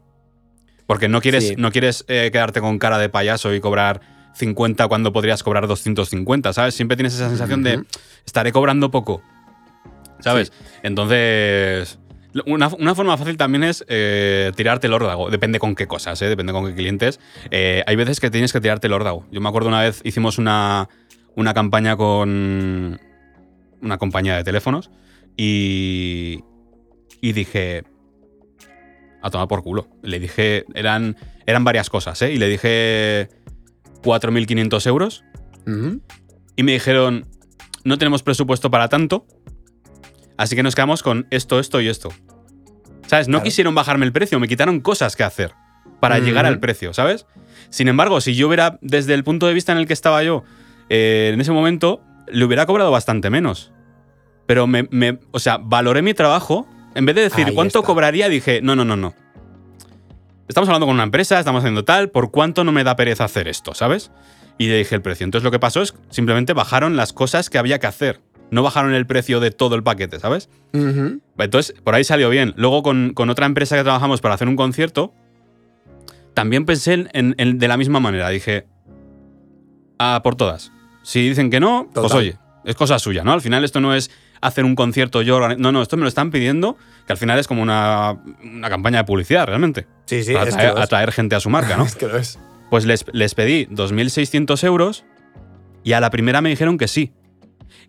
Porque 0.86 1.08
no 1.08 1.20
quieres, 1.20 1.48
Sí. 1.48 1.54
no 1.58 1.70
quieres 1.70 2.04
eh, 2.08 2.30
quedarte 2.32 2.60
con 2.60 2.78
cara 2.78 2.98
de 2.98 3.08
payaso 3.10 3.54
y 3.54 3.60
cobrar 3.60 4.00
50 4.34 4.88
cuando 4.88 5.12
podrías 5.12 5.42
cobrar 5.42 5.66
250, 5.66 6.52
¿sabes? 6.52 6.74
Siempre 6.74 6.96
tienes 6.96 7.14
esa 7.14 7.28
sensación 7.28 7.62
de 7.62 7.84
estaré 8.26 8.50
cobrando 8.52 8.90
poco, 8.90 9.22
¿sabes? 10.20 10.50
Entonces, 10.82 11.98
una, 12.46 12.68
una 12.68 12.94
forma 12.94 13.16
fácil 13.16 13.36
también 13.36 13.64
es 13.64 13.84
eh, 13.88 14.50
tirarte 14.56 14.86
el 14.86 14.92
órdago. 14.92 15.30
Depende 15.30 15.58
con 15.58 15.74
qué 15.74 15.86
cosas, 15.86 16.20
¿eh? 16.22 16.28
depende 16.28 16.52
con 16.52 16.66
qué 16.66 16.74
clientes. 16.74 17.20
Eh, 17.50 17.82
hay 17.86 17.96
veces 17.96 18.20
que 18.20 18.30
tienes 18.30 18.52
que 18.52 18.60
tirarte 18.60 18.86
el 18.88 18.92
órdago. 18.92 19.26
Yo 19.30 19.40
me 19.40 19.48
acuerdo 19.48 19.68
una 19.68 19.80
vez 19.82 20.00
hicimos 20.04 20.38
una, 20.38 20.88
una 21.36 21.54
campaña 21.54 21.96
con 21.96 22.98
una 23.80 23.98
compañía 23.98 24.36
de 24.36 24.44
teléfonos 24.44 24.90
y, 25.36 26.40
y 27.20 27.32
dije, 27.32 27.84
a 29.22 29.30
tomar 29.30 29.48
por 29.48 29.62
culo. 29.62 29.88
Le 30.02 30.18
dije, 30.18 30.64
eran, 30.74 31.16
eran 31.46 31.64
varias 31.64 31.88
cosas, 31.90 32.20
¿eh? 32.22 32.32
Y 32.32 32.38
le 32.38 32.48
dije 32.48 33.28
4.500 34.02 34.86
euros 34.86 35.24
Ujú. 35.66 36.00
y 36.56 36.62
me 36.62 36.72
dijeron, 36.72 37.26
no 37.84 37.98
tenemos 37.98 38.22
presupuesto 38.22 38.70
para 38.70 38.88
tanto, 38.88 39.26
así 40.36 40.56
que 40.56 40.62
nos 40.62 40.74
quedamos 40.74 41.02
con 41.02 41.26
esto, 41.30 41.58
esto 41.60 41.80
y 41.80 41.88
esto. 41.88 42.10
¿Sabes? 43.06 43.28
No 43.28 43.32
Claro. 43.38 43.44
quisieron 43.44 43.74
bajarme 43.74 44.06
el 44.06 44.12
precio, 44.12 44.40
me 44.40 44.48
quitaron 44.48 44.80
cosas 44.80 45.14
que 45.16 45.22
hacer 45.24 45.52
para 46.00 46.18
llegar 46.18 46.46
al 46.46 46.58
precio, 46.60 46.92
¿sabes? 46.94 47.26
Sin 47.70 47.88
embargo, 47.88 48.20
si 48.20 48.34
yo 48.34 48.48
hubiera, 48.48 48.78
desde 48.82 49.14
el 49.14 49.24
punto 49.24 49.46
de 49.46 49.54
vista 49.54 49.72
en 49.72 49.78
el 49.78 49.86
que 49.86 49.92
estaba 49.92 50.22
yo, 50.22 50.44
eh, 50.88 51.30
en 51.34 51.40
ese 51.40 51.52
momento, 51.52 52.02
le 52.28 52.44
hubiera 52.44 52.66
cobrado 52.66 52.90
bastante 52.90 53.30
menos. 53.30 53.72
Pero 54.46 54.66
me, 54.66 54.86
me- 54.90 55.18
o 55.30 55.38
sea, 55.38 55.58
valoré 55.58 56.02
mi 56.02 56.12
trabajo. 56.14 56.66
En 56.94 57.06
vez 57.06 57.14
de 57.16 57.22
decir 57.22 57.46
Ahí 57.46 57.54
cuánto 57.54 57.78
está. 57.80 57.86
cobraría, 57.86 58.28
dije, 58.28 58.60
no, 58.62 58.76
no, 58.76 58.84
no, 58.84 58.96
no. 58.96 59.14
Estamos 60.48 60.68
hablando 60.68 60.86
con 60.86 60.94
una 60.94 61.04
empresa, 61.04 61.38
estamos 61.38 61.60
haciendo 61.60 61.84
tal, 61.84 62.10
¿por 62.10 62.30
cuánto 62.30 62.64
no 62.64 62.72
me 62.72 62.84
da 62.84 62.96
pereza 62.96 63.24
hacer 63.24 63.48
esto, 63.48 63.74
¿sabes? 63.74 64.10
Y 64.58 64.68
le 64.68 64.76
dije 64.76 64.94
el 64.94 65.02
precio. 65.02 65.24
Entonces 65.24 65.44
lo 65.44 65.50
que 65.50 65.58
pasó 65.58 65.80
es 65.82 65.94
simplemente 66.10 66.52
bajaron 66.52 66.96
las 66.96 67.12
cosas 67.12 67.48
que 67.50 67.58
había 67.58 67.78
que 67.78 67.86
hacer. 67.86 68.20
No 68.50 68.62
bajaron 68.62 68.94
el 68.94 69.06
precio 69.06 69.40
de 69.40 69.50
todo 69.50 69.74
el 69.74 69.82
paquete, 69.82 70.20
¿sabes? 70.20 70.48
Entonces, 71.38 71.74
por 71.82 71.94
ahí 71.94 72.04
salió 72.04 72.28
bien. 72.30 72.54
Luego, 72.56 72.82
con, 72.82 73.12
con 73.14 73.30
otra 73.30 73.46
empresa 73.46 73.76
que 73.76 73.82
trabajamos 73.82 74.20
para 74.20 74.34
hacer 74.34 74.48
un 74.48 74.56
concierto, 74.56 75.12
también 76.34 76.64
pensé 76.64 76.92
en, 76.94 77.08
en- 77.12 77.34
en- 77.38 77.58
de 77.58 77.68
la 77.68 77.76
misma 77.76 78.00
manera. 78.00 78.28
Dije, 78.28 78.66
a 79.98 80.20
por 80.22 80.34
todas. 80.36 80.72
Si 81.02 81.26
dicen 81.28 81.50
que 81.50 81.60
no, 81.60 81.88
pues 81.92 82.12
oye, 82.14 82.36
es 82.64 82.74
cosa 82.76 82.98
suya, 82.98 83.24
¿no? 83.24 83.32
Al 83.32 83.40
final 83.40 83.64
esto 83.64 83.80
no 83.80 83.94
es 83.94 84.10
hacer 84.40 84.64
un 84.64 84.74
concierto 84.74 85.22
yo. 85.22 85.38
No, 85.56 85.72
no, 85.72 85.82
esto 85.82 85.96
me 85.96 86.02
lo 86.02 86.08
están 86.08 86.30
pidiendo, 86.30 86.76
que 87.06 87.12
al 87.12 87.18
final 87.18 87.38
es 87.38 87.46
como 87.46 87.62
una, 87.62 88.18
una 88.42 88.68
campaña 88.70 88.98
de 88.98 89.04
publicidad, 89.04 89.46
realmente. 89.46 89.86
Sí, 90.06 90.22
sí, 90.24 90.32
para 90.32 90.44
es 90.48 90.50
que 90.50 90.54
atraer, 90.62 90.72
lo 90.74 90.78
es. 90.78 90.84
atraer 90.84 91.12
gente 91.12 91.34
a 91.36 91.40
su 91.40 91.50
marca, 91.50 91.76
¿no? 91.76 91.84
Es 91.86 91.96
que 91.96 92.06
lo 92.06 92.16
es. 92.16 92.38
Pues 92.70 92.84
les, 92.86 93.04
les 93.12 93.34
pedí 93.34 93.66
2.600 93.66 94.64
euros 94.64 95.04
y 95.84 95.92
a 95.92 96.00
la 96.00 96.10
primera 96.10 96.40
me 96.40 96.48
dijeron 96.50 96.78
que 96.78 96.88
sí. 96.88 97.12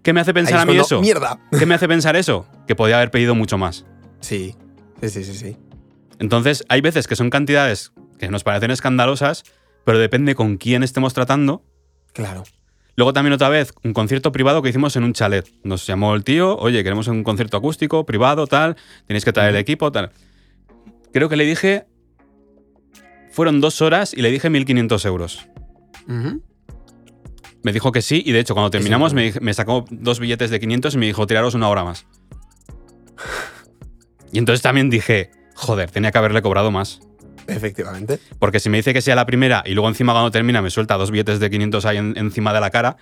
¿Qué 0.01 0.13
me 0.13 0.21
hace 0.21 0.33
pensar 0.33 0.59
a 0.59 0.65
mí 0.65 0.77
eso? 0.77 1.01
¡Mierda! 1.01 1.39
¿Qué 1.57 1.65
me 1.65 1.75
hace 1.75 1.87
pensar 1.87 2.15
eso? 2.15 2.47
Que 2.67 2.75
podía 2.75 2.97
haber 2.97 3.11
pedido 3.11 3.35
mucho 3.35 3.57
más. 3.57 3.85
Sí, 4.19 4.55
sí, 5.01 5.09
sí, 5.09 5.23
sí. 5.23 5.33
sí. 5.33 5.57
Entonces, 6.19 6.63
hay 6.69 6.81
veces 6.81 7.07
que 7.07 7.15
son 7.15 7.29
cantidades 7.29 7.91
que 8.19 8.29
nos 8.29 8.43
parecen 8.43 8.71
escandalosas, 8.71 9.43
pero 9.83 9.99
depende 9.99 10.35
con 10.35 10.57
quién 10.57 10.83
estemos 10.83 11.13
tratando. 11.13 11.63
Claro. 12.13 12.43
Luego 12.95 13.11
también 13.11 13.33
otra 13.33 13.49
vez, 13.49 13.73
un 13.83 13.93
concierto 13.93 14.31
privado 14.31 14.61
que 14.61 14.69
hicimos 14.69 14.95
en 14.95 15.03
un 15.03 15.13
chalet. 15.13 15.49
Nos 15.63 15.85
llamó 15.85 16.15
el 16.15 16.23
tío, 16.23 16.57
oye, 16.57 16.81
queremos 16.83 17.07
un 17.07 17.23
concierto 17.23 17.57
acústico, 17.57 18.05
privado, 18.05 18.47
tal, 18.47 18.77
tenéis 19.05 19.25
que 19.25 19.33
traer 19.33 19.49
el 19.49 19.57
equipo, 19.57 19.91
tal. 19.91 20.11
Creo 21.11 21.27
que 21.27 21.35
le 21.35 21.45
dije, 21.45 21.85
fueron 23.31 23.59
dos 23.59 23.81
horas 23.81 24.13
y 24.13 24.21
le 24.21 24.31
dije 24.31 24.49
1.500 24.49 25.05
euros. 25.05 25.47
Ujú. 26.07 26.41
Me 27.65 27.73
dijo 27.73 27.91
que 27.91 28.03
sí 28.03 28.21
y 28.23 28.31
de 28.31 28.39
hecho 28.41 28.53
cuando 28.53 28.69
terminamos 28.69 29.15
me, 29.15 29.53
sacó 29.55 29.85
dos 29.89 30.19
billetes 30.19 30.51
de 30.51 30.59
500 30.59 30.93
y 30.93 30.97
me 30.99 31.07
dijo, 31.07 31.25
tiraros 31.25 31.55
una 31.55 31.67
hora 31.67 31.83
más. 31.83 32.05
Y 34.31 34.37
entonces 34.37 34.61
también 34.61 34.89
dije, 34.89 35.31
joder, 35.55 35.89
tenía 35.89 36.11
que 36.11 36.17
haberle 36.17 36.41
cobrado 36.41 36.69
más. 36.69 36.99
Efectivamente. 37.47 38.19
Porque 38.37 38.59
si 38.59 38.69
me 38.69 38.77
dice 38.77 38.93
que 38.93 39.01
sea 39.01 39.15
la 39.15 39.25
primera 39.25 39.63
y 39.65 39.73
luego 39.73 39.87
encima 39.87 40.11
cuando 40.13 40.29
termina 40.29 40.61
me 40.61 40.69
suelta 40.69 40.95
dos 40.97 41.09
billetes 41.09 41.39
de 41.39 41.49
500 41.49 41.85
ahí 41.85 41.97
en- 41.97 42.13
encima 42.17 42.53
de 42.53 42.59
la 42.59 42.69
cara, 42.69 42.97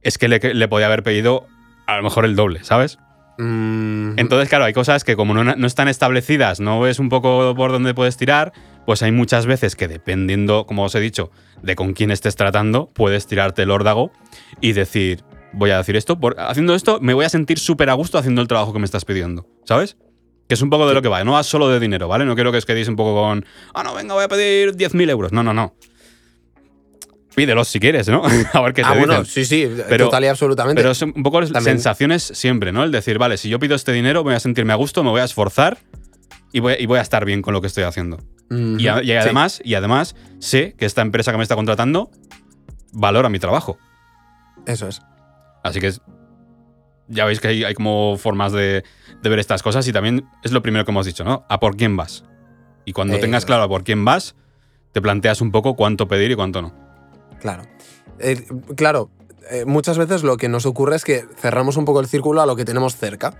es 0.00 0.18
que 0.18 0.28
le, 0.28 0.38
le 0.54 0.68
podía 0.68 0.86
haber 0.86 1.02
pedido 1.02 1.46
a 1.86 1.96
lo 1.96 2.02
mejor 2.02 2.24
el 2.24 2.34
doble, 2.36 2.64
¿sabes? 2.64 2.98
Mm, 3.38 4.18
Entonces, 4.18 4.48
claro, 4.48 4.64
hay 4.64 4.72
cosas 4.72 5.04
que 5.04 5.14
como 5.14 5.34
no, 5.34 5.44
no 5.44 5.66
están 5.66 5.88
establecidas, 5.88 6.58
no 6.60 6.80
ves 6.80 6.98
un 6.98 7.08
poco 7.08 7.54
por 7.54 7.70
dónde 7.72 7.92
puedes 7.94 8.16
tirar, 8.16 8.52
pues 8.86 9.02
hay 9.02 9.12
muchas 9.12 9.46
veces 9.46 9.76
que 9.76 9.88
dependiendo, 9.88 10.64
como 10.66 10.84
os 10.84 10.94
he 10.94 11.00
dicho, 11.00 11.30
de 11.62 11.76
con 11.76 11.92
quién 11.92 12.10
estés 12.10 12.36
tratando, 12.36 12.90
puedes 12.92 13.26
tirarte 13.26 13.62
el 13.62 13.70
órdago 13.70 14.12
y 14.60 14.72
decir, 14.72 15.22
voy 15.52 15.70
a 15.70 15.78
decir 15.78 15.96
esto, 15.96 16.18
por, 16.18 16.38
haciendo 16.38 16.74
esto 16.74 16.98
me 17.00 17.14
voy 17.14 17.24
a 17.24 17.28
sentir 17.28 17.58
súper 17.58 17.90
a 17.90 17.94
gusto 17.94 18.18
haciendo 18.18 18.40
el 18.42 18.48
trabajo 18.48 18.72
que 18.72 18.78
me 18.78 18.84
estás 18.84 19.04
pidiendo, 19.04 19.46
¿sabes? 19.64 19.96
Que 20.48 20.54
es 20.54 20.62
un 20.62 20.70
poco 20.70 20.86
de 20.88 20.94
lo 20.94 21.02
que 21.02 21.08
va, 21.08 21.22
no 21.24 21.32
va 21.32 21.42
solo 21.42 21.68
de 21.68 21.78
dinero, 21.80 22.08
¿vale? 22.08 22.24
No 22.24 22.34
quiero 22.34 22.50
que 22.52 22.58
os 22.58 22.66
quedéis 22.66 22.88
un 22.88 22.96
poco 22.96 23.14
con, 23.14 23.44
ah, 23.74 23.82
no, 23.82 23.94
venga, 23.94 24.14
voy 24.14 24.24
a 24.24 24.28
pedir 24.28 24.72
10.000 24.76 25.08
euros. 25.10 25.32
No, 25.32 25.42
no, 25.42 25.54
no. 25.54 25.74
pídelos 27.34 27.68
si 27.68 27.80
quieres, 27.80 28.08
¿no? 28.08 28.22
a 28.52 28.60
ver 28.60 28.74
qué 28.74 28.82
te 28.82 28.88
Ah, 28.88 28.94
bueno, 28.94 29.24
sí, 29.24 29.44
sí, 29.44 29.66
Pero- 29.88 30.06
total 30.06 30.24
y 30.24 30.26
absolutamente. 30.26 30.80
Pero 30.82 30.90
es 30.92 31.00
un 31.00 31.12
poco 31.22 31.38
También. 31.40 31.62
sensaciones 31.62 32.22
siempre, 32.34 32.72
¿no? 32.72 32.84
El 32.84 32.90
decir, 32.92 33.18
vale, 33.18 33.36
si 33.38 33.48
yo 33.48 33.58
pido 33.58 33.74
este 33.74 33.92
dinero, 33.92 34.22
voy 34.22 34.34
a 34.34 34.40
sentirme 34.40 34.72
a 34.72 34.76
gusto, 34.76 35.02
me 35.02 35.10
voy 35.10 35.20
a 35.20 35.24
esforzar 35.24 35.78
y 36.52 36.60
voy, 36.60 36.74
y 36.78 36.86
voy 36.86 36.98
a 36.98 37.02
estar 37.02 37.24
bien 37.24 37.40
con 37.40 37.54
lo 37.54 37.60
que 37.62 37.68
estoy 37.68 37.84
haciendo. 37.84 38.18
Y, 38.78 38.80
sí. 38.80 38.88
además, 38.88 39.60
y 39.64 39.74
además, 39.74 40.14
sé 40.38 40.74
que 40.74 40.84
esta 40.84 41.02
empresa 41.02 41.30
que 41.32 41.38
me 41.38 41.42
está 41.42 41.54
contratando 41.54 42.10
valora 42.92 43.28
mi 43.28 43.38
trabajo. 43.38 43.78
Eso 44.66 44.88
es. 44.88 45.00
Así 45.62 45.80
que 45.80 45.92
ya 47.08 47.24
veis 47.24 47.40
que 47.40 47.48
hay, 47.48 47.64
hay 47.64 47.74
como 47.74 48.16
formas 48.16 48.52
de, 48.52 48.84
de 49.22 49.28
ver 49.28 49.38
estas 49.38 49.62
cosas 49.62 49.86
y 49.88 49.92
también 49.92 50.26
es 50.42 50.52
lo 50.52 50.62
primero 50.62 50.84
que 50.84 50.90
hemos 50.90 51.06
dicho, 51.06 51.24
¿no? 51.24 51.44
A 51.48 51.60
por 51.60 51.76
quién 51.76 51.96
vas. 51.96 52.24
Y 52.84 52.92
cuando 52.92 53.18
tengas 53.18 53.44
claro 53.44 53.62
a 53.62 53.68
por 53.68 53.84
quién 53.84 54.04
vas, 54.04 54.34
te 54.92 55.00
planteas 55.00 55.40
un 55.40 55.52
poco 55.52 55.76
cuánto 55.76 56.08
pedir 56.08 56.30
y 56.32 56.34
cuánto 56.34 56.62
no. 56.62 56.74
Claro. 57.40 57.62
Eh, 58.18 58.44
claro, 58.76 59.10
eh, 59.50 59.64
muchas 59.64 59.98
veces 59.98 60.22
lo 60.22 60.36
que 60.36 60.48
nos 60.48 60.66
ocurre 60.66 60.96
es 60.96 61.04
que 61.04 61.24
cerramos 61.36 61.76
un 61.76 61.84
poco 61.84 62.00
el 62.00 62.06
círculo 62.06 62.40
a 62.40 62.46
lo 62.46 62.56
que 62.56 62.64
tenemos 62.64 62.96
cerca. 62.96 63.34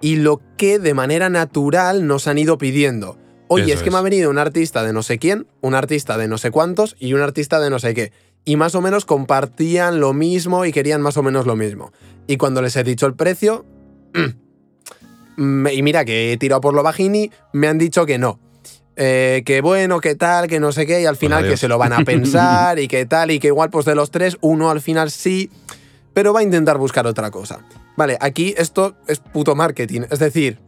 Y 0.00 0.16
lo 0.16 0.42
que 0.58 0.78
de 0.78 0.92
manera 0.92 1.30
natural 1.30 2.06
nos 2.06 2.26
han 2.26 2.38
ido 2.38 2.58
pidiendo. 2.58 3.18
Oye, 3.48 3.64
Eso 3.64 3.74
es 3.74 3.82
que 3.82 3.88
es. 3.88 3.92
me 3.92 3.98
ha 3.98 4.02
venido 4.02 4.30
un 4.30 4.38
artista 4.38 4.82
de 4.82 4.92
no 4.92 5.02
sé 5.02 5.18
quién, 5.18 5.46
un 5.60 5.74
artista 5.74 6.18
de 6.18 6.28
no 6.28 6.38
sé 6.38 6.50
cuántos 6.50 6.96
y 6.98 7.14
un 7.14 7.20
artista 7.20 7.60
de 7.60 7.70
no 7.70 7.78
sé 7.78 7.94
qué. 7.94 8.12
Y 8.44 8.56
más 8.56 8.74
o 8.74 8.80
menos 8.80 9.04
compartían 9.04 10.00
lo 10.00 10.12
mismo 10.12 10.64
y 10.64 10.72
querían 10.72 11.00
más 11.00 11.16
o 11.16 11.22
menos 11.22 11.46
lo 11.46 11.56
mismo. 11.56 11.92
Y 12.26 12.36
cuando 12.36 12.62
les 12.62 12.76
he 12.76 12.84
dicho 12.84 13.06
el 13.06 13.14
precio, 13.14 13.64
mm, 15.36 15.66
y 15.68 15.82
mira 15.82 16.04
que 16.04 16.32
he 16.32 16.36
tirado 16.36 16.60
por 16.60 16.74
lo 16.74 16.82
bajini, 16.82 17.30
me 17.52 17.68
han 17.68 17.78
dicho 17.78 18.06
que 18.06 18.18
no. 18.18 18.40
Eh, 18.98 19.42
que 19.44 19.60
bueno, 19.60 20.00
que 20.00 20.14
tal, 20.14 20.48
que 20.48 20.58
no 20.58 20.72
sé 20.72 20.86
qué, 20.86 21.02
y 21.02 21.06
al 21.06 21.16
final 21.16 21.46
que 21.46 21.56
se 21.56 21.68
lo 21.68 21.76
van 21.76 21.92
a 21.92 21.98
pensar 22.04 22.78
y 22.78 22.88
que 22.88 23.04
tal, 23.04 23.30
y 23.30 23.38
que 23.38 23.48
igual 23.48 23.68
pues 23.70 23.84
de 23.84 23.94
los 23.94 24.10
tres, 24.10 24.38
uno 24.40 24.70
al 24.70 24.80
final 24.80 25.10
sí, 25.10 25.50
pero 26.14 26.32
va 26.32 26.40
a 26.40 26.42
intentar 26.42 26.78
buscar 26.78 27.06
otra 27.06 27.30
cosa. 27.30 27.60
Vale, 27.96 28.16
aquí 28.20 28.54
esto 28.56 28.96
es 29.06 29.18
puto 29.18 29.54
marketing, 29.54 30.02
es 30.10 30.18
decir, 30.18 30.58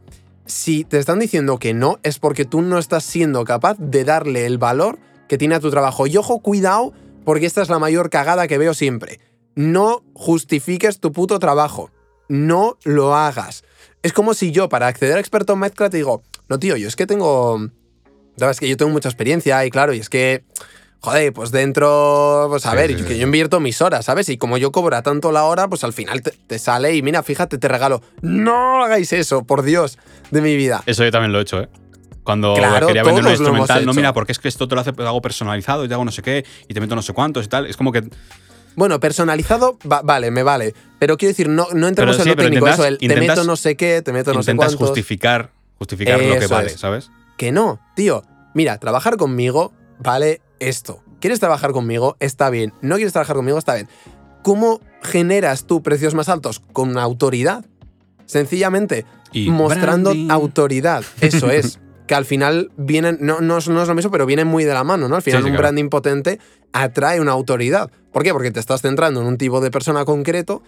si 0.48 0.84
te 0.84 0.98
están 0.98 1.20
diciendo 1.20 1.58
que 1.58 1.74
no, 1.74 1.98
es 2.02 2.18
porque 2.18 2.44
tú 2.44 2.62
no 2.62 2.78
estás 2.78 3.04
siendo 3.04 3.44
capaz 3.44 3.76
de 3.78 4.04
darle 4.04 4.46
el 4.46 4.58
valor 4.58 4.98
que 5.28 5.38
tiene 5.38 5.54
a 5.54 5.60
tu 5.60 5.70
trabajo. 5.70 6.06
Y 6.06 6.16
ojo, 6.16 6.40
cuidado, 6.40 6.92
porque 7.24 7.46
esta 7.46 7.62
es 7.62 7.68
la 7.68 7.78
mayor 7.78 8.10
cagada 8.10 8.48
que 8.48 8.58
veo 8.58 8.74
siempre. 8.74 9.20
No 9.54 10.02
justifiques 10.14 10.98
tu 10.98 11.12
puto 11.12 11.38
trabajo. 11.38 11.90
No 12.28 12.78
lo 12.84 13.14
hagas. 13.14 13.62
Es 14.02 14.12
como 14.12 14.34
si 14.34 14.50
yo, 14.50 14.68
para 14.68 14.86
acceder 14.86 15.16
a 15.16 15.20
experto 15.20 15.52
en 15.52 15.60
mezcla, 15.60 15.90
te 15.90 15.98
digo, 15.98 16.22
no, 16.48 16.58
tío, 16.58 16.76
yo 16.76 16.88
es 16.88 16.96
que 16.96 17.06
tengo. 17.06 17.60
Sabes 18.36 18.60
que 18.60 18.68
yo 18.68 18.76
tengo 18.76 18.90
mucha 18.90 19.08
experiencia 19.08 19.64
y 19.66 19.70
claro, 19.70 19.92
y 19.92 19.98
es 19.98 20.08
que. 20.08 20.44
Joder, 21.00 21.32
pues 21.32 21.50
dentro. 21.52 22.46
Pues 22.50 22.66
a 22.66 22.70
Sí, 22.72 22.76
ver, 22.76 22.90
sí, 22.90 23.04
que 23.04 23.12
sí. 23.14 23.18
yo 23.18 23.26
invierto 23.26 23.60
mis 23.60 23.80
horas, 23.82 24.04
¿sabes? 24.04 24.28
Y 24.30 24.36
como 24.36 24.58
yo 24.58 24.72
cobra 24.72 25.02
tanto 25.02 25.30
la 25.30 25.44
hora, 25.44 25.68
pues 25.68 25.84
al 25.84 25.92
final 25.92 26.22
te, 26.22 26.32
te 26.32 26.58
sale 26.58 26.94
y 26.96 27.02
mira, 27.02 27.22
fíjate, 27.22 27.56
te 27.58 27.68
regalo. 27.68 28.02
No 28.20 28.82
hagáis 28.82 29.12
eso, 29.12 29.44
por 29.44 29.62
Dios, 29.62 29.98
de 30.32 30.40
mi 30.42 30.56
vida. 30.56 30.82
Eso 30.86 31.04
yo 31.04 31.10
también 31.12 31.32
lo 31.32 31.38
he 31.38 31.42
hecho, 31.42 31.60
¿eh? 31.60 31.68
Cuando 32.24 32.52
Claro, 32.54 32.88
quería 32.88 33.04
vender 33.04 33.24
un 33.24 33.30
instrumental, 33.30 33.86
no, 33.86 33.94
mira, 33.94 34.12
porque 34.12 34.32
es 34.32 34.38
que 34.38 34.48
esto 34.48 34.66
te 34.68 34.74
lo 34.74 34.80
hace- 34.82 34.92
hago 34.98 35.22
personalizado 35.22 35.84
y 35.84 35.88
te 35.88 35.94
hago 35.94 36.04
no 36.04 36.10
sé 36.10 36.20
qué 36.20 36.44
y 36.68 36.74
te 36.74 36.80
meto 36.80 36.94
no 36.94 37.00
sé 37.02 37.12
cuántos 37.14 37.46
y 37.46 37.48
tal. 37.48 37.66
Es 37.66 37.76
como 37.76 37.90
que. 37.92 38.02
Bueno, 38.76 39.00
personalizado, 39.00 39.78
va- 39.90 40.02
vale, 40.02 40.30
me 40.30 40.42
vale. 40.42 40.74
Pero 40.98 41.16
quiero 41.16 41.30
decir, 41.30 41.48
no, 41.48 41.68
no 41.72 41.88
entremos 41.88 42.16
Pero 42.16 42.24
en 42.24 42.36
lo 42.36 42.42
técnico. 42.42 42.66
intentas- 42.66 42.74
eso, 42.80 42.86
el 42.86 42.98
te 42.98 43.04
intentas- 43.06 43.36
meto 43.38 43.44
no 43.46 43.56
sé 43.56 43.76
qué, 43.76 44.02
te 44.02 44.12
meto 44.12 44.34
no 44.34 44.42
sé 44.42 44.50
intentas 44.50 44.74
cuántos. 44.76 44.88
justificar, 44.88 45.50
justificar 45.78 46.20
lo 46.20 46.38
que 46.38 46.46
vale, 46.48 46.66
es. 46.72 46.80
¿sabes? 46.80 47.10
Que 47.38 47.50
no, 47.52 47.80
tío. 47.96 48.24
Mira, 48.52 48.78
trabajar 48.78 49.16
conmigo 49.16 49.72
vale 50.00 50.42
esto. 50.60 51.02
¿Quieres 51.20 51.40
trabajar 51.40 51.72
conmigo? 51.72 52.16
Está 52.20 52.50
bien. 52.50 52.72
¿No 52.80 52.96
quieres 52.96 53.12
trabajar 53.12 53.36
conmigo? 53.36 53.58
Está 53.58 53.74
bien. 53.74 53.88
¿Cómo 54.42 54.80
generas 55.02 55.64
tú 55.64 55.82
precios 55.82 56.14
más 56.14 56.28
altos? 56.28 56.60
Con 56.72 56.96
autoridad. 56.98 57.64
Sencillamente, 58.26 59.04
Y 59.32 59.50
mostrando 59.50 60.10
branding. 60.10 60.30
autoridad. 60.30 61.02
Eso 61.20 61.50
es. 61.50 61.78
Que 62.06 62.14
al 62.14 62.24
final 62.24 62.70
vienen, 62.78 63.18
no, 63.20 63.40
no, 63.40 63.58
es- 63.58 63.68
no 63.68 63.82
es 63.82 63.88
lo 63.88 63.94
mismo, 63.94 64.10
pero 64.10 64.24
vienen 64.26 64.46
muy 64.46 64.64
de 64.64 64.72
la 64.72 64.82
mano, 64.84 65.08
¿no? 65.08 65.16
Al 65.16 65.22
final 65.22 65.40
Sí, 65.42 65.44
sí, 65.44 65.50
un 65.50 65.56
claro. 65.56 65.62
branding 65.64 65.88
potente 65.90 66.38
atrae 66.72 67.20
una 67.20 67.32
autoridad. 67.32 67.90
¿Por 68.12 68.22
qué? 68.22 68.32
Porque 68.32 68.50
te 68.50 68.60
estás 68.60 68.80
centrando 68.80 69.20
en 69.20 69.26
un 69.26 69.36
tipo 69.36 69.60
de 69.60 69.70
persona 69.70 70.04
concreto 70.06 70.62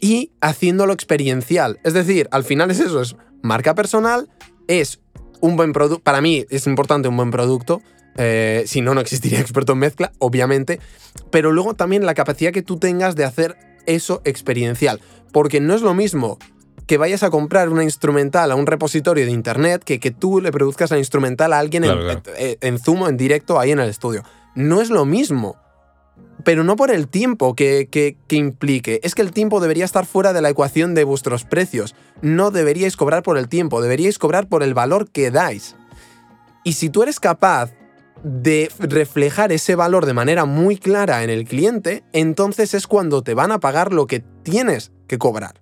y 0.00 0.30
haciéndolo 0.42 0.92
experiencial. 0.92 1.78
Es 1.84 1.94
decir, 1.94 2.28
al 2.32 2.44
final 2.44 2.70
es 2.70 2.80
eso, 2.80 3.00
es 3.00 3.16
marca 3.42 3.74
personal, 3.74 4.28
es 4.66 5.00
un 5.40 5.56
buen 5.56 5.72
producto. 5.72 6.02
Para 6.02 6.20
mí 6.20 6.44
es 6.50 6.66
importante 6.66 7.08
un 7.08 7.16
buen 7.16 7.30
producto. 7.30 7.80
Eh, 8.18 8.64
si 8.66 8.82
no, 8.82 8.94
no 8.94 9.00
existiría 9.00 9.40
experto 9.40 9.72
en 9.72 9.78
mezcla, 9.78 10.12
obviamente. 10.18 10.78
Pero 11.30 11.52
luego 11.52 11.72
también 11.74 12.04
la 12.04 12.12
capacidad 12.14 12.52
que 12.52 12.62
tú 12.62 12.78
tengas 12.78 13.16
de 13.16 13.24
hacer 13.24 13.56
eso 13.86 14.20
experiencial. 14.24 15.00
Porque 15.32 15.60
no 15.60 15.74
es 15.74 15.80
lo 15.80 15.94
mismo 15.94 16.38
que 16.86 16.96
vayas 16.98 17.22
a 17.22 17.30
comprar 17.30 17.68
una 17.68 17.84
instrumental 17.84 18.50
a 18.50 18.54
un 18.54 18.66
repositorio 18.66 19.24
de 19.26 19.30
internet 19.32 19.82
que 19.84 20.00
que 20.00 20.10
tú 20.10 20.40
le 20.40 20.50
produzcas 20.52 20.90
la 20.90 20.98
instrumental 20.98 21.52
a 21.52 21.58
alguien 21.58 21.84
en- 21.84 21.90
Claro, 21.92 22.22
claro. 22.22 22.38
eh, 22.38 22.56
en 22.62 22.78
Zoom, 22.78 23.06
en 23.08 23.16
directo, 23.16 23.58
ahí 23.60 23.70
en 23.72 23.78
el 23.80 23.88
estudio. 23.90 24.22
No 24.54 24.80
es 24.82 24.90
lo 24.90 25.04
mismo 25.04 25.56
pero 26.44 26.62
no 26.64 26.76
por 26.76 26.90
el 26.92 27.08
tiempo 27.08 27.54
que, 27.54 27.88
que- 27.90 28.16
que 28.28 28.36
implique. 28.36 29.00
Es 29.02 29.14
que 29.14 29.22
el 29.22 29.32
tiempo 29.32 29.60
debería 29.60 29.84
estar 29.84 30.06
fuera 30.06 30.32
de 30.32 30.40
la 30.40 30.48
ecuación 30.48 30.94
de 30.94 31.04
vuestros 31.04 31.44
precios. 31.44 31.94
No 32.22 32.50
deberíais 32.52 32.96
cobrar 32.96 33.22
por 33.22 33.36
el 33.38 33.48
tiempo, 33.48 33.82
deberíais 33.82 34.18
cobrar 34.18 34.48
por 34.48 34.62
el 34.62 34.72
valor 34.72 35.10
que 35.10 35.30
dais. 35.32 35.74
Y 36.64 36.74
si 36.74 36.90
tú 36.90 37.02
eres 37.02 37.18
capaz 37.20 37.72
de 38.22 38.70
reflejar 38.78 39.52
ese 39.52 39.74
valor 39.74 40.06
de 40.06 40.12
manera 40.14 40.44
muy 40.44 40.76
clara 40.76 41.22
en 41.22 41.30
el 41.30 41.44
cliente, 41.44 42.04
entonces 42.12 42.74
es 42.74 42.86
cuando 42.86 43.22
te 43.22 43.34
van 43.34 43.52
a 43.52 43.60
pagar 43.60 43.92
lo 43.92 44.06
que 44.06 44.20
tienes 44.42 44.92
que 45.06 45.18
cobrar. 45.18 45.60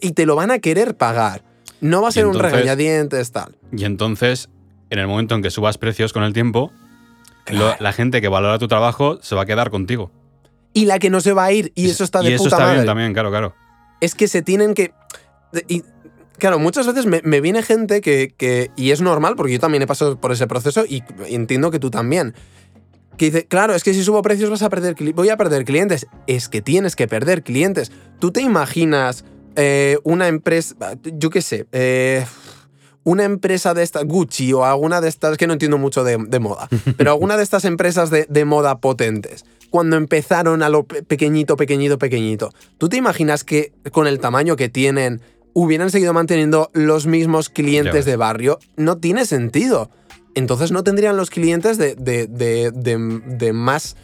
Y 0.00 0.12
te 0.12 0.26
lo 0.26 0.36
van 0.36 0.50
a 0.50 0.58
querer 0.58 0.96
pagar. 0.96 1.42
No 1.80 2.02
va 2.02 2.08
a 2.08 2.12
ser 2.12 2.26
un 2.26 2.38
regañadientes, 2.38 3.30
tal. 3.32 3.56
Y 3.72 3.84
entonces, 3.84 4.48
en 4.90 4.98
el 4.98 5.06
momento 5.06 5.34
en 5.34 5.42
que 5.42 5.50
subas 5.50 5.78
precios 5.78 6.12
con 6.12 6.22
el 6.22 6.32
tiempo, 6.32 6.72
lo- 7.50 7.74
la 7.78 7.92
gente 7.92 8.20
que 8.20 8.28
valora 8.28 8.58
tu 8.58 8.68
trabajo 8.68 9.18
se 9.22 9.34
va 9.34 9.42
a 9.42 9.46
quedar 9.46 9.70
contigo. 9.70 10.10
Y 10.72 10.86
la 10.86 10.98
que 10.98 11.10
no 11.10 11.20
se 11.20 11.32
va 11.32 11.44
a 11.44 11.52
ir, 11.52 11.72
y 11.74 11.88
eso 11.88 12.02
está 12.04 12.20
de 12.20 12.30
y 12.30 12.32
eso 12.34 12.44
puta 12.44 12.56
está 12.56 12.64
madre. 12.64 12.74
bien 12.78 12.86
también, 12.86 13.12
claro, 13.12 13.30
claro. 13.30 13.54
es 14.00 14.14
que 14.14 14.26
se 14.28 14.42
tienen 14.42 14.74
que. 14.74 14.92
Y, 15.68 15.84
claro, 16.38 16.58
muchas 16.58 16.86
veces 16.86 17.06
me, 17.06 17.20
me 17.24 17.40
viene 17.40 17.62
gente 17.62 18.00
que, 18.00 18.34
que- 18.36 18.70
Y 18.76 18.90
es 18.90 19.00
normal, 19.00 19.34
porque 19.36 19.52
yo 19.52 19.60
también 19.60 19.82
he 19.82 19.86
pasado 19.86 20.20
por 20.20 20.32
ese 20.32 20.46
proceso 20.46 20.84
y 20.88 21.02
entiendo 21.28 21.70
que 21.70 21.78
tú 21.78 21.90
también. 21.90 22.34
Que 23.16 23.26
dice, 23.26 23.46
claro, 23.46 23.74
es 23.74 23.84
que 23.84 23.94
si 23.94 24.02
subo 24.02 24.22
precios 24.22 24.50
vas 24.50 24.62
a 24.62 24.68
perder, 24.70 24.96
voy 25.14 25.28
a 25.28 25.36
perder 25.36 25.64
clientes. 25.64 26.06
Es 26.26 26.48
que 26.48 26.60
tienes 26.62 26.96
que 26.96 27.06
perder 27.06 27.42
clientes. 27.44 27.92
¿Tú 28.18 28.32
te 28.32 28.40
imaginas 28.40 29.24
eh, 29.56 29.98
una 30.02 30.26
empresa, 30.26 30.74
yo 31.04 31.30
qué 31.30 31.40
sé, 31.40 31.66
eh, 31.70 32.26
una 33.04 33.22
empresa 33.24 33.72
de 33.74 33.82
estas, 33.84 34.04
Gucci 34.04 34.52
o 34.52 34.64
alguna 34.64 35.00
de 35.00 35.08
estas, 35.08 35.36
que 35.36 35.46
no 35.46 35.52
entiendo 35.52 35.78
mucho 35.78 36.02
de, 36.02 36.16
de 36.26 36.40
moda, 36.40 36.68
pero 36.96 37.12
alguna 37.12 37.36
de 37.36 37.42
estas 37.44 37.64
empresas 37.66 38.10
de, 38.10 38.26
de 38.28 38.44
moda 38.44 38.78
potentes, 38.78 39.44
cuando 39.70 39.96
empezaron 39.96 40.62
a 40.64 40.68
lo 40.70 40.84
pe- 40.84 41.02
pequeñito, 41.04 41.56
pequeñito, 41.56 41.98
pequeñito, 41.98 42.50
¿tú 42.78 42.88
te 42.88 42.96
imaginas 42.96 43.44
que 43.44 43.72
con 43.92 44.06
el 44.08 44.18
tamaño 44.18 44.56
que 44.56 44.68
tienen 44.70 45.20
hubieran 45.54 45.90
seguido 45.90 46.12
manteniendo 46.12 46.70
los 46.74 47.06
mismos 47.06 47.48
clientes 47.48 48.04
de 48.04 48.16
barrio? 48.16 48.58
No 48.76 48.98
tiene 48.98 49.24
sentido. 49.24 49.90
Entonces 50.34 50.72
no 50.72 50.82
tendrían 50.84 51.16
los 51.16 51.30
clientes 51.30 51.78
de, 51.78 51.94
de- 51.94 52.26
de- 52.26 52.72
de- 52.72 53.52
más... 53.52 53.96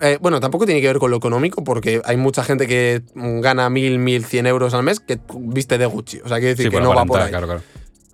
eh, 0.00 0.18
bueno, 0.20 0.40
tampoco 0.40 0.66
tiene 0.66 0.80
que 0.80 0.88
ver 0.88 0.98
con 0.98 1.10
lo 1.12 1.16
económico, 1.16 1.62
porque 1.62 2.02
hay 2.04 2.16
mucha 2.16 2.42
gente 2.42 2.66
que 2.66 3.02
gana 3.14 3.70
mil, 3.70 3.98
mil 4.00 4.24
cien 4.24 4.46
euros 4.46 4.74
al 4.74 4.82
mes 4.82 4.98
que 5.00 5.20
viste 5.38 5.78
de 5.78 5.86
Gucci. 5.86 6.18
O 6.24 6.28
sea, 6.28 6.38
quiere 6.38 6.54
decir 6.56 6.66
Sí, 6.66 6.70
que 6.76 6.80
no 6.80 6.94
va 6.94 7.04
por 7.04 7.20
ahí 7.20 7.28
claro, 7.30 7.46
claro. 7.46 7.62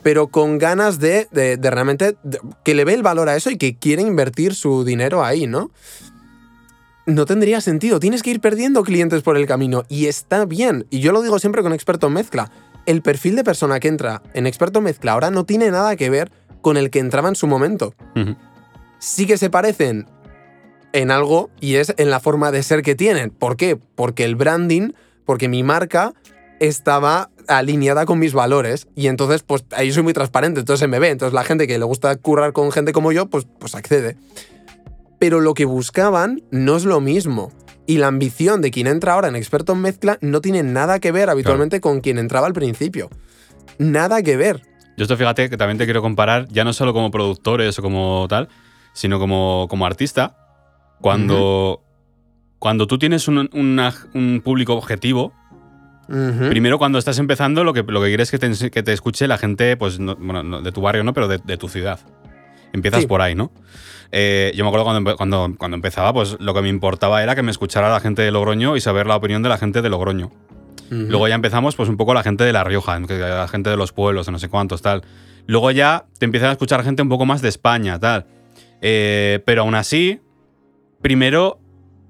pero 0.03 0.27
con 0.29 0.59
ganas 0.59 0.99
de, 1.01 1.27
realmente 1.63 2.17
que 2.65 2.75
le 2.75 2.85
ve 2.85 2.93
el 2.93 3.03
valor 3.03 3.31
a 3.31 3.37
eso 3.37 3.51
y 3.51 3.57
que 3.57 3.77
quiere 3.79 4.03
invertir 4.03 4.55
su 4.55 4.85
dinero 4.85 5.25
ahí, 5.25 5.47
¿no? 5.47 5.71
No 7.09 7.25
tendría 7.25 7.63
sentido. 7.63 8.01
Tienes 8.01 8.23
que 8.23 8.29
ir 8.29 8.39
perdiendo 8.39 8.83
clientes 8.83 9.23
por 9.23 9.39
el 9.39 9.47
camino 9.47 9.85
y 9.89 10.09
está 10.09 10.45
bien. 10.45 10.87
Y 10.91 11.01
yo 11.01 11.11
lo 11.11 11.23
digo 11.23 11.39
siempre 11.39 11.63
con 11.63 11.73
experto 11.73 12.09
en 12.09 12.13
mezcla. 12.13 12.53
El 12.85 13.01
perfil 13.01 13.35
de 13.35 13.45
persona 13.45 13.81
que 13.81 13.89
entra 13.89 14.21
en 14.35 14.47
experto 14.47 14.81
en 14.81 14.85
mezcla 14.85 15.13
ahora 15.13 15.31
no 15.31 15.47
tiene 15.47 15.71
nada 15.71 15.97
que 15.97 16.11
ver 16.11 16.31
con 16.61 16.77
el 16.77 16.91
que 16.91 16.99
entraba 16.99 17.31
en 17.31 17.35
su 17.35 17.47
momento. 17.47 17.95
Sí 18.99 19.27
que 19.27 19.39
se 19.39 19.49
parecen 19.49 20.07
en 20.93 21.11
algo 21.11 21.49
y 21.61 21.77
es 21.77 21.95
en 21.97 22.11
la 22.11 22.21
forma 22.21 22.53
de 22.53 22.63
ser 22.63 22.83
que 22.83 22.95
tienen. 22.95 23.31
¿Por 23.31 23.57
qué? 23.57 23.77
Porque 23.77 24.27
el 24.27 24.37
branding, 24.37 24.93
porque 25.25 25.49
mi 25.49 25.63
marca 25.63 26.13
estaba 26.61 27.31
alineada 27.47 28.05
con 28.05 28.19
mis 28.19 28.35
valores 28.35 28.87
y 28.95 29.07
entonces 29.07 29.43
pues 29.43 29.65
ahí 29.71 29.93
soy 29.93 30.03
muy 30.03 30.13
transparente, 30.13 30.61
entonces 30.61 30.81
se 30.81 30.89
me 30.89 30.99
ve, 30.99 31.09
entonces 31.09 31.33
la 31.33 31.45
gente 31.45 31.67
que 31.67 31.79
le 31.79 31.85
gusta 31.87 32.15
currar 32.17 32.53
con 32.53 32.71
gente 32.71 32.93
como 32.93 33.13
yo 33.13 33.31
pues, 33.31 33.47
pues 33.59 33.75
accede. 33.75 34.19
Pero 35.19 35.41
lo 35.41 35.55
que 35.55 35.65
buscaban 35.65 36.43
no 36.51 36.77
es 36.77 36.85
lo 36.85 37.01
mismo. 37.01 37.53
Y 37.87 37.99
la 37.99 38.07
ambición 38.09 38.61
de 38.61 38.71
quien 38.71 38.87
entra 38.87 39.15
ahora 39.15 39.29
en 39.29 39.37
experto 39.37 39.73
en 39.73 39.81
mezcla 39.81 40.19
no 40.21 40.41
tiene 40.41 40.63
nada 40.63 40.99
que 41.01 41.11
ver 41.13 41.31
habitualmente 41.31 41.81
con 41.81 42.01
quien 42.01 42.19
entraba 42.19 42.47
al 42.47 42.53
principio. 42.53 43.09
Nada 43.79 44.23
que 44.23 44.37
ver. 44.37 44.63
Yo 44.97 45.05
esto 45.05 45.17
fíjate 45.17 45.49
que 45.49 45.57
también 45.57 45.79
te 45.79 45.85
quiero 45.85 46.03
comparar, 46.03 46.47
ya 46.49 46.65
no 46.65 46.73
solo 46.73 46.93
como 46.93 47.11
productores 47.11 47.79
o 47.79 47.83
como 47.83 48.27
tal, 48.29 48.49
sino 48.93 49.19
como, 49.19 49.67
como 49.71 49.87
artista. 49.87 50.37
Cuando, 51.01 51.83
cuando 52.59 52.87
tú 52.87 52.99
tienes 52.99 53.29
un, 53.29 53.49
una- 53.53 53.95
un 54.15 54.41
público 54.45 54.75
objetivo, 54.75 55.33
primero 56.07 56.79
cuando 56.79 56.99
estás 56.99 57.19
empezando, 57.19 57.65
lo 57.65 57.73
que, 57.73 57.83
lo 57.83 58.01
que 58.01 58.09
quieres 58.09 58.33
es 58.33 58.41
que 58.41 58.49
te, 58.49 58.71
que 58.71 58.83
te 58.83 58.93
escuche 58.93 59.29
la 59.29 59.39
gente, 59.39 59.77
pues, 59.77 59.99
no- 60.01 60.17
bueno, 60.17 60.43
no, 60.43 60.63
de 60.63 60.73
tu 60.73 60.81
barrio, 60.81 61.05
¿no? 61.05 61.13
Pero 61.13 61.29
de, 61.29 61.39
de 61.39 61.57
tu 61.57 61.69
ciudad. 61.69 62.01
Empiezas 62.73 63.03
Sí. 63.03 63.07
por 63.07 63.23
ahí, 63.23 63.35
¿no? 63.35 63.53
Eh, 64.11 64.53
yo 64.55 64.65
me 64.65 64.69
acuerdo 64.69 64.85
cuando, 64.85 65.17
cuando, 65.17 65.55
cuando 65.59 65.75
empezaba, 65.75 66.13
pues 66.13 66.37
lo 66.41 66.55
que 66.55 66.63
me 66.63 66.69
importaba 66.69 67.23
era 67.23 67.35
que 67.35 67.43
me 67.43 67.51
escuchara 67.51 67.91
la 67.91 68.01
gente 68.01 68.23
de 68.23 68.31
Logroño 68.31 68.77
y 68.77 68.81
saber 68.81 69.07
la 69.07 69.17
opinión 69.17 69.43
de 69.43 69.49
la 69.49 69.59
gente 69.59 69.83
de 69.83 69.89
Logroño. 69.89 70.31
Luego 70.91 71.29
ya 71.29 71.35
empezamos, 71.35 71.77
pues 71.77 71.91
un 71.91 71.99
poco 71.99 72.15
la 72.15 72.23
gente 72.23 72.45
de 72.45 72.53
La 72.53 72.65
Rioja, 72.65 72.99
la 72.99 73.49
gente 73.49 73.69
de 73.69 73.77
los 73.77 73.93
pueblos, 73.93 74.25
de 74.25 74.33
no 74.33 74.39
sé 74.39 74.49
cuántos, 74.49 74.81
tal. 74.81 75.03
Luego 75.47 75.71
ya 75.71 76.07
te 76.19 76.25
empiezan 76.25 76.49
a 76.49 76.53
escuchar 76.53 76.83
gente 76.83 77.03
un 77.03 77.11
poco 77.11 77.27
más 77.27 77.43
de 77.43 77.49
España, 77.51 77.99
tal. 77.99 78.27
Eh, 78.81 79.41
pero 79.45 79.63
aún 79.63 79.75
así, 79.75 80.21
primero 81.03 81.61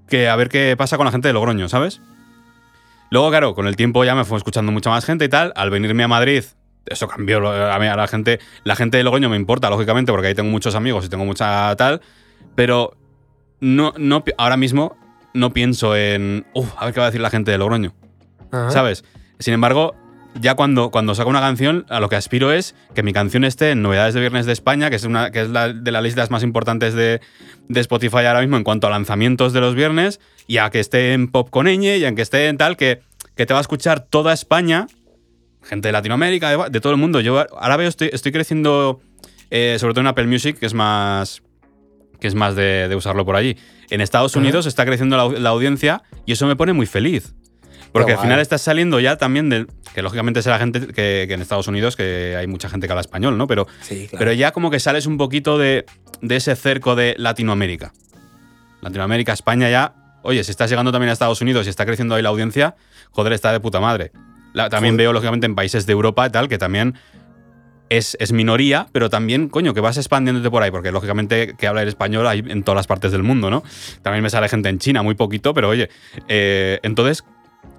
que 0.08 0.28
a 0.28 0.36
ver 0.36 0.48
qué 0.48 0.76
pasa 0.76 0.96
con 0.96 1.06
la 1.06 1.12
gente 1.12 1.26
de 1.26 1.34
Logroño, 1.34 1.68
¿sabes? 1.68 2.00
Luego, 3.10 3.30
claro, 3.30 3.54
con 3.54 3.66
el 3.66 3.74
tiempo 3.74 4.04
ya 4.04 4.14
me 4.14 4.24
fue 4.24 4.38
escuchando 4.38 4.70
mucha 4.70 4.90
más 4.90 5.04
gente 5.04 5.24
y 5.24 5.28
tal. 5.28 5.52
Al 5.56 5.70
venirme 5.70 6.04
a 6.04 6.08
Madrid, 6.08 6.44
eso 6.90 7.08
cambió. 7.08 7.46
A 7.48 7.78
mí, 7.78 7.86
a 7.86 7.96
la 7.96 8.06
gente, 8.06 8.40
la 8.64 8.76
gente 8.76 8.96
de 8.96 9.04
Logroño 9.04 9.28
me 9.28 9.36
importa, 9.36 9.70
lógicamente, 9.70 10.12
porque 10.12 10.28
ahí 10.28 10.34
tengo 10.34 10.50
muchos 10.50 10.74
amigos 10.74 11.04
y 11.06 11.08
tengo 11.08 11.24
mucha 11.24 11.74
tal. 11.76 12.00
Pero 12.54 12.96
no, 13.60 13.92
no, 13.96 14.24
ahora 14.36 14.56
mismo 14.56 14.96
no 15.34 15.52
pienso 15.52 15.96
en. 15.96 16.46
Uf, 16.54 16.72
a 16.76 16.86
ver 16.86 16.94
qué 16.94 17.00
va 17.00 17.06
a 17.06 17.10
decir 17.10 17.20
la 17.20 17.30
gente 17.30 17.50
de 17.50 17.58
Logroño. 17.58 17.94
Ajá. 18.50 18.70
¿Sabes? 18.70 19.04
Sin 19.38 19.54
embargo, 19.54 19.94
ya 20.40 20.54
cuando, 20.54 20.90
cuando 20.90 21.14
saco 21.14 21.30
una 21.30 21.40
canción, 21.40 21.86
a 21.88 22.00
lo 22.00 22.08
que 22.08 22.16
aspiro 22.16 22.52
es 22.52 22.74
que 22.94 23.02
mi 23.02 23.12
canción 23.12 23.44
esté 23.44 23.70
en 23.70 23.82
Novedades 23.82 24.14
de 24.14 24.20
Viernes 24.20 24.46
de 24.46 24.52
España, 24.52 24.90
que 24.90 24.96
es, 24.96 25.04
una, 25.04 25.30
que 25.30 25.42
es 25.42 25.48
la, 25.48 25.72
de 25.72 25.92
las 25.92 26.02
listas 26.02 26.30
más 26.30 26.42
importantes 26.42 26.94
de, 26.94 27.20
de 27.68 27.80
Spotify 27.80 28.18
ahora 28.18 28.40
mismo 28.40 28.56
en 28.56 28.64
cuanto 28.64 28.86
a 28.86 28.90
lanzamientos 28.90 29.52
de 29.52 29.60
los 29.60 29.74
viernes, 29.74 30.20
y 30.46 30.58
a 30.58 30.70
que 30.70 30.80
esté 30.80 31.12
en 31.12 31.28
Pop 31.28 31.50
con 31.50 31.66
Ñ, 31.66 31.98
y 31.98 32.04
a 32.04 32.14
que 32.14 32.22
esté 32.22 32.48
en 32.48 32.56
tal, 32.56 32.76
que, 32.76 33.00
que 33.36 33.46
te 33.46 33.54
va 33.54 33.60
a 33.60 33.62
escuchar 33.62 34.00
toda 34.00 34.32
España, 34.32 34.86
gente 35.68 35.88
de 35.88 35.92
Latinoamérica, 35.92 36.50
de, 36.50 36.70
de 36.70 36.80
todo 36.80 36.92
el 36.92 36.98
mundo. 36.98 37.20
Yo 37.20 37.38
ahora 37.58 37.76
veo, 37.76 37.88
estoy, 37.88 38.10
estoy 38.12 38.32
creciendo, 38.32 39.00
eh, 39.50 39.76
sobre 39.78 39.92
todo 39.94 40.00
en 40.00 40.06
Apple 40.08 40.26
Music, 40.26 40.58
que 40.58 40.66
es 40.66 40.74
más 40.74 41.42
que 42.20 42.26
es 42.26 42.34
más 42.34 42.56
de, 42.56 42.88
de 42.88 42.96
usarlo 42.96 43.24
por 43.24 43.36
allí. 43.36 43.56
En 43.90 44.00
Estados. 44.00 44.34
Unidos 44.34 44.66
está 44.66 44.84
creciendo 44.84 45.16
la, 45.16 45.38
la 45.38 45.50
audiencia 45.50 46.02
y 46.26 46.32
eso 46.32 46.46
me 46.46 46.56
pone 46.56 46.72
muy 46.72 46.86
feliz. 46.86 47.34
Porque 47.92 48.12
al 48.12 48.18
final 48.18 48.38
estás 48.40 48.60
saliendo 48.60 49.00
ya 49.00 49.16
también 49.16 49.48
del. 49.48 49.66
Que 49.94 50.02
lógicamente 50.02 50.42
será 50.42 50.58
gente 50.58 50.88
que, 50.88 51.24
que 51.26 51.32
en 51.32 51.40
Estados 51.40 51.68
Unidos, 51.68 51.96
que 51.96 52.34
hay 52.36 52.46
mucha 52.46 52.68
gente 52.68 52.86
que 52.86 52.92
habla 52.92 53.00
español, 53.00 53.38
¿no? 53.38 53.46
Pero, 53.46 53.66
Sí, 53.80 54.06
claro. 54.08 54.18
pero 54.18 54.32
ya 54.32 54.52
como 54.52 54.70
que 54.70 54.78
sales 54.78 55.06
un 55.06 55.16
poquito 55.16 55.56
de, 55.58 55.86
de 56.20 56.36
ese 56.36 56.54
cerco 56.54 56.94
de 56.96 57.14
Latinoamérica. 57.18 57.92
Latinoamérica, 58.82 59.32
España 59.32 59.70
ya. 59.70 59.94
Oye, 60.22 60.44
si 60.44 60.50
estás 60.50 60.68
llegando 60.70 60.92
también 60.92 61.10
a 61.10 61.12
Estados 61.14 61.40
Unidos 61.40 61.66
y 61.66 61.70
está 61.70 61.86
creciendo 61.86 62.14
ahí 62.14 62.22
la 62.22 62.28
audiencia, 62.28 62.76
joder, 63.10 63.32
está 63.32 63.52
de 63.52 63.60
puta 63.60 63.80
madre. 63.80 64.12
La- 64.58 64.68
también 64.68 64.94
Joder. 64.94 65.04
veo, 65.06 65.12
lógicamente, 65.14 65.46
en 65.46 65.54
países 65.54 65.86
de 65.86 65.92
Europa 65.92 66.26
y 66.26 66.30
tal, 66.30 66.48
que 66.48 66.58
también 66.58 66.94
es, 67.90 68.16
es 68.20 68.32
minoría, 68.32 68.86
pero 68.92 69.08
también, 69.08 69.48
coño, 69.48 69.72
que 69.72 69.80
vas 69.80 69.96
expandiéndote 69.96 70.50
por 70.50 70.62
ahí, 70.62 70.70
porque 70.70 70.92
lógicamente 70.92 71.54
que 71.56 71.66
hablar 71.66 71.88
español 71.88 72.26
hay 72.26 72.40
en 72.46 72.62
todas 72.62 72.76
las 72.76 72.86
partes 72.86 73.12
del 73.12 73.22
mundo, 73.22 73.48
¿no? 73.50 73.62
También 74.02 74.22
me 74.22 74.28
sale 74.30 74.48
gente 74.50 74.68
en 74.68 74.78
China, 74.78 75.02
muy 75.02 75.14
poquito, 75.14 75.54
pero 75.54 75.70
oye. 75.70 75.88
eh, 76.28 76.80
entonces, 76.82 77.24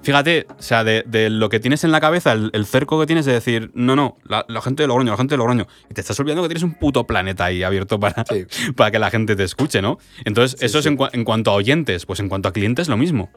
fíjate, 0.01 0.47
o 0.57 0.61
sea, 0.61 0.83
de, 0.83 1.03
de 1.05 1.29
lo 1.29 1.49
que 1.49 1.59
tienes 1.59 1.83
en 1.83 1.91
la 1.91 1.99
cabeza, 2.01 2.31
el, 2.31 2.49
el 2.53 2.65
cerco 2.65 2.99
que 2.99 3.05
tienes 3.05 3.25
de 3.25 3.33
decir, 3.33 3.69
no, 3.75 3.95
no, 3.95 4.17
la, 4.25 4.45
la 4.47 4.61
gente 4.61 4.81
de 4.81 4.87
Logroño, 4.87 5.11
la 5.11 5.17
gente 5.17 5.33
de 5.33 5.37
Logroño, 5.37 5.67
y 5.91 5.93
te 5.93 6.01
estás 6.01 6.19
olvidando 6.19 6.41
que 6.41 6.47
tienes 6.49 6.63
un 6.63 6.73
puto 6.73 7.05
planeta 7.05 7.45
ahí 7.45 7.61
abierto 7.61 7.99
para, 7.99 8.25
Sí. 8.27 8.45
para 8.75 8.89
que 8.89 8.97
la 8.97 9.11
gente 9.11 9.35
te 9.35 9.43
escuche, 9.43 9.79
¿no? 9.81 9.99
Entonces, 10.25 10.59
Sí, 10.59 10.65
eso 10.65 10.79
es 10.79 10.85
en 10.87 11.23
cuanto 11.23 11.51
a 11.51 11.53
oyentes, 11.53 12.07
pues 12.07 12.19
en 12.19 12.29
cuanto 12.29 12.49
a 12.49 12.53
clientes, 12.53 12.87
lo 12.87 12.97
mismo. 12.97 13.29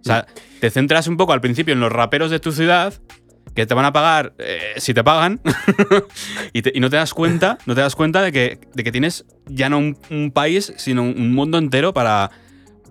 O 0.00 0.04
sea, 0.04 0.26
te 0.60 0.70
centras 0.70 1.06
un 1.08 1.16
poco 1.16 1.32
al 1.32 1.40
principio 1.40 1.74
en 1.74 1.80
los 1.80 1.92
raperos 1.92 2.30
de 2.30 2.40
tu 2.40 2.52
ciudad 2.52 2.94
que 3.54 3.66
te 3.66 3.74
van 3.74 3.84
a 3.84 3.92
pagar 3.92 4.32
eh, 4.38 4.74
si 4.76 4.94
te 4.94 5.02
pagan 5.02 5.40
y, 6.52 6.62
te- 6.62 6.72
y 6.74 6.80
no 6.80 6.88
te 6.90 6.96
das 6.96 7.12
cuenta, 7.14 7.58
no 7.66 7.74
te 7.74 7.80
das 7.80 7.96
cuenta 7.96 8.22
de 8.22 8.32
que, 8.32 8.60
de 8.74 8.84
que 8.84 8.92
tienes 8.92 9.24
ya 9.46 9.68
no 9.68 9.78
un, 9.78 9.98
un 10.10 10.30
país, 10.30 10.72
sino 10.76 11.02
un, 11.02 11.08
un 11.20 11.34
mundo 11.34 11.58
entero 11.58 11.92
para, 11.92 12.30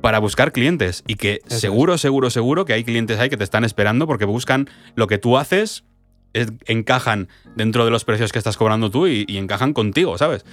para 0.01 0.19
buscar 0.19 0.51
clientes 0.51 1.03
y 1.07 1.15
que 1.15 1.39
Eso 1.47 1.59
seguro, 1.59 1.97
seguro, 1.97 2.29
seguro 2.29 2.65
que 2.65 2.73
hay 2.73 2.83
clientes 2.83 3.19
ahí 3.19 3.29
que 3.29 3.37
te 3.37 3.43
están 3.43 3.63
esperando 3.63 4.05
porque 4.05 4.25
buscan 4.25 4.69
lo 4.95 5.07
que 5.07 5.17
tú 5.17 5.37
haces, 5.37 5.85
es- 6.33 6.51
encajan 6.67 7.29
dentro 7.55 7.85
de 7.85 7.91
los 7.91 8.03
precios 8.03 8.31
que 8.31 8.37
estás 8.39 8.57
cobrando 8.57 8.91
tú 8.91 9.07
y, 9.07 9.25
y 9.27 9.37
encajan 9.37 9.73
contigo, 9.73 10.17
¿sabes? 10.17 10.45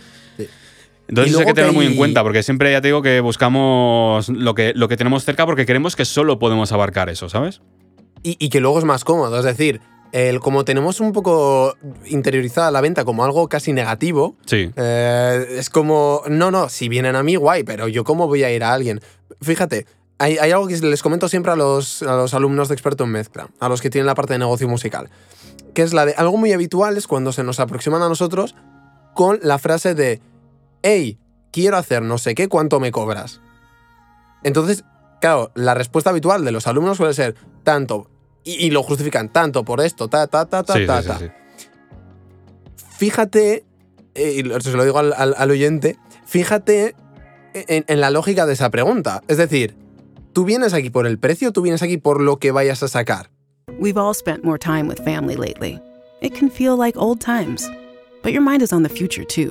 Entonces 1.09 1.33
eso 1.33 1.41
hay 1.41 1.47
que 1.47 1.55
tenerlo 1.55 1.75
muy 1.75 1.87
en 1.87 1.97
cuenta, 1.97 2.23
porque 2.23 2.43
siempre 2.43 2.73
ya 2.73 2.81
te 2.81 2.89
digo 2.89 3.03
que 3.03 3.21
buscamos 3.21 4.29
lo 4.29 4.55
que, 4.55 4.73
lo 4.75 4.89
que 4.89 4.97
tenemos 4.97 5.25
cerca 5.25 5.47
porque 5.47 5.65
creemos 5.67 5.95
que 5.97 6.05
solo 6.05 6.39
podemos 6.39 6.73
abarcar 6.73 7.09
eso, 7.09 7.29
¿sabes? 7.29 7.61
Y, 8.23 8.37
y 8.45 8.49
que 8.49 8.61
luego 8.61 8.79
es 8.79 8.85
más 8.85 9.05
cómodo. 9.05 9.39
Es 9.39 9.45
decir, 9.45 9.81
el, 10.13 10.41
como 10.41 10.65
tenemos 10.65 11.01
un 11.01 11.13
poco 11.13 11.75
interiorizada 12.07 12.71
la 12.71 12.81
venta 12.81 13.05
como 13.05 13.25
algo 13.25 13.49
casi 13.49 13.73
negativo, 13.73 14.37
Sí. 14.47 14.71
eh, 14.77 15.47
es 15.59 15.71
como, 15.71 16.23
no, 16.29 16.51
no, 16.51 16.69
si 16.69 16.89
vienen 16.89 17.15
a 17.17 17.23
mí, 17.23 17.37
guay, 17.37 17.63
pero 17.63 17.87
yo 17.89 18.03
cómo 18.05 18.27
voy 18.27 18.43
a 18.43 18.51
ir 18.53 18.65
a 18.65 18.73
alguien. 18.73 19.01
Fíjate, 19.41 19.87
hay, 20.19 20.39
hay 20.39 20.51
algo 20.51 20.67
que 20.67 20.77
les 20.79 21.03
comento 21.03 21.29
siempre 21.29 21.53
a 21.53 21.57
los, 21.57 22.03
a 22.03 22.17
los 22.17 22.35
alumnos 22.35 22.69
de 22.69 22.75
experto 22.75 23.05
en 23.05 23.11
mezcla, 23.11 23.49
a 23.61 23.69
los 23.69 23.81
que 23.81 23.91
tienen 23.91 24.07
la 24.07 24.15
parte 24.15 24.33
de 24.33 24.39
negocio 24.39 24.67
musical, 24.69 25.11
que 25.75 25.83
es 25.83 25.93
la 25.93 26.07
de 26.07 26.15
algo 26.15 26.37
muy 26.37 26.53
habitual 26.53 26.97
es 26.97 27.07
cuando 27.07 27.33
se 27.33 27.45
nos 27.45 27.61
aproximan 27.61 28.03
a 28.03 28.09
nosotros 28.09 28.55
con 29.15 29.39
la 29.43 29.59
frase 29.59 29.95
de, 29.95 30.21
hey, 30.87 31.19
quiero 31.53 31.77
hacer 31.77 32.03
no 32.03 32.19
sé 32.19 32.35
qué, 32.35 32.49
¿cuánto 32.49 32.79
me 32.81 32.93
cobras? 32.93 33.41
Entonces, 34.45 34.85
claro, 35.21 35.51
la 35.55 35.75
respuesta 35.75 36.11
habitual 36.11 36.45
de 36.45 36.53
los 36.53 36.67
alumnos 36.67 36.97
suele 36.99 37.15
ser 37.15 37.35
tanto, 37.65 38.09
y, 38.45 38.53
y 38.65 38.71
lo 38.71 38.83
justifican 38.83 39.29
tanto 39.33 39.65
por 39.65 39.81
esto, 39.81 40.09
ta, 40.09 40.27
ta, 40.29 40.45
ta, 40.47 40.63
ta, 40.63 40.75
Sí, 40.75 40.87
ta, 40.87 41.03
sí, 41.03 41.09
ta. 41.09 41.19
sí. 41.19 41.27
Fíjate, 42.97 43.65
eh, 44.15 44.33
y 44.37 44.43
lo- 44.43 44.61
se 44.61 44.73
lo 44.73 44.85
digo 44.85 44.99
al, 44.99 45.13
al- 45.17 45.35
al 45.37 45.51
oyente, 45.51 45.99
fíjate 46.25 46.95
en, 47.55 47.85
en 47.89 48.01
la 48.01 48.11
lógica 48.11 48.47
de 48.47 48.53
esa 48.55 48.71
pregunta. 48.71 49.23
Es 49.29 49.37
decir, 49.39 49.77
tú 50.33 50.45
vienes 50.45 50.73
aquí 50.75 50.91
por 50.91 51.07
el 51.07 51.19
precio, 51.19 51.53
tú 51.53 51.63
vienes 51.63 51.83
aquí 51.83 51.97
por 51.99 52.21
lo 52.21 52.39
que 52.39 52.53
vayas 52.53 52.83
a 52.83 52.89
sacar. 52.89 53.31
We've 53.81 53.99
all 53.99 54.15
spent 54.15 54.45
more 54.45 54.59
time 54.59 54.85
with 54.89 54.99
family 55.05 55.37
lately. 55.37 55.81
It 56.21 56.33
can 56.39 56.51
feel 56.51 56.77
like 56.79 56.97
old 56.99 57.21
times. 57.21 57.69
But 58.23 58.33
your 58.33 58.43
mind 58.43 58.63
is 58.63 58.73
on 58.73 58.83
the 58.83 58.89
future 58.89 59.25
too, 59.27 59.51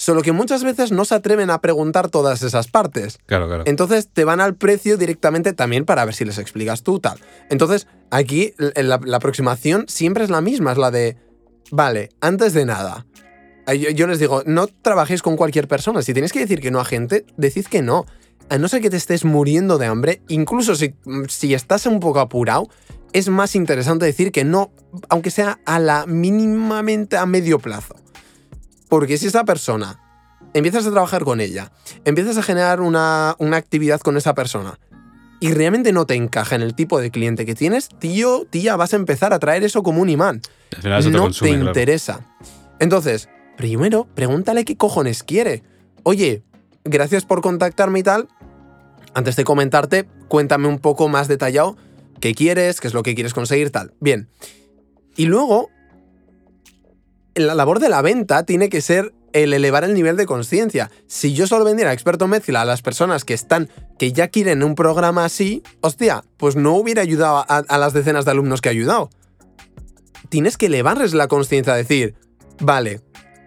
Solo 0.00 0.22
que 0.22 0.32
muchas 0.32 0.64
veces 0.64 0.92
no 0.92 1.04
se 1.04 1.14
atreven 1.14 1.50
a 1.50 1.60
preguntar 1.60 2.08
todas 2.08 2.42
esas 2.42 2.68
partes. 2.68 3.18
Claro, 3.26 3.48
claro. 3.48 3.64
Entonces 3.66 4.08
te 4.10 4.24
van 4.24 4.40
al 4.40 4.54
precio 4.54 4.96
directamente 4.96 5.52
también 5.52 5.84
para 5.84 6.06
ver 6.06 6.14
si 6.14 6.24
les 6.24 6.38
explicas 6.38 6.82
tú 6.82 7.00
tal. 7.00 7.18
Entonces 7.50 7.86
aquí 8.10 8.54
la, 8.56 8.98
la 9.04 9.16
aproximación 9.18 9.84
siempre 9.88 10.24
es 10.24 10.30
la 10.30 10.40
misma, 10.40 10.72
es 10.72 10.78
la 10.78 10.90
de, 10.90 11.18
vale, 11.70 12.08
antes 12.22 12.54
de 12.54 12.64
nada, 12.64 13.04
yo, 13.66 13.90
yo 13.90 14.06
les 14.06 14.18
digo, 14.18 14.42
no 14.46 14.68
trabajéis 14.68 15.20
con 15.20 15.36
cualquier 15.36 15.68
persona, 15.68 16.00
si 16.00 16.14
tenéis 16.14 16.32
que 16.32 16.40
decir 16.40 16.62
que 16.62 16.70
no 16.70 16.80
a 16.80 16.86
gente, 16.86 17.26
decid 17.36 17.66
que 17.66 17.82
no. 17.82 18.06
A 18.48 18.56
no 18.56 18.68
ser 18.68 18.80
que 18.80 18.88
te 18.88 18.96
estés 18.96 19.26
muriendo 19.26 19.76
de 19.76 19.84
hambre, 19.84 20.22
incluso 20.28 20.76
si, 20.76 20.94
si 21.28 21.52
estás 21.52 21.84
un 21.84 22.00
poco 22.00 22.20
apurado, 22.20 22.70
es 23.12 23.28
más 23.28 23.54
interesante 23.54 24.06
decir 24.06 24.32
que 24.32 24.44
no, 24.44 24.72
aunque 25.10 25.30
sea 25.30 25.60
a 25.66 25.78
la 25.78 26.06
mínimamente 26.06 27.18
a 27.18 27.26
medio 27.26 27.58
plazo. 27.58 27.96
Porque 28.90 29.16
si 29.16 29.28
esa 29.28 29.44
persona 29.44 29.98
empiezas 30.52 30.86
a 30.86 30.90
trabajar 30.90 31.24
con 31.24 31.40
ella, 31.40 31.72
empiezas 32.04 32.36
a 32.36 32.42
generar 32.42 32.82
una, 32.82 33.36
una 33.38 33.56
actividad 33.56 34.00
con 34.00 34.18
esa 34.18 34.34
persona 34.34 34.78
y 35.40 35.54
realmente 35.54 35.92
no 35.92 36.04
te 36.04 36.14
encaja 36.14 36.54
en 36.54 36.60
el 36.62 36.74
tipo 36.74 37.00
de 37.00 37.10
cliente 37.10 37.46
que 37.46 37.54
tienes, 37.54 37.88
tío, 37.88 38.44
tía, 38.50 38.76
vas 38.76 38.92
a 38.92 38.96
empezar 38.96 39.32
a 39.32 39.38
traer 39.38 39.64
eso 39.64 39.82
como 39.82 40.02
un 40.02 40.10
imán. 40.10 40.42
Al 40.76 40.82
final 40.82 41.00
eso 41.00 41.10
te 41.10 41.16
no 41.16 41.22
consume, 41.22 41.50
te 41.50 41.56
claro. 41.56 41.70
interesa. 41.70 42.26
Entonces, 42.78 43.30
primero, 43.56 44.06
pregúntale 44.14 44.66
qué 44.66 44.76
cojones 44.76 45.22
quiere. 45.22 45.62
Oye, 46.02 46.42
gracias 46.84 47.24
por 47.24 47.40
contactarme 47.40 48.00
y 48.00 48.02
tal. 48.02 48.28
Antes 49.14 49.36
de 49.36 49.44
comentarte, 49.44 50.06
cuéntame 50.28 50.68
un 50.68 50.78
poco 50.78 51.08
más 51.08 51.26
detallado 51.26 51.76
qué 52.20 52.34
quieres, 52.34 52.80
qué 52.80 52.88
es 52.88 52.94
lo 52.94 53.02
que 53.02 53.14
quieres 53.14 53.32
conseguir, 53.32 53.70
tal. 53.70 53.94
Bien. 53.98 54.28
Y 55.16 55.24
luego, 55.24 55.70
la 57.34 57.54
labor 57.54 57.78
de 57.78 57.88
la 57.88 58.02
venta 58.02 58.44
tiene 58.44 58.68
que 58.68 58.80
ser 58.80 59.12
el 59.32 59.52
elevar 59.52 59.84
el 59.84 59.94
nivel 59.94 60.16
de 60.16 60.26
conciencia. 60.26 60.90
Si 61.06 61.34
yo 61.34 61.46
solo 61.46 61.64
vendiera 61.64 61.92
experto 61.92 62.26
mezcla 62.26 62.62
a 62.62 62.64
las 62.64 62.82
personas 62.82 63.24
que 63.24 63.34
están, 63.34 63.68
que 63.98 64.12
ya 64.12 64.28
quieren 64.28 64.62
un 64.62 64.74
programa 64.74 65.24
así, 65.24 65.62
hostia, 65.80 66.24
pues 66.36 66.56
no 66.56 66.74
hubiera 66.74 67.02
ayudado 67.02 67.38
a, 67.38 67.58
a 67.58 67.78
las 67.78 67.92
decenas 67.92 68.24
de 68.24 68.32
alumnos 68.32 68.60
que 68.60 68.68
he 68.68 68.72
ayudado. 68.72 69.10
tienes 70.28 70.56
que 70.56 70.66
elevarles 70.66 71.14
la 71.14 71.28
conciencia, 71.28 71.74
decir, 71.74 72.14
vale, 72.60 73.00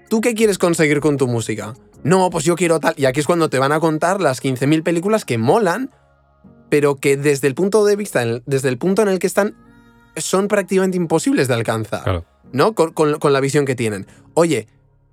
¿tú 0.10 0.22
qué 0.22 0.34
quieres 0.36 0.58
conseguir 0.58 1.00
con 1.00 1.18
tu 1.18 1.28
música? 1.28 1.74
No, 2.04 2.30
pues 2.30 2.44
yo 2.44 2.56
quiero 2.56 2.80
tal. 2.80 2.94
Y 2.98 3.06
aquí 3.06 3.22
es 3.22 3.26
cuando 3.26 3.50
te 3.50 3.60
van 3.60 3.72
a 3.72 3.80
contar 3.80 4.22
las 4.22 4.42
15.000 4.44 4.84
películas 4.84 5.26
que 5.26 5.38
molan, 5.38 5.92
pero 6.70 6.96
que 6.96 7.18
desde 7.18 7.48
el 7.48 7.56
punto 7.56 7.86
de 7.86 7.96
vista, 7.96 8.24
desde 8.46 8.70
el 8.70 8.78
punto 8.78 9.02
en 9.02 9.08
el 9.08 9.20
que 9.20 9.28
están, 9.28 9.56
son 10.18 10.48
prácticamente 10.48 10.98
imposibles 10.98 11.48
de 11.48 11.54
alcanzar. 11.54 12.04
Claro. 12.04 12.26
¿No? 12.52 12.74
Con, 12.74 12.94
con- 12.94 13.20
con 13.20 13.34
la 13.34 13.39
visión 13.39 13.66
que 13.66 13.76
tienen. 13.76 14.06
Oye, 14.34 14.68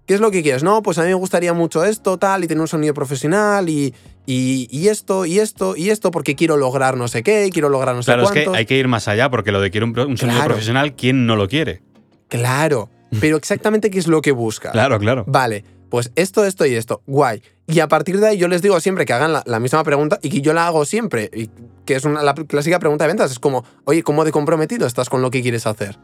¿qué 0.06 0.14
es 0.14 0.20
lo 0.20 0.30
que 0.30 0.42
quieres? 0.42 0.62
No, 0.62 0.82
pues 0.82 0.98
a 0.98 1.02
mí 1.02 1.08
me 1.08 1.14
gustaría 1.14 1.52
mucho 1.54 1.84
esto, 1.84 2.18
tal, 2.18 2.44
y 2.44 2.48
tener 2.48 2.60
un 2.60 2.68
sonido 2.68 2.92
profesional, 2.94 3.68
y, 3.68 3.94
y, 4.26 4.66
y 4.70 4.88
esto, 4.88 5.24
y 5.26 5.38
esto, 5.38 5.76
y 5.76 5.90
esto, 5.90 6.10
porque 6.10 6.34
quiero 6.34 6.56
lograr 6.56 6.96
no 6.96 7.08
sé 7.08 7.22
qué, 7.22 7.46
y 7.46 7.50
quiero 7.50 7.68
lograr 7.68 7.94
no 7.94 8.02
sé 8.02 8.06
Claro, 8.12 8.24
es 8.24 8.30
que 8.30 8.46
hay 8.52 8.66
que 8.66 8.76
ir 8.76 8.88
más 8.88 9.08
allá, 9.08 9.30
porque 9.30 9.52
lo 9.52 9.60
de 9.60 9.70
quiero 9.70 9.86
un, 9.86 9.94
sonido 9.94 10.16
Claro. 10.18 10.44
profesional, 10.46 10.94
¿quién 10.96 11.26
no 11.26 11.36
lo 11.36 11.48
quiere? 11.48 11.82
Claro, 12.28 12.90
pero 13.20 13.36
exactamente 13.36 13.90
qué 13.90 13.98
es 13.98 14.06
lo 14.06 14.20
que 14.22 14.32
busca. 14.32 14.70
Claro, 14.72 14.98
claro. 14.98 15.24
Vale, 15.26 15.64
pues 15.88 16.12
esto, 16.14 16.44
esto 16.44 16.64
y 16.66 16.74
esto. 16.74 17.02
Guay. 17.06 17.42
Y 17.66 17.80
a 17.80 17.88
partir 17.88 18.20
de 18.20 18.28
ahí 18.28 18.38
yo 18.38 18.46
les 18.48 18.62
digo 18.62 18.78
siempre 18.80 19.04
que 19.04 19.12
hagan 19.12 19.32
la, 19.32 19.42
la 19.46 19.58
misma 19.58 19.82
pregunta 19.84 20.18
y 20.22 20.28
que 20.30 20.40
yo 20.40 20.52
la 20.52 20.66
hago 20.68 20.84
siempre. 20.84 21.28
Y 21.34 21.50
que 21.84 21.94
es 21.96 22.04
una, 22.04 22.22
la 22.22 22.34
clásica 22.34 22.78
pregunta 22.78 23.04
de 23.04 23.08
ventas. 23.08 23.30
Es 23.32 23.38
como, 23.40 23.64
oye, 23.84 24.02
¿cómo 24.04 24.24
de 24.24 24.30
comprometido 24.30 24.86
estás 24.86 25.08
con 25.08 25.22
lo 25.22 25.30
que 25.32 25.42
quieres 25.42 25.66
hacer? 25.66 25.98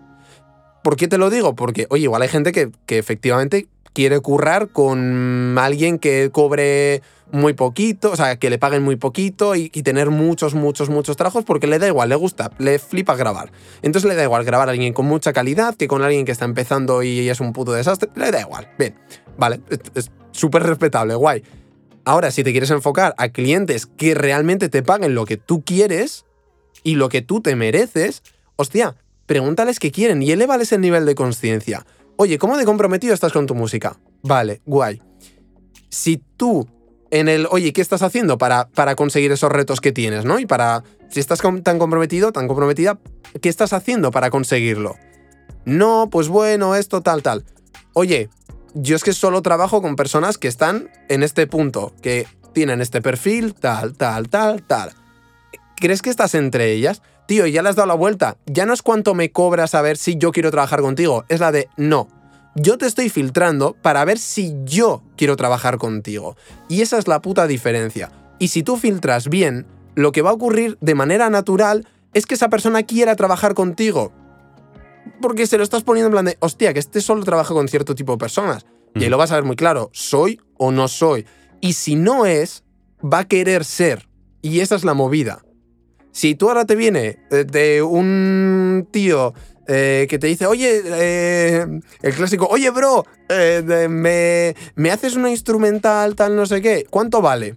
¿Por 0.87 0.95
qué 0.95 1.09
te 1.09 1.19
lo 1.19 1.31
digo? 1.31 1.57
Porque, 1.57 1.89
oye, 1.91 2.05
igual 2.05 2.23
hay 2.23 2.29
gente 2.29 2.53
que, 2.53 2.71
que 2.87 2.99
efectivamente 2.99 3.67
quiere 3.93 4.21
currar 4.21 4.69
con 4.69 5.57
alguien 5.59 5.99
que 5.99 6.31
cobre 6.31 7.03
muy 7.33 7.55
poquito, 7.55 8.13
o 8.13 8.17
sea, 8.17 8.37
que 8.39 8.51
le 8.51 8.59
paguen 8.61 8.85
muy 8.85 8.95
poquito 8.95 9.57
y, 9.57 9.69
y 9.75 9.83
tener 9.83 10.11
muchos, 10.11 10.55
muchos, 10.55 10.89
muchos 10.89 11.17
trabajos 11.17 11.43
porque 11.45 11.67
le 11.67 11.81
da 11.81 11.89
igual, 11.89 12.09
le 12.11 12.15
gusta, 12.15 12.53
le 12.59 12.79
flipa 12.79 13.17
grabar. 13.17 13.51
Entonces 13.83 14.09
le 14.09 14.15
da 14.15 14.23
igual 14.23 14.45
grabar 14.45 14.69
a 14.69 14.71
alguien 14.71 14.93
con 14.93 15.07
mucha 15.07 15.33
calidad 15.33 15.75
que 15.75 15.89
con 15.89 16.03
alguien 16.05 16.25
que 16.25 16.31
está 16.31 16.45
empezando 16.45 17.03
y 17.03 17.29
es 17.29 17.41
un 17.41 17.53
puto 17.53 17.73
desastre. 17.73 18.09
Le 18.15 18.31
da 18.31 18.43
igual. 18.43 18.71
Bien, 18.79 18.95
vale, 19.37 19.63
es- 19.97 20.13
súper 20.31 20.63
respetable, 20.63 21.17
guay. 21.17 21.43
Ahora, 22.05 22.31
si 22.31 22.45
te 22.45 22.53
quieres 22.53 22.71
enfocar 22.71 23.13
a 23.19 23.31
clientes 23.31 23.87
que 23.87 24.15
realmente 24.15 24.69
te 24.69 24.85
paguen 24.85 25.17
lo 25.17 25.25
que 25.25 25.37
tú 25.37 25.65
quieres 25.65 26.27
y 26.85 26.95
lo 26.95 27.09
que 27.09 27.23
tú 27.23 27.41
te 27.41 27.57
mereces, 27.57 28.23
hostia, 28.55 28.95
pregúntales 29.27 29.79
qué 29.79 29.91
quieren 29.91 30.23
y 30.23 30.31
elévales 30.31 30.73
el 30.73 30.81
nivel 30.81 31.05
de 31.05 31.15
conciencia. 31.15 31.85
Oye, 32.17 32.39
¿cómo 32.39 32.57
de 32.57 32.65
comprometido 32.65 33.13
estás 33.13 33.33
con 33.33 33.47
tu 33.47 33.55
música? 33.55 33.99
Vale, 34.23 34.63
guay. 34.65 35.03
Si 35.91 36.23
tú 36.37 36.67
en 37.11 37.29
el, 37.29 37.47
oye, 37.51 37.73
¿qué 37.73 37.81
estás 37.81 38.03
haciendo 38.03 38.39
para, 38.39 38.69
para 38.69 38.97
conseguir 38.97 39.31
esos 39.33 39.53
retos 39.53 39.81
que 39.81 39.93
tienes, 39.93 40.25
no? 40.25 40.39
Y 40.39 40.47
para, 40.47 40.83
si 41.09 41.21
estás 41.21 41.41
tan 41.63 41.79
comprometido, 41.79 42.33
tan 42.33 42.49
comprometida, 42.49 42.99
¿qué 43.41 43.49
estás 43.49 43.73
haciendo 43.73 44.11
para 44.11 44.31
conseguirlo? 44.31 44.97
No, 45.65 46.09
pues 46.11 46.29
bueno, 46.29 46.75
esto, 46.75 47.03
tal, 47.03 47.23
tal. 47.23 47.45
Oye, 47.93 48.29
yo 48.75 48.97
es 48.97 49.05
que 49.05 49.13
solo 49.13 49.43
trabajo 49.43 49.83
con 49.83 49.97
personas 49.97 50.39
que 50.39 50.49
están 50.49 50.91
en 51.09 51.23
este 51.23 51.47
punto, 51.47 51.95
que 52.03 52.27
tienen 52.53 52.81
este 52.81 53.03
perfil, 53.03 53.55
tal, 53.55 53.97
tal, 53.97 54.29
tal, 54.29 54.63
tal. 54.63 54.93
¿Crees 55.77 56.03
que 56.03 56.11
estás 56.11 56.35
entre 56.35 56.73
ellas? 56.73 57.03
Tío, 57.27 57.47
ya 57.47 57.63
le 57.63 57.69
has 57.69 57.77
dado 57.77 57.89
la 57.89 57.95
vuelta. 57.95 58.37
Ya 58.47 58.67
no 58.67 58.73
es 58.73 58.83
cuánto 58.83 59.15
me 59.15 59.33
cobras 59.33 59.75
a 59.75 59.83
ver 59.83 59.97
si 59.97 60.17
yo 60.17 60.31
quiero 60.33 60.51
trabajar 60.51 60.81
contigo. 60.81 61.25
Es 61.29 61.41
la 61.41 61.51
de 61.53 61.69
no. 61.77 62.09
Yo 62.55 62.79
te 62.79 62.87
estoy 62.87 63.11
filtrando 63.11 63.75
para 63.83 64.05
ver 64.05 64.19
si 64.19 64.55
yo 64.65 65.03
quiero 65.17 65.37
trabajar 65.37 65.77
contigo. 65.77 66.37
Y 66.69 66.83
esa 66.83 66.99
es 66.99 67.09
la 67.09 67.21
puta 67.21 67.47
diferencia. 67.47 68.11
Y 68.39 68.49
si 68.49 68.63
tú 68.63 68.77
filtras 68.77 69.29
bien, 69.29 69.67
lo 69.95 70.13
que 70.13 70.23
va 70.23 70.31
a 70.31 70.35
ocurrir 70.35 70.79
de 70.81 70.95
manera 70.95 71.29
natural 71.29 71.87
es 72.15 72.27
que 72.27 72.35
esa 72.35 72.49
persona 72.49 72.85
quiera 72.85 73.17
trabajar 73.17 73.55
contigo. 73.55 74.13
Porque 75.21 75.47
se 75.47 75.59
lo 75.59 75.65
estás 75.65 75.83
poniendo 75.83 76.07
en 76.07 76.13
plan 76.13 76.25
de, 76.25 76.37
hostia, 76.41 76.73
que 76.73 76.79
este 76.79 77.01
solo 77.01 77.25
trabaja 77.25 77.53
con 77.53 77.69
cierto 77.69 77.95
tipo 77.95 78.13
de 78.13 78.19
personas. 78.19 78.65
Y 78.95 79.01
ahí 79.01 79.05
Ujú. 79.05 79.11
lo 79.11 79.19
vas 79.19 79.33
a 79.33 79.35
ver 79.35 79.45
muy 79.45 79.57
claro, 79.57 79.91
soy 79.93 80.41
o 80.57 80.71
no 80.71 80.89
soy. 80.89 81.27
Y 81.61 81.75
si 81.75 81.97
no 81.97 82.25
es, 82.25 82.65
va 83.03 83.21
a 83.21 83.25
querer 83.29 83.65
ser. 83.65 84.09
Y 84.43 84.61
esa 84.61 84.77
es 84.77 84.85
la 84.85 84.95
movida. 84.95 85.43
Si 86.17 86.35
tú 86.35 86.49
ahora 86.49 86.65
te 86.65 86.77
viene 86.77 87.19
eh, 87.31 87.45
de 87.45 87.83
un 87.83 88.89
tío 88.91 89.35
eh, 89.69 90.07
que 90.09 90.19
te 90.19 90.29
dice, 90.29 90.47
oye, 90.47 90.81
eh, 90.83 91.67
el 92.01 92.15
clásico, 92.15 92.47
oye, 92.51 92.71
bro, 92.71 93.05
eh, 93.29 93.63
de- 93.63 93.89
me, 93.91 94.57
me 94.77 94.91
haces 94.91 95.15
una 95.15 95.29
instrumental 95.29 96.15
tal 96.17 96.35
no 96.35 96.47
sé 96.47 96.63
qué, 96.63 96.87
¿cuánto 96.89 97.21
vale? 97.21 97.57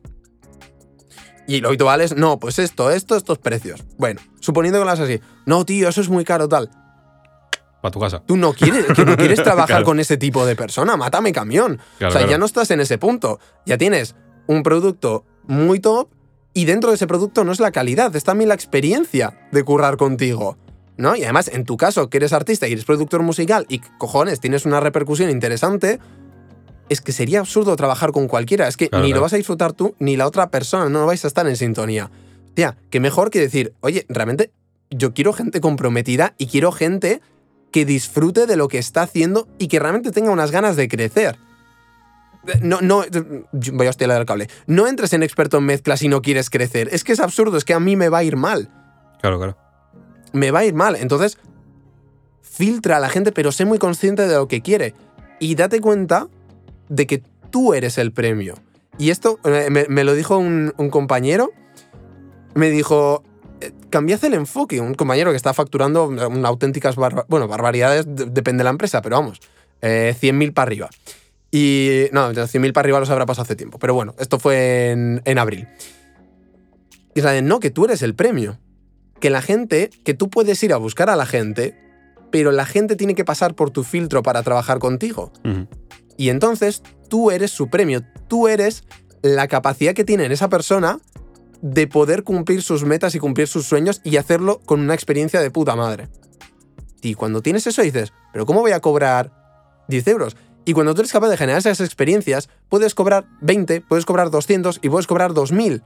Y 1.47 1.61
lo 1.61 1.69
que 1.71 1.77
tú 1.77 1.85
vales, 1.85 2.17
no, 2.17 2.37
pues 2.37 2.59
esto, 2.59 2.91
esto, 2.91 3.15
estos 3.15 3.37
precios. 3.37 3.85
Bueno, 3.97 4.19
suponiendo 4.41 4.77
que 4.79 4.83
lo 4.85 4.91
haces 4.91 5.05
así, 5.05 5.21
no, 5.45 5.63
tío, 5.65 5.87
eso 5.87 6.01
es 6.01 6.09
muy 6.09 6.25
caro 6.25 6.49
tal. 6.49 6.69
Para 7.81 7.91
tu 7.93 7.99
casa. 8.01 8.21
Tú 8.25 8.35
no 8.35 8.51
quieres, 8.51 8.87
que 8.87 9.05
no 9.05 9.15
quieres 9.15 9.41
trabajar 9.43 9.67
Claro. 9.67 9.85
con 9.85 10.01
ese 10.01 10.17
tipo 10.17 10.45
de 10.45 10.57
persona, 10.57 10.97
mátame 10.97 11.31
camión. 11.31 11.77
Claro, 11.97 12.09
o 12.09 12.11
sea, 12.11 12.19
claro. 12.19 12.29
ya 12.31 12.37
no 12.37 12.45
estás 12.45 12.69
en 12.71 12.81
ese 12.81 12.97
punto. 12.97 13.39
Ya 13.65 13.77
tienes 13.77 14.15
un 14.47 14.63
producto 14.63 15.23
muy 15.47 15.79
top 15.79 16.09
y 16.59 16.65
dentro 16.65 16.89
de 16.89 16.97
ese 16.97 17.07
producto 17.07 17.45
no 17.45 17.53
es 17.53 17.61
la 17.61 17.71
calidad, 17.71 18.13
es 18.13 18.25
también 18.25 18.49
la 18.49 18.53
experiencia 18.53 19.47
de 19.53 19.63
currar 19.63 19.95
contigo. 19.95 20.57
¿No? 20.97 21.15
Y 21.15 21.23
además, 21.23 21.47
en 21.47 21.63
tu 21.63 21.77
caso, 21.77 22.09
que 22.09 22.17
eres 22.17 22.33
artista 22.33 22.67
y 22.67 22.73
eres 22.73 22.83
productor 22.83 23.23
musical 23.23 23.65
y 23.69 23.79
cojones, 23.97 24.41
tienes 24.41 24.65
una 24.65 24.81
repercusión 24.81 25.29
interesante, 25.29 26.01
es 26.89 26.99
que 26.99 27.13
sería 27.13 27.39
absurdo 27.39 27.77
trabajar 27.77 28.11
con 28.11 28.27
cualquiera. 28.27 28.67
Es 28.67 28.75
que 28.75 28.89
Claro, 28.89 29.05
ni 29.05 29.13
lo 29.13 29.21
vas 29.21 29.31
a 29.31 29.37
disfrutar 29.37 29.71
tú 29.71 29.95
ni 29.99 30.17
la 30.17 30.27
otra 30.27 30.49
persona, 30.49 30.89
no 30.89 31.05
vais 31.05 31.23
a 31.23 31.29
estar 31.29 31.47
en 31.47 31.55
sintonía. 31.55 32.11
Tía, 32.55 32.75
que 32.89 32.99
mejor 32.99 33.29
que 33.29 33.39
decir, 33.39 33.73
oye, 33.79 34.05
realmente 34.09 34.51
yo 34.89 35.13
quiero 35.13 35.31
gente 35.31 35.61
comprometida 35.61 36.33
y 36.37 36.47
quiero 36.47 36.73
gente 36.73 37.21
que 37.71 37.85
disfrute 37.85 38.47
de 38.47 38.57
lo 38.57 38.67
que 38.67 38.79
está 38.79 39.03
haciendo 39.03 39.47
y 39.59 39.69
que 39.69 39.79
realmente 39.79 40.11
tenga 40.11 40.31
unas 40.31 40.51
ganas 40.51 40.75
de 40.75 40.89
crecer. 40.89 41.37
No, 42.61 42.79
no, 42.81 43.03
voy 43.73 43.87
a 43.87 43.89
hostiar 43.89 44.11
del 44.11 44.25
cable. 44.25 44.47
No 44.65 44.87
entres 44.87 45.13
en 45.13 45.23
experto 45.23 45.57
en 45.57 45.65
mezcla 45.65 45.97
si 45.97 46.07
no 46.07 46.21
quieres 46.21 46.49
crecer. 46.49 46.87
Es 46.91 47.03
que 47.03 47.11
es 47.11 47.19
absurdo, 47.19 47.57
es 47.57 47.65
que 47.65 47.73
a 47.73 47.79
mí 47.79 47.95
me 47.95 48.09
va 48.09 48.19
a 48.19 48.23
ir 48.23 48.37
mal. 48.37 48.69
Claro, 49.21 49.37
claro. 49.37 49.57
Me 50.33 50.51
va 50.51 50.59
a 50.59 50.65
ir 50.65 50.73
mal. 50.73 50.95
Entonces, 50.95 51.37
filtra 52.41 52.97
a 52.97 52.99
la 52.99 53.09
gente, 53.09 53.31
pero 53.31 53.51
sé 53.51 53.65
muy 53.65 53.77
consciente 53.79 54.27
de 54.27 54.35
lo 54.35 54.47
que 54.47 54.61
quiere. 54.61 54.93
Y 55.39 55.55
date 55.55 55.79
cuenta 55.81 56.27
de 56.87 57.07
que 57.07 57.23
tú 57.49 57.73
eres 57.73 57.97
el 57.97 58.11
premio. 58.11 58.55
Y 58.97 59.11
esto 59.11 59.39
eh, 59.45 59.67
me, 59.69 59.85
me 59.87 60.03
lo 60.03 60.13
dijo 60.13 60.37
un, 60.37 60.73
un 60.77 60.89
compañero. 60.89 61.51
Me 62.55 62.69
dijo, 62.69 63.23
eh, 63.61 63.71
cambiad 63.89 64.23
el 64.25 64.33
enfoque. 64.33 64.81
Un 64.81 64.93
compañero 64.93 65.31
que 65.31 65.37
está 65.37 65.53
facturando 65.53 66.13
auténticas 66.45 66.95
barba- 66.95 67.25
bueno, 67.27 67.47
barbaridades, 67.47 68.05
de- 68.07 68.25
depende 68.25 68.61
de 68.61 68.65
la 68.65 68.69
empresa, 68.71 69.01
pero 69.01 69.17
vamos, 69.17 69.39
eh, 69.81 70.15
100.000 70.19 70.53
para 70.53 70.63
arriba. 70.67 70.89
Y 71.51 72.05
no, 72.11 72.31
100.000 72.31 72.73
para 72.73 72.85
arriba 72.85 72.99
los 72.99 73.09
habrá 73.09 73.25
pasado 73.25 73.43
hace 73.43 73.55
tiempo. 73.55 73.79
Pero 73.79 73.93
bueno, 73.93 74.15
esto 74.19 74.39
fue 74.39 74.91
en, 74.91 75.21
en 75.25 75.39
abril. 75.39 75.67
Y 77.15 77.21
la 77.21 77.31
de, 77.31 77.41
no, 77.41 77.59
que 77.59 77.71
tú 77.71 77.85
eres 77.85 78.01
el 78.01 78.15
premio. 78.15 78.59
Que 79.19 79.29
la 79.29 79.41
gente, 79.41 79.89
que 80.03 80.13
tú 80.13 80.29
puedes 80.29 80.61
ir 80.63 80.73
a 80.73 80.77
buscar 80.77 81.09
a 81.09 81.15
la 81.15 81.25
gente, 81.25 81.75
pero 82.31 82.51
la 82.51 82.65
gente 82.65 82.95
tiene 82.95 83.15
que 83.15 83.25
pasar 83.25 83.55
por 83.55 83.71
tu 83.71 83.83
filtro 83.83 84.23
para 84.23 84.43
trabajar 84.43 84.79
contigo. 84.79 85.31
Y 86.17 86.29
entonces 86.29 86.83
tú 87.09 87.31
eres 87.31 87.51
su 87.51 87.69
premio, 87.69 88.03
tú 88.27 88.47
eres 88.47 88.83
la 89.21 89.47
capacidad 89.47 89.93
que 89.93 90.05
tiene 90.05 90.25
en 90.25 90.31
esa 90.31 90.49
persona 90.49 90.99
de 91.61 91.87
poder 91.87 92.23
cumplir 92.23 92.61
sus 92.61 92.85
metas 92.85 93.15
y 93.15 93.19
cumplir 93.19 93.47
sus 93.47 93.65
sueños 93.65 94.01
y 94.03 94.17
hacerlo 94.17 94.61
con 94.65 94.79
una 94.79 94.93
experiencia 94.93 95.41
de 95.41 95.51
puta 95.51 95.75
madre. 95.75 96.07
Y 97.01 97.13
cuando 97.13 97.41
tienes 97.41 97.67
eso 97.67 97.81
dices, 97.81 98.13
pero 98.31 98.45
¿cómo 98.45 98.61
voy 98.61 98.71
a 98.71 98.79
cobrar 98.79 99.83
10 99.87 100.07
euros? 100.07 100.37
Y 100.69 100.73
cuando 100.73 100.93
tú 100.93 101.01
eres 101.01 101.11
capaz 101.11 101.29
de 101.29 101.37
generar 101.37 101.57
esas 101.57 101.79
experiencias, 101.79 102.47
puedes 102.69 102.93
cobrar 102.93 103.25
20, 103.41 103.81
puedes 103.81 104.05
cobrar 104.05 104.29
200 104.29 104.77
y 104.83 104.89
puedes 104.89 105.07
cobrar 105.07 105.33
2000. 105.33 105.81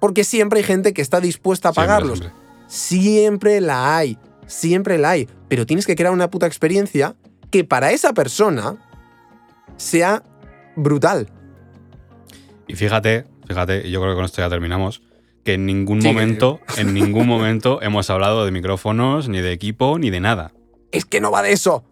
Porque 0.00 0.24
siempre 0.24 0.58
hay 0.58 0.64
gente 0.64 0.92
que 0.92 1.00
está 1.00 1.20
dispuesta 1.20 1.68
a 1.68 1.72
pagarlos. 1.72 2.18
siempre. 2.18 2.40
Siempre 2.66 3.60
la 3.60 3.96
hay, 3.96 4.18
siempre 4.48 4.98
la 4.98 5.10
hay. 5.10 5.28
Pero 5.46 5.66
tienes 5.66 5.86
que 5.86 5.94
crear 5.94 6.12
una 6.12 6.30
puta 6.30 6.48
experiencia 6.48 7.14
que 7.52 7.62
para 7.62 7.92
esa 7.92 8.12
persona 8.12 8.74
sea 9.76 10.24
brutal. 10.74 11.28
Y 12.66 12.74
fíjate, 12.74 13.26
fíjate, 13.46 13.86
y 13.86 13.92
yo 13.92 14.00
creo 14.00 14.14
que 14.14 14.16
con 14.16 14.24
esto 14.24 14.42
ya 14.42 14.48
terminamos, 14.50 15.00
que 15.44 15.54
en 15.54 15.64
ningún 15.64 16.02
Sí, 16.02 16.08
momento, 16.08 16.58
en 16.76 16.92
ningún 16.92 17.26
momento 17.28 17.80
hemos 17.82 18.10
hablado 18.10 18.44
de 18.44 18.50
micrófonos, 18.50 19.28
ni 19.28 19.40
de 19.40 19.52
equipo, 19.52 19.96
ni 20.00 20.10
de 20.10 20.18
nada. 20.18 20.54
Es 20.90 21.04
que 21.04 21.20
no 21.20 21.30
va 21.30 21.42
de 21.42 21.52
eso. 21.52 21.84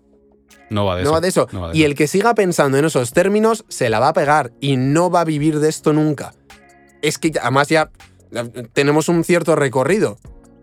No 0.71 0.85
va 0.85 0.97
de 0.97 1.03
no 1.03 1.09
eso. 1.09 1.15
va 1.15 1.21
de 1.21 1.29
eso. 1.29 1.49
no 1.53 1.61
va 1.63 1.71
de 1.71 1.79
y 1.79 1.85
el 1.85 1.95
que 1.95 2.07
siga 2.07 2.35
pensando 2.35 2.77
en 2.79 2.85
esos 2.85 3.13
términos 3.13 3.65
se 3.69 3.89
la 3.89 4.01
va 4.01 4.09
a 4.09 4.13
pegar 4.13 4.53
y 4.61 4.77
no 4.77 5.11
va 5.11 5.23
a 5.23 5.25
vivir 5.25 5.61
de 5.61 5.69
esto 5.69 5.93
nunca. 5.93 6.35
Es 7.03 7.19
que 7.19 7.33
además 7.41 7.69
ya 7.69 7.91
tenemos 8.73 9.09
un 9.09 9.25
cierto 9.25 9.57
recorrido 9.57 10.19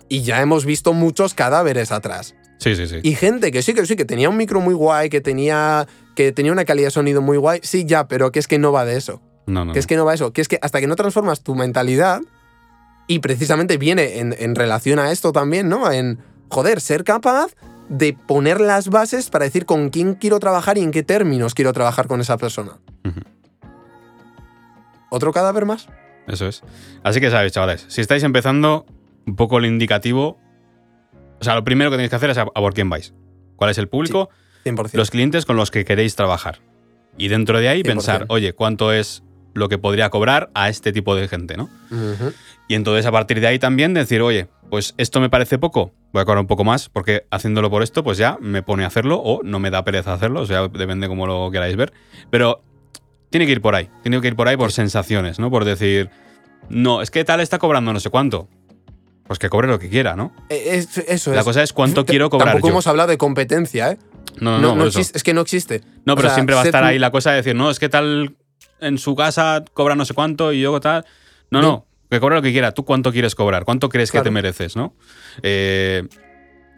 y 0.10 0.22
ya 0.22 0.42
hemos 0.42 0.66
visto 0.66 0.94
muchos 0.94 1.34
cadáveres 1.34 1.92
atrás. 1.92 2.36
Sí, 2.60 2.76
sí, 2.76 2.88
sí. 2.88 3.00
Y 3.04 3.16
gente 3.16 3.52
que 3.52 3.62
sí, 3.62 3.74
que 3.74 3.86
sí, 3.86 3.96
que 3.96 4.06
tenía 4.06 4.30
un 4.30 4.38
micro 4.38 4.62
muy 4.62 4.74
guay, 4.74 5.10
que 5.10 5.22
tenía, 5.22 5.88
que 6.16 6.32
tenía 6.32 6.52
una 6.52 6.66
calidad 6.66 6.88
de 6.88 6.92
sonido 6.92 7.22
muy 7.22 7.38
guay, 7.38 7.60
sí, 7.64 7.86
ya, 7.86 8.08
pero 8.08 8.32
que 8.32 8.40
es 8.40 8.48
que 8.48 8.60
no 8.60 8.72
va 8.72 8.86
de 8.86 8.96
eso. 8.98 9.22
no, 9.46 9.66
no, 9.66 9.74
Que 9.74 9.80
es 9.80 9.88
que 9.88 9.96
no 9.98 10.06
va 10.06 10.14
eso, 10.14 10.32
que 10.32 10.42
es 10.42 10.48
que 10.48 10.58
hasta 10.62 10.80
que 10.80 10.88
no 10.88 10.96
transformas 10.96 11.42
tu 11.42 11.54
mentalidad, 11.56 12.22
y 13.08 13.20
precisamente 13.20 13.78
viene 13.78 14.20
en, 14.20 14.36
en 14.38 14.56
relación 14.56 15.00
a 15.00 15.12
esto 15.12 15.32
también, 15.32 15.68
¿no? 15.70 15.92
En, 15.92 16.20
joder, 16.50 16.80
ser 16.82 17.04
capaz 17.04 17.52
de 17.90 18.14
poner 18.14 18.62
las 18.62 18.90
bases 18.90 19.30
para 19.30 19.46
decir 19.46 19.66
con 19.66 19.90
quién 19.90 20.16
quiero 20.16 20.40
trabajar 20.40 20.78
y 20.78 20.82
en 20.82 20.92
qué 20.92 21.04
términos 21.04 21.54
quiero 21.54 21.74
trabajar 21.74 22.08
con 22.08 22.22
esa 22.22 22.38
persona. 22.38 22.80
¿Otro 25.10 25.32
cadáver 25.32 25.66
más? 25.66 25.88
Eso 26.28 26.48
es. 26.48 26.64
Así 27.04 27.20
que 27.20 27.30
sabéis, 27.30 27.54
chavales, 27.54 27.86
si 27.88 28.02
estáis 28.02 28.24
empezando, 28.24 28.86
un 29.26 29.36
poco 29.36 29.60
el 29.60 29.66
indicativo. 29.66 30.40
O 31.40 31.44
sea, 31.44 31.56
lo 31.56 31.64
primero 31.64 31.92
que 31.92 31.98
tenéis 31.98 32.10
que 32.10 32.16
hacer 32.16 32.30
es 32.32 32.38
a, 32.38 32.46
por 32.46 32.74
quién 32.74 32.90
vais. 32.90 33.14
¿Cuál 33.56 33.70
es 33.70 33.78
el 33.78 33.88
público? 33.88 34.30
100%. 34.66 34.94
Los 34.94 35.12
clientes 35.12 35.46
con 35.46 35.56
los 35.56 35.70
que 35.70 35.86
queréis 35.86 36.16
trabajar. 36.16 36.60
Y 37.18 37.28
dentro 37.28 37.60
de 37.60 37.70
ahí 37.70 37.82
100%. 37.82 37.86
pensar, 37.86 38.26
oye, 38.30 38.54
¿cuánto 38.54 38.92
es 38.92 39.24
lo 39.54 39.70
que 39.70 39.78
podría 39.78 40.10
cobrar 40.10 40.52
a 40.54 40.70
este 40.70 40.92
tipo 40.92 41.16
de 41.16 41.28
gente, 41.28 41.56
¿no? 41.56 41.70
Y 42.68 42.76
entonces 42.76 43.06
a 43.06 43.12
partir 43.12 43.40
de 43.40 43.48
ahí 43.48 43.58
también 43.58 43.94
decir, 43.94 44.22
oye, 44.22 44.48
pues 44.70 44.94
esto 44.98 45.20
me 45.20 45.30
parece 45.30 45.58
poco, 45.58 45.92
voy 46.12 46.22
a 46.22 46.26
cobrar 46.26 46.42
un 46.42 46.48
poco 46.48 46.64
más, 46.64 46.90
porque 46.90 47.26
haciéndolo 47.32 47.70
por 47.70 47.84
esto, 47.84 48.04
pues 48.04 48.18
ya 48.18 48.38
me 48.42 48.64
pone 48.64 48.84
a 48.84 48.88
hacerlo 48.88 49.18
o 49.24 49.42
no 49.44 49.60
me 49.60 49.70
da 49.72 49.84
pereza 49.84 50.14
hacerlo, 50.14 50.42
o 50.42 50.46
sea, 50.46 50.68
depende 50.68 51.08
cómo 51.08 51.28
lo 51.28 51.50
queráis 51.52 51.76
ver. 51.76 51.94
Pero 52.30 52.62
tiene 53.30 53.46
que 53.46 53.52
ir 53.54 53.62
por 53.62 53.76
ahí, 53.76 53.90
tiene 54.02 54.20
que 54.22 54.28
ir 54.28 54.36
por 54.36 54.48
ahí 54.48 54.58
por 54.58 54.72
sensaciones, 54.72 55.40
¿no? 55.40 55.50
Por 55.52 55.66
decir, 55.66 56.10
no, 56.70 57.02
es 57.02 57.12
que 57.12 57.24
tal 57.24 57.40
está 57.42 57.60
cobrando 57.60 57.94
no 57.94 58.00
sé 58.00 58.10
cuánto. 58.10 58.48
Pues 59.28 59.40
que 59.40 59.50
cobre 59.50 59.68
lo 59.68 59.80
que 59.80 59.90
quiera, 59.90 60.16
¿no? 60.16 60.32
Eh, 60.50 60.64
es- 60.74 61.00
eso 61.00 61.32
La 61.34 61.40
es. 61.40 61.46
cosa 61.46 61.64
es 61.64 61.74
cuánto 61.74 62.06
T- 62.06 62.12
quiero 62.12 62.30
cobrar 62.30 62.50
Tampoco 62.50 62.68
yo. 62.68 62.74
hemos 62.74 62.86
hablado 62.88 63.10
de 63.10 63.18
competencia, 63.18 63.92
¿eh? 63.92 63.98
No, 64.40 64.60
no, 64.60 64.70
No, 64.70 64.76
no, 64.76 64.86
existe- 64.86 65.18
es 65.18 65.24
que 65.24 65.34
no 65.34 65.42
existe. 65.42 65.82
No, 66.06 66.14
O 66.14 66.16
pero 66.16 66.28
sea, 66.28 66.36
siempre 66.36 66.56
va 66.56 66.62
a 66.62 66.66
estar 66.66 66.84
ahí 66.84 67.00
la 67.00 67.10
cosa 67.10 67.32
de 67.32 67.38
decir, 67.38 67.56
no, 67.56 67.72
es 67.72 67.80
que 67.80 67.90
tal 67.90 68.36
en 68.82 68.98
su 69.00 69.16
casa 69.16 69.64
cobra 69.74 69.96
no 69.96 70.06
sé 70.06 70.14
cuánto 70.14 70.54
y 70.54 70.62
yo 70.62 70.80
tal. 70.80 71.06
No, 71.50 71.62
No. 71.64 71.86
Que 72.16 72.20
cobre 72.22 72.36
lo 72.36 72.42
que 72.42 72.52
quiera. 72.52 72.72
¿Tú 72.72 72.84
cuánto 72.86 73.12
quieres 73.12 73.36
cobrar? 73.36 73.66
¿Cuánto 73.66 73.90
crees 73.90 74.12
que 74.12 74.22
te 74.22 74.32
mereces, 74.32 74.76
no? 74.76 74.96
Eh, 75.44 76.04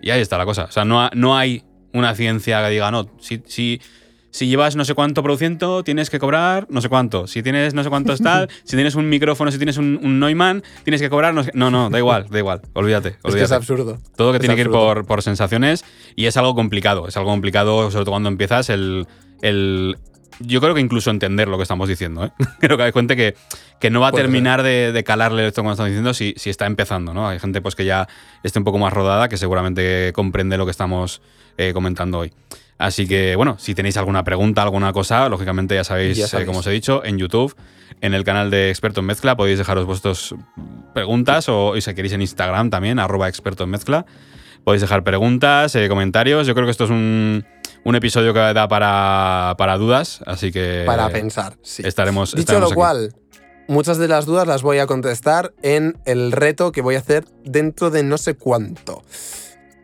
y 0.01 0.09
ahí 0.09 0.21
está 0.21 0.37
la 0.37 0.45
cosa. 0.45 0.65
O 0.65 0.71
sea, 0.71 0.85
no, 0.85 1.01
ha- 1.01 1.11
no 1.13 1.37
hay 1.37 1.63
una 1.93 2.13
ciencia 2.15 2.63
que 2.63 2.69
diga, 2.71 2.91
no, 2.91 3.09
si, 3.19 3.41
si, 3.47 3.81
si 4.29 4.47
llevas 4.47 4.75
no 4.75 4.85
sé 4.85 4.93
cuánto 4.93 5.23
produciendo, 5.23 5.83
tienes 5.83 6.09
que 6.09 6.19
cobrar 6.19 6.67
no 6.69 6.81
sé 6.81 6.89
cuánto. 6.89 7.25
Si 7.27 7.41
tienes 7.41 7.73
no 7.73 7.83
sé 7.83 7.89
cuántos 7.89 8.21
tal, 8.21 8.49
si 8.63 8.75
tienes 8.75 8.93
un 8.95 9.09
micrófono, 9.09 9.49
si 9.51 9.57
tienes 9.57 9.77
un, 9.77 9.99
un 10.03 10.19
Neumann, 10.19 10.61
tienes 10.83 11.01
que 11.01 11.09
cobrar 11.09 11.33
no 11.33 11.43
sé- 11.43 11.51
No, 11.55 11.71
no, 11.71 11.89
da 11.89 11.97
igual, 11.97 12.27
da 12.29 12.37
igual. 12.37 12.61
Olvídate. 12.73 13.15
Es 13.23 13.33
que 13.35 13.41
es 13.41 13.51
absurdo. 13.51 13.97
Todo 14.15 14.31
que 14.31 14.37
Es 14.37 14.41
tiene 14.41 14.55
que 14.55 14.61
ir 14.61 14.69
por, 14.69 15.05
por 15.07 15.23
sensaciones 15.23 15.83
y 16.15 16.25
es 16.25 16.37
algo 16.37 16.53
complicado. 16.53 17.07
Es 17.07 17.17
algo 17.17 17.29
complicado, 17.31 17.89
sobre 17.89 18.05
todo 18.05 18.11
cuando 18.11 18.29
empiezas, 18.29 18.69
el. 18.69 19.07
el- 19.41 19.97
yo 20.39 20.61
creo 20.61 20.73
que 20.73 20.81
incluso 20.81 21.09
entender 21.09 21.47
lo 21.47 21.57
que 21.57 21.63
estamos 21.63 21.89
diciendo. 21.89 22.25
¿eh? 22.25 22.31
creo 22.59 22.77
que 22.77 22.83
hay 22.83 22.91
gente 22.91 23.15
que, 23.15 23.35
que 23.79 23.89
no 23.89 24.01
va 24.01 24.09
a 24.09 24.11
terminar 24.11 24.63
de, 24.63 24.91
de 24.91 25.03
calarle 25.03 25.47
esto 25.47 25.63
que 25.63 25.69
estamos 25.69 25.89
diciendo 25.89 26.13
si, 26.13 26.33
si 26.37 26.49
está 26.49 26.65
empezando. 26.65 27.13
¿no? 27.13 27.27
Hay 27.27 27.39
gente 27.39 27.61
pues, 27.61 27.75
que 27.75 27.85
ya 27.85 28.07
esté 28.43 28.59
un 28.59 28.65
poco 28.65 28.77
más 28.77 28.93
rodada, 28.93 29.29
que 29.29 29.37
seguramente 29.37 30.11
comprende 30.13 30.57
lo 30.57 30.65
que 30.65 30.71
estamos 30.71 31.21
eh, 31.57 31.73
comentando 31.73 32.19
hoy. 32.19 32.33
Así 32.77 33.07
que, 33.07 33.35
bueno, 33.35 33.57
si 33.57 33.73
tenéis 33.73 33.97
alguna 33.97 34.23
pregunta, 34.23 34.61
alguna 34.61 34.93
cosa, 34.93 35.27
lógicamente 35.29 35.73
ya 35.73 35.83
sabéis, 35.83 36.17
Ya 36.17 36.39
eh, 36.39 36.45
como 36.45 36.59
os 36.59 36.67
he 36.67 36.71
dicho, 36.71 37.03
en 37.03 37.17
YouTube, 37.17 37.55
en 38.01 38.13
el 38.13 38.23
canal 38.23 38.51
de 38.51 38.69
Experto 38.69 38.99
en 38.99 39.07
Mezcla, 39.07 39.35
podéis 39.35 39.57
dejaros 39.57 39.85
vuestras 39.85 40.35
preguntas 40.93 41.49
o 41.49 41.75
y 41.75 41.81
si 41.81 41.93
queréis 41.95 42.13
en 42.13 42.21
Instagram 42.21 42.69
también, 42.69 42.99
arroba 42.99 43.27
experto 43.27 43.63
en 43.63 43.71
mezcla. 43.71 44.05
Podéis 44.67 44.81
dejar 44.81 45.01
preguntas, 45.05 45.73
eh, 45.75 45.87
comentarios. 45.87 46.45
Yo 46.45 46.53
creo 46.53 46.65
que 46.67 46.71
esto 46.71 46.83
es 46.83 46.89
un, 46.89 47.45
un 47.85 47.95
episodio 47.95 48.33
que 48.33 48.39
da 48.41 48.67
para, 48.67 49.55
para 49.57 49.77
dudas, 49.77 50.19
así 50.25 50.51
que 50.51 50.83
Para 50.85 51.07
pensar, 51.07 51.55
sí. 51.61 51.83
estaremos. 51.85 52.31
Dicho 52.31 52.39
estaremos 52.41 52.63
lo 52.63 52.67
aquí. 52.73 52.75
cual, 52.75 53.15
muchas 53.69 53.97
de 53.97 54.09
las 54.09 54.25
dudas 54.25 54.45
las 54.45 54.63
voy 54.63 54.79
a 54.79 54.85
contestar 54.85 55.53
en 55.61 55.97
el 56.03 56.33
reto 56.33 56.73
que 56.73 56.81
voy 56.81 56.95
a 56.95 56.99
hacer 56.99 57.23
dentro 57.45 57.91
de 57.91 58.03
no 58.03 58.17
sé 58.17 58.33
cuánto. 58.35 59.03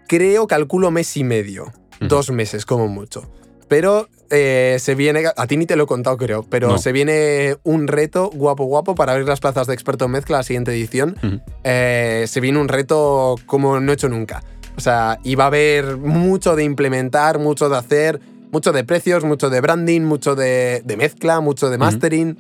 Creo, 0.10 0.48
calculo 0.48 0.92
mes 0.92 1.16
y 1.16 1.24
medio. 1.24 1.72
Dos 2.02 2.30
meses, 2.32 2.66
como 2.66 2.90
mucho. 2.90 3.32
Pero 3.70 4.10
eh, 4.32 4.76
se 4.82 4.96
viene, 4.96 5.24
a 5.34 5.48
ti 5.48 5.56
ni 5.56 5.66
te 5.66 5.78
lo 5.78 5.86
he 5.86 5.88
contado 5.88 6.18
creo, 6.18 6.44
pero 6.44 6.68
No. 6.68 6.78
se 6.78 6.92
viene 6.92 7.56
un 7.64 7.88
reto 7.88 8.30
guapo 8.34 8.66
guapo 8.66 8.96
para 8.96 9.14
abrir 9.14 9.30
las 9.30 9.40
plazas 9.40 9.66
de 9.66 9.76
experto 9.76 10.04
en 10.04 10.12
mezcla 10.12 10.40
la 10.40 10.44
siguiente 10.44 10.72
edición. 10.74 11.42
Eh, 11.64 12.26
se 12.28 12.42
viene 12.42 12.60
un 12.60 12.68
reto 12.68 13.36
como 13.46 13.80
no 13.80 13.90
he 13.90 13.96
hecho 13.96 14.10
nunca. 14.10 14.44
O 14.76 14.82
sea, 14.82 15.20
va 15.40 15.44
a 15.44 15.48
haber 15.48 15.98
mucho 15.98 16.56
de 16.56 16.64
implementar, 16.64 17.40
mucho 17.40 17.70
de 17.70 17.78
hacer, 17.78 18.20
mucho 18.52 18.72
de 18.72 18.84
precios, 18.84 19.24
mucho 19.24 19.50
de 19.50 19.62
branding, 19.62 20.02
mucho 20.02 20.36
de, 20.36 20.82
de 20.86 20.98
mezcla, 20.98 21.40
mucho 21.42 21.70
de 21.70 21.78
mastering. 21.78 22.38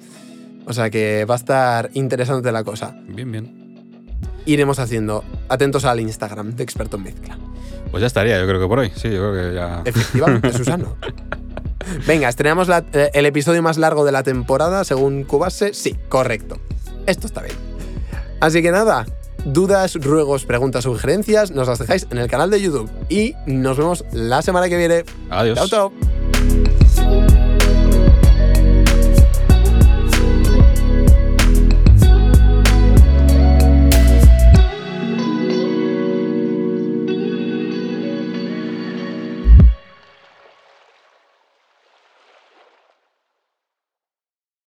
O 0.66 0.74
sea 0.74 0.90
que 0.90 1.26
va 1.26 1.36
a 1.36 1.38
estar 1.38 1.90
interesante 1.94 2.52
la 2.52 2.64
cosa. 2.64 2.96
Bien, 3.08 3.32
bien. 3.32 3.64
Iremos 4.46 4.80
haciendo. 4.80 5.24
Atentos 5.50 5.86
al 5.86 6.00
Instagram 6.00 6.56
de 6.56 6.64
experto 6.64 6.98
en 6.98 7.04
mezcla. 7.04 7.38
Pues 7.92 8.02
ya 8.02 8.08
estaría, 8.08 8.40
yo 8.40 8.48
creo 8.48 8.60
que 8.60 8.68
por 8.68 8.80
hoy. 8.80 8.92
Sí, 8.96 9.10
yo 9.12 9.32
creo 9.32 9.34
que 9.50 9.56
ya. 9.56 9.82
Efectivamente, 9.86 10.52
Susano. 10.58 10.96
Venga, 12.08 12.30
estrenamos 12.30 12.68
la- 12.68 12.84
eh, 12.94 13.12
el 13.14 13.26
episodio 13.26 13.62
más 13.62 13.78
largo 13.78 14.06
de 14.06 14.12
la 14.12 14.24
temporada, 14.24 14.84
según 14.84 15.24
Cubase. 15.24 15.74
Sí, 15.74 15.96
correcto. 16.10 16.58
Esto 17.06 17.28
está 17.28 17.42
bien. 17.42 17.56
Así 18.40 18.62
que 18.62 18.72
nada, 18.72 19.06
dudas, 19.46 19.96
ruegos, 19.96 20.46
preguntas, 20.46 20.84
sugerencias, 20.84 21.52
nos 21.52 21.68
las 21.68 21.80
dejáis 21.80 22.08
en 22.10 22.18
el 22.18 22.28
canal 22.28 22.50
de 22.50 22.62
YouTube. 22.62 22.90
Y 23.10 23.36
nos 23.46 23.78
vemos 23.78 24.06
la 24.12 24.42
semana 24.42 24.70
que 24.70 24.78
viene. 24.78 25.04
Adiós. 25.30 25.58
Chao, 25.58 25.68
chao. 25.68 27.23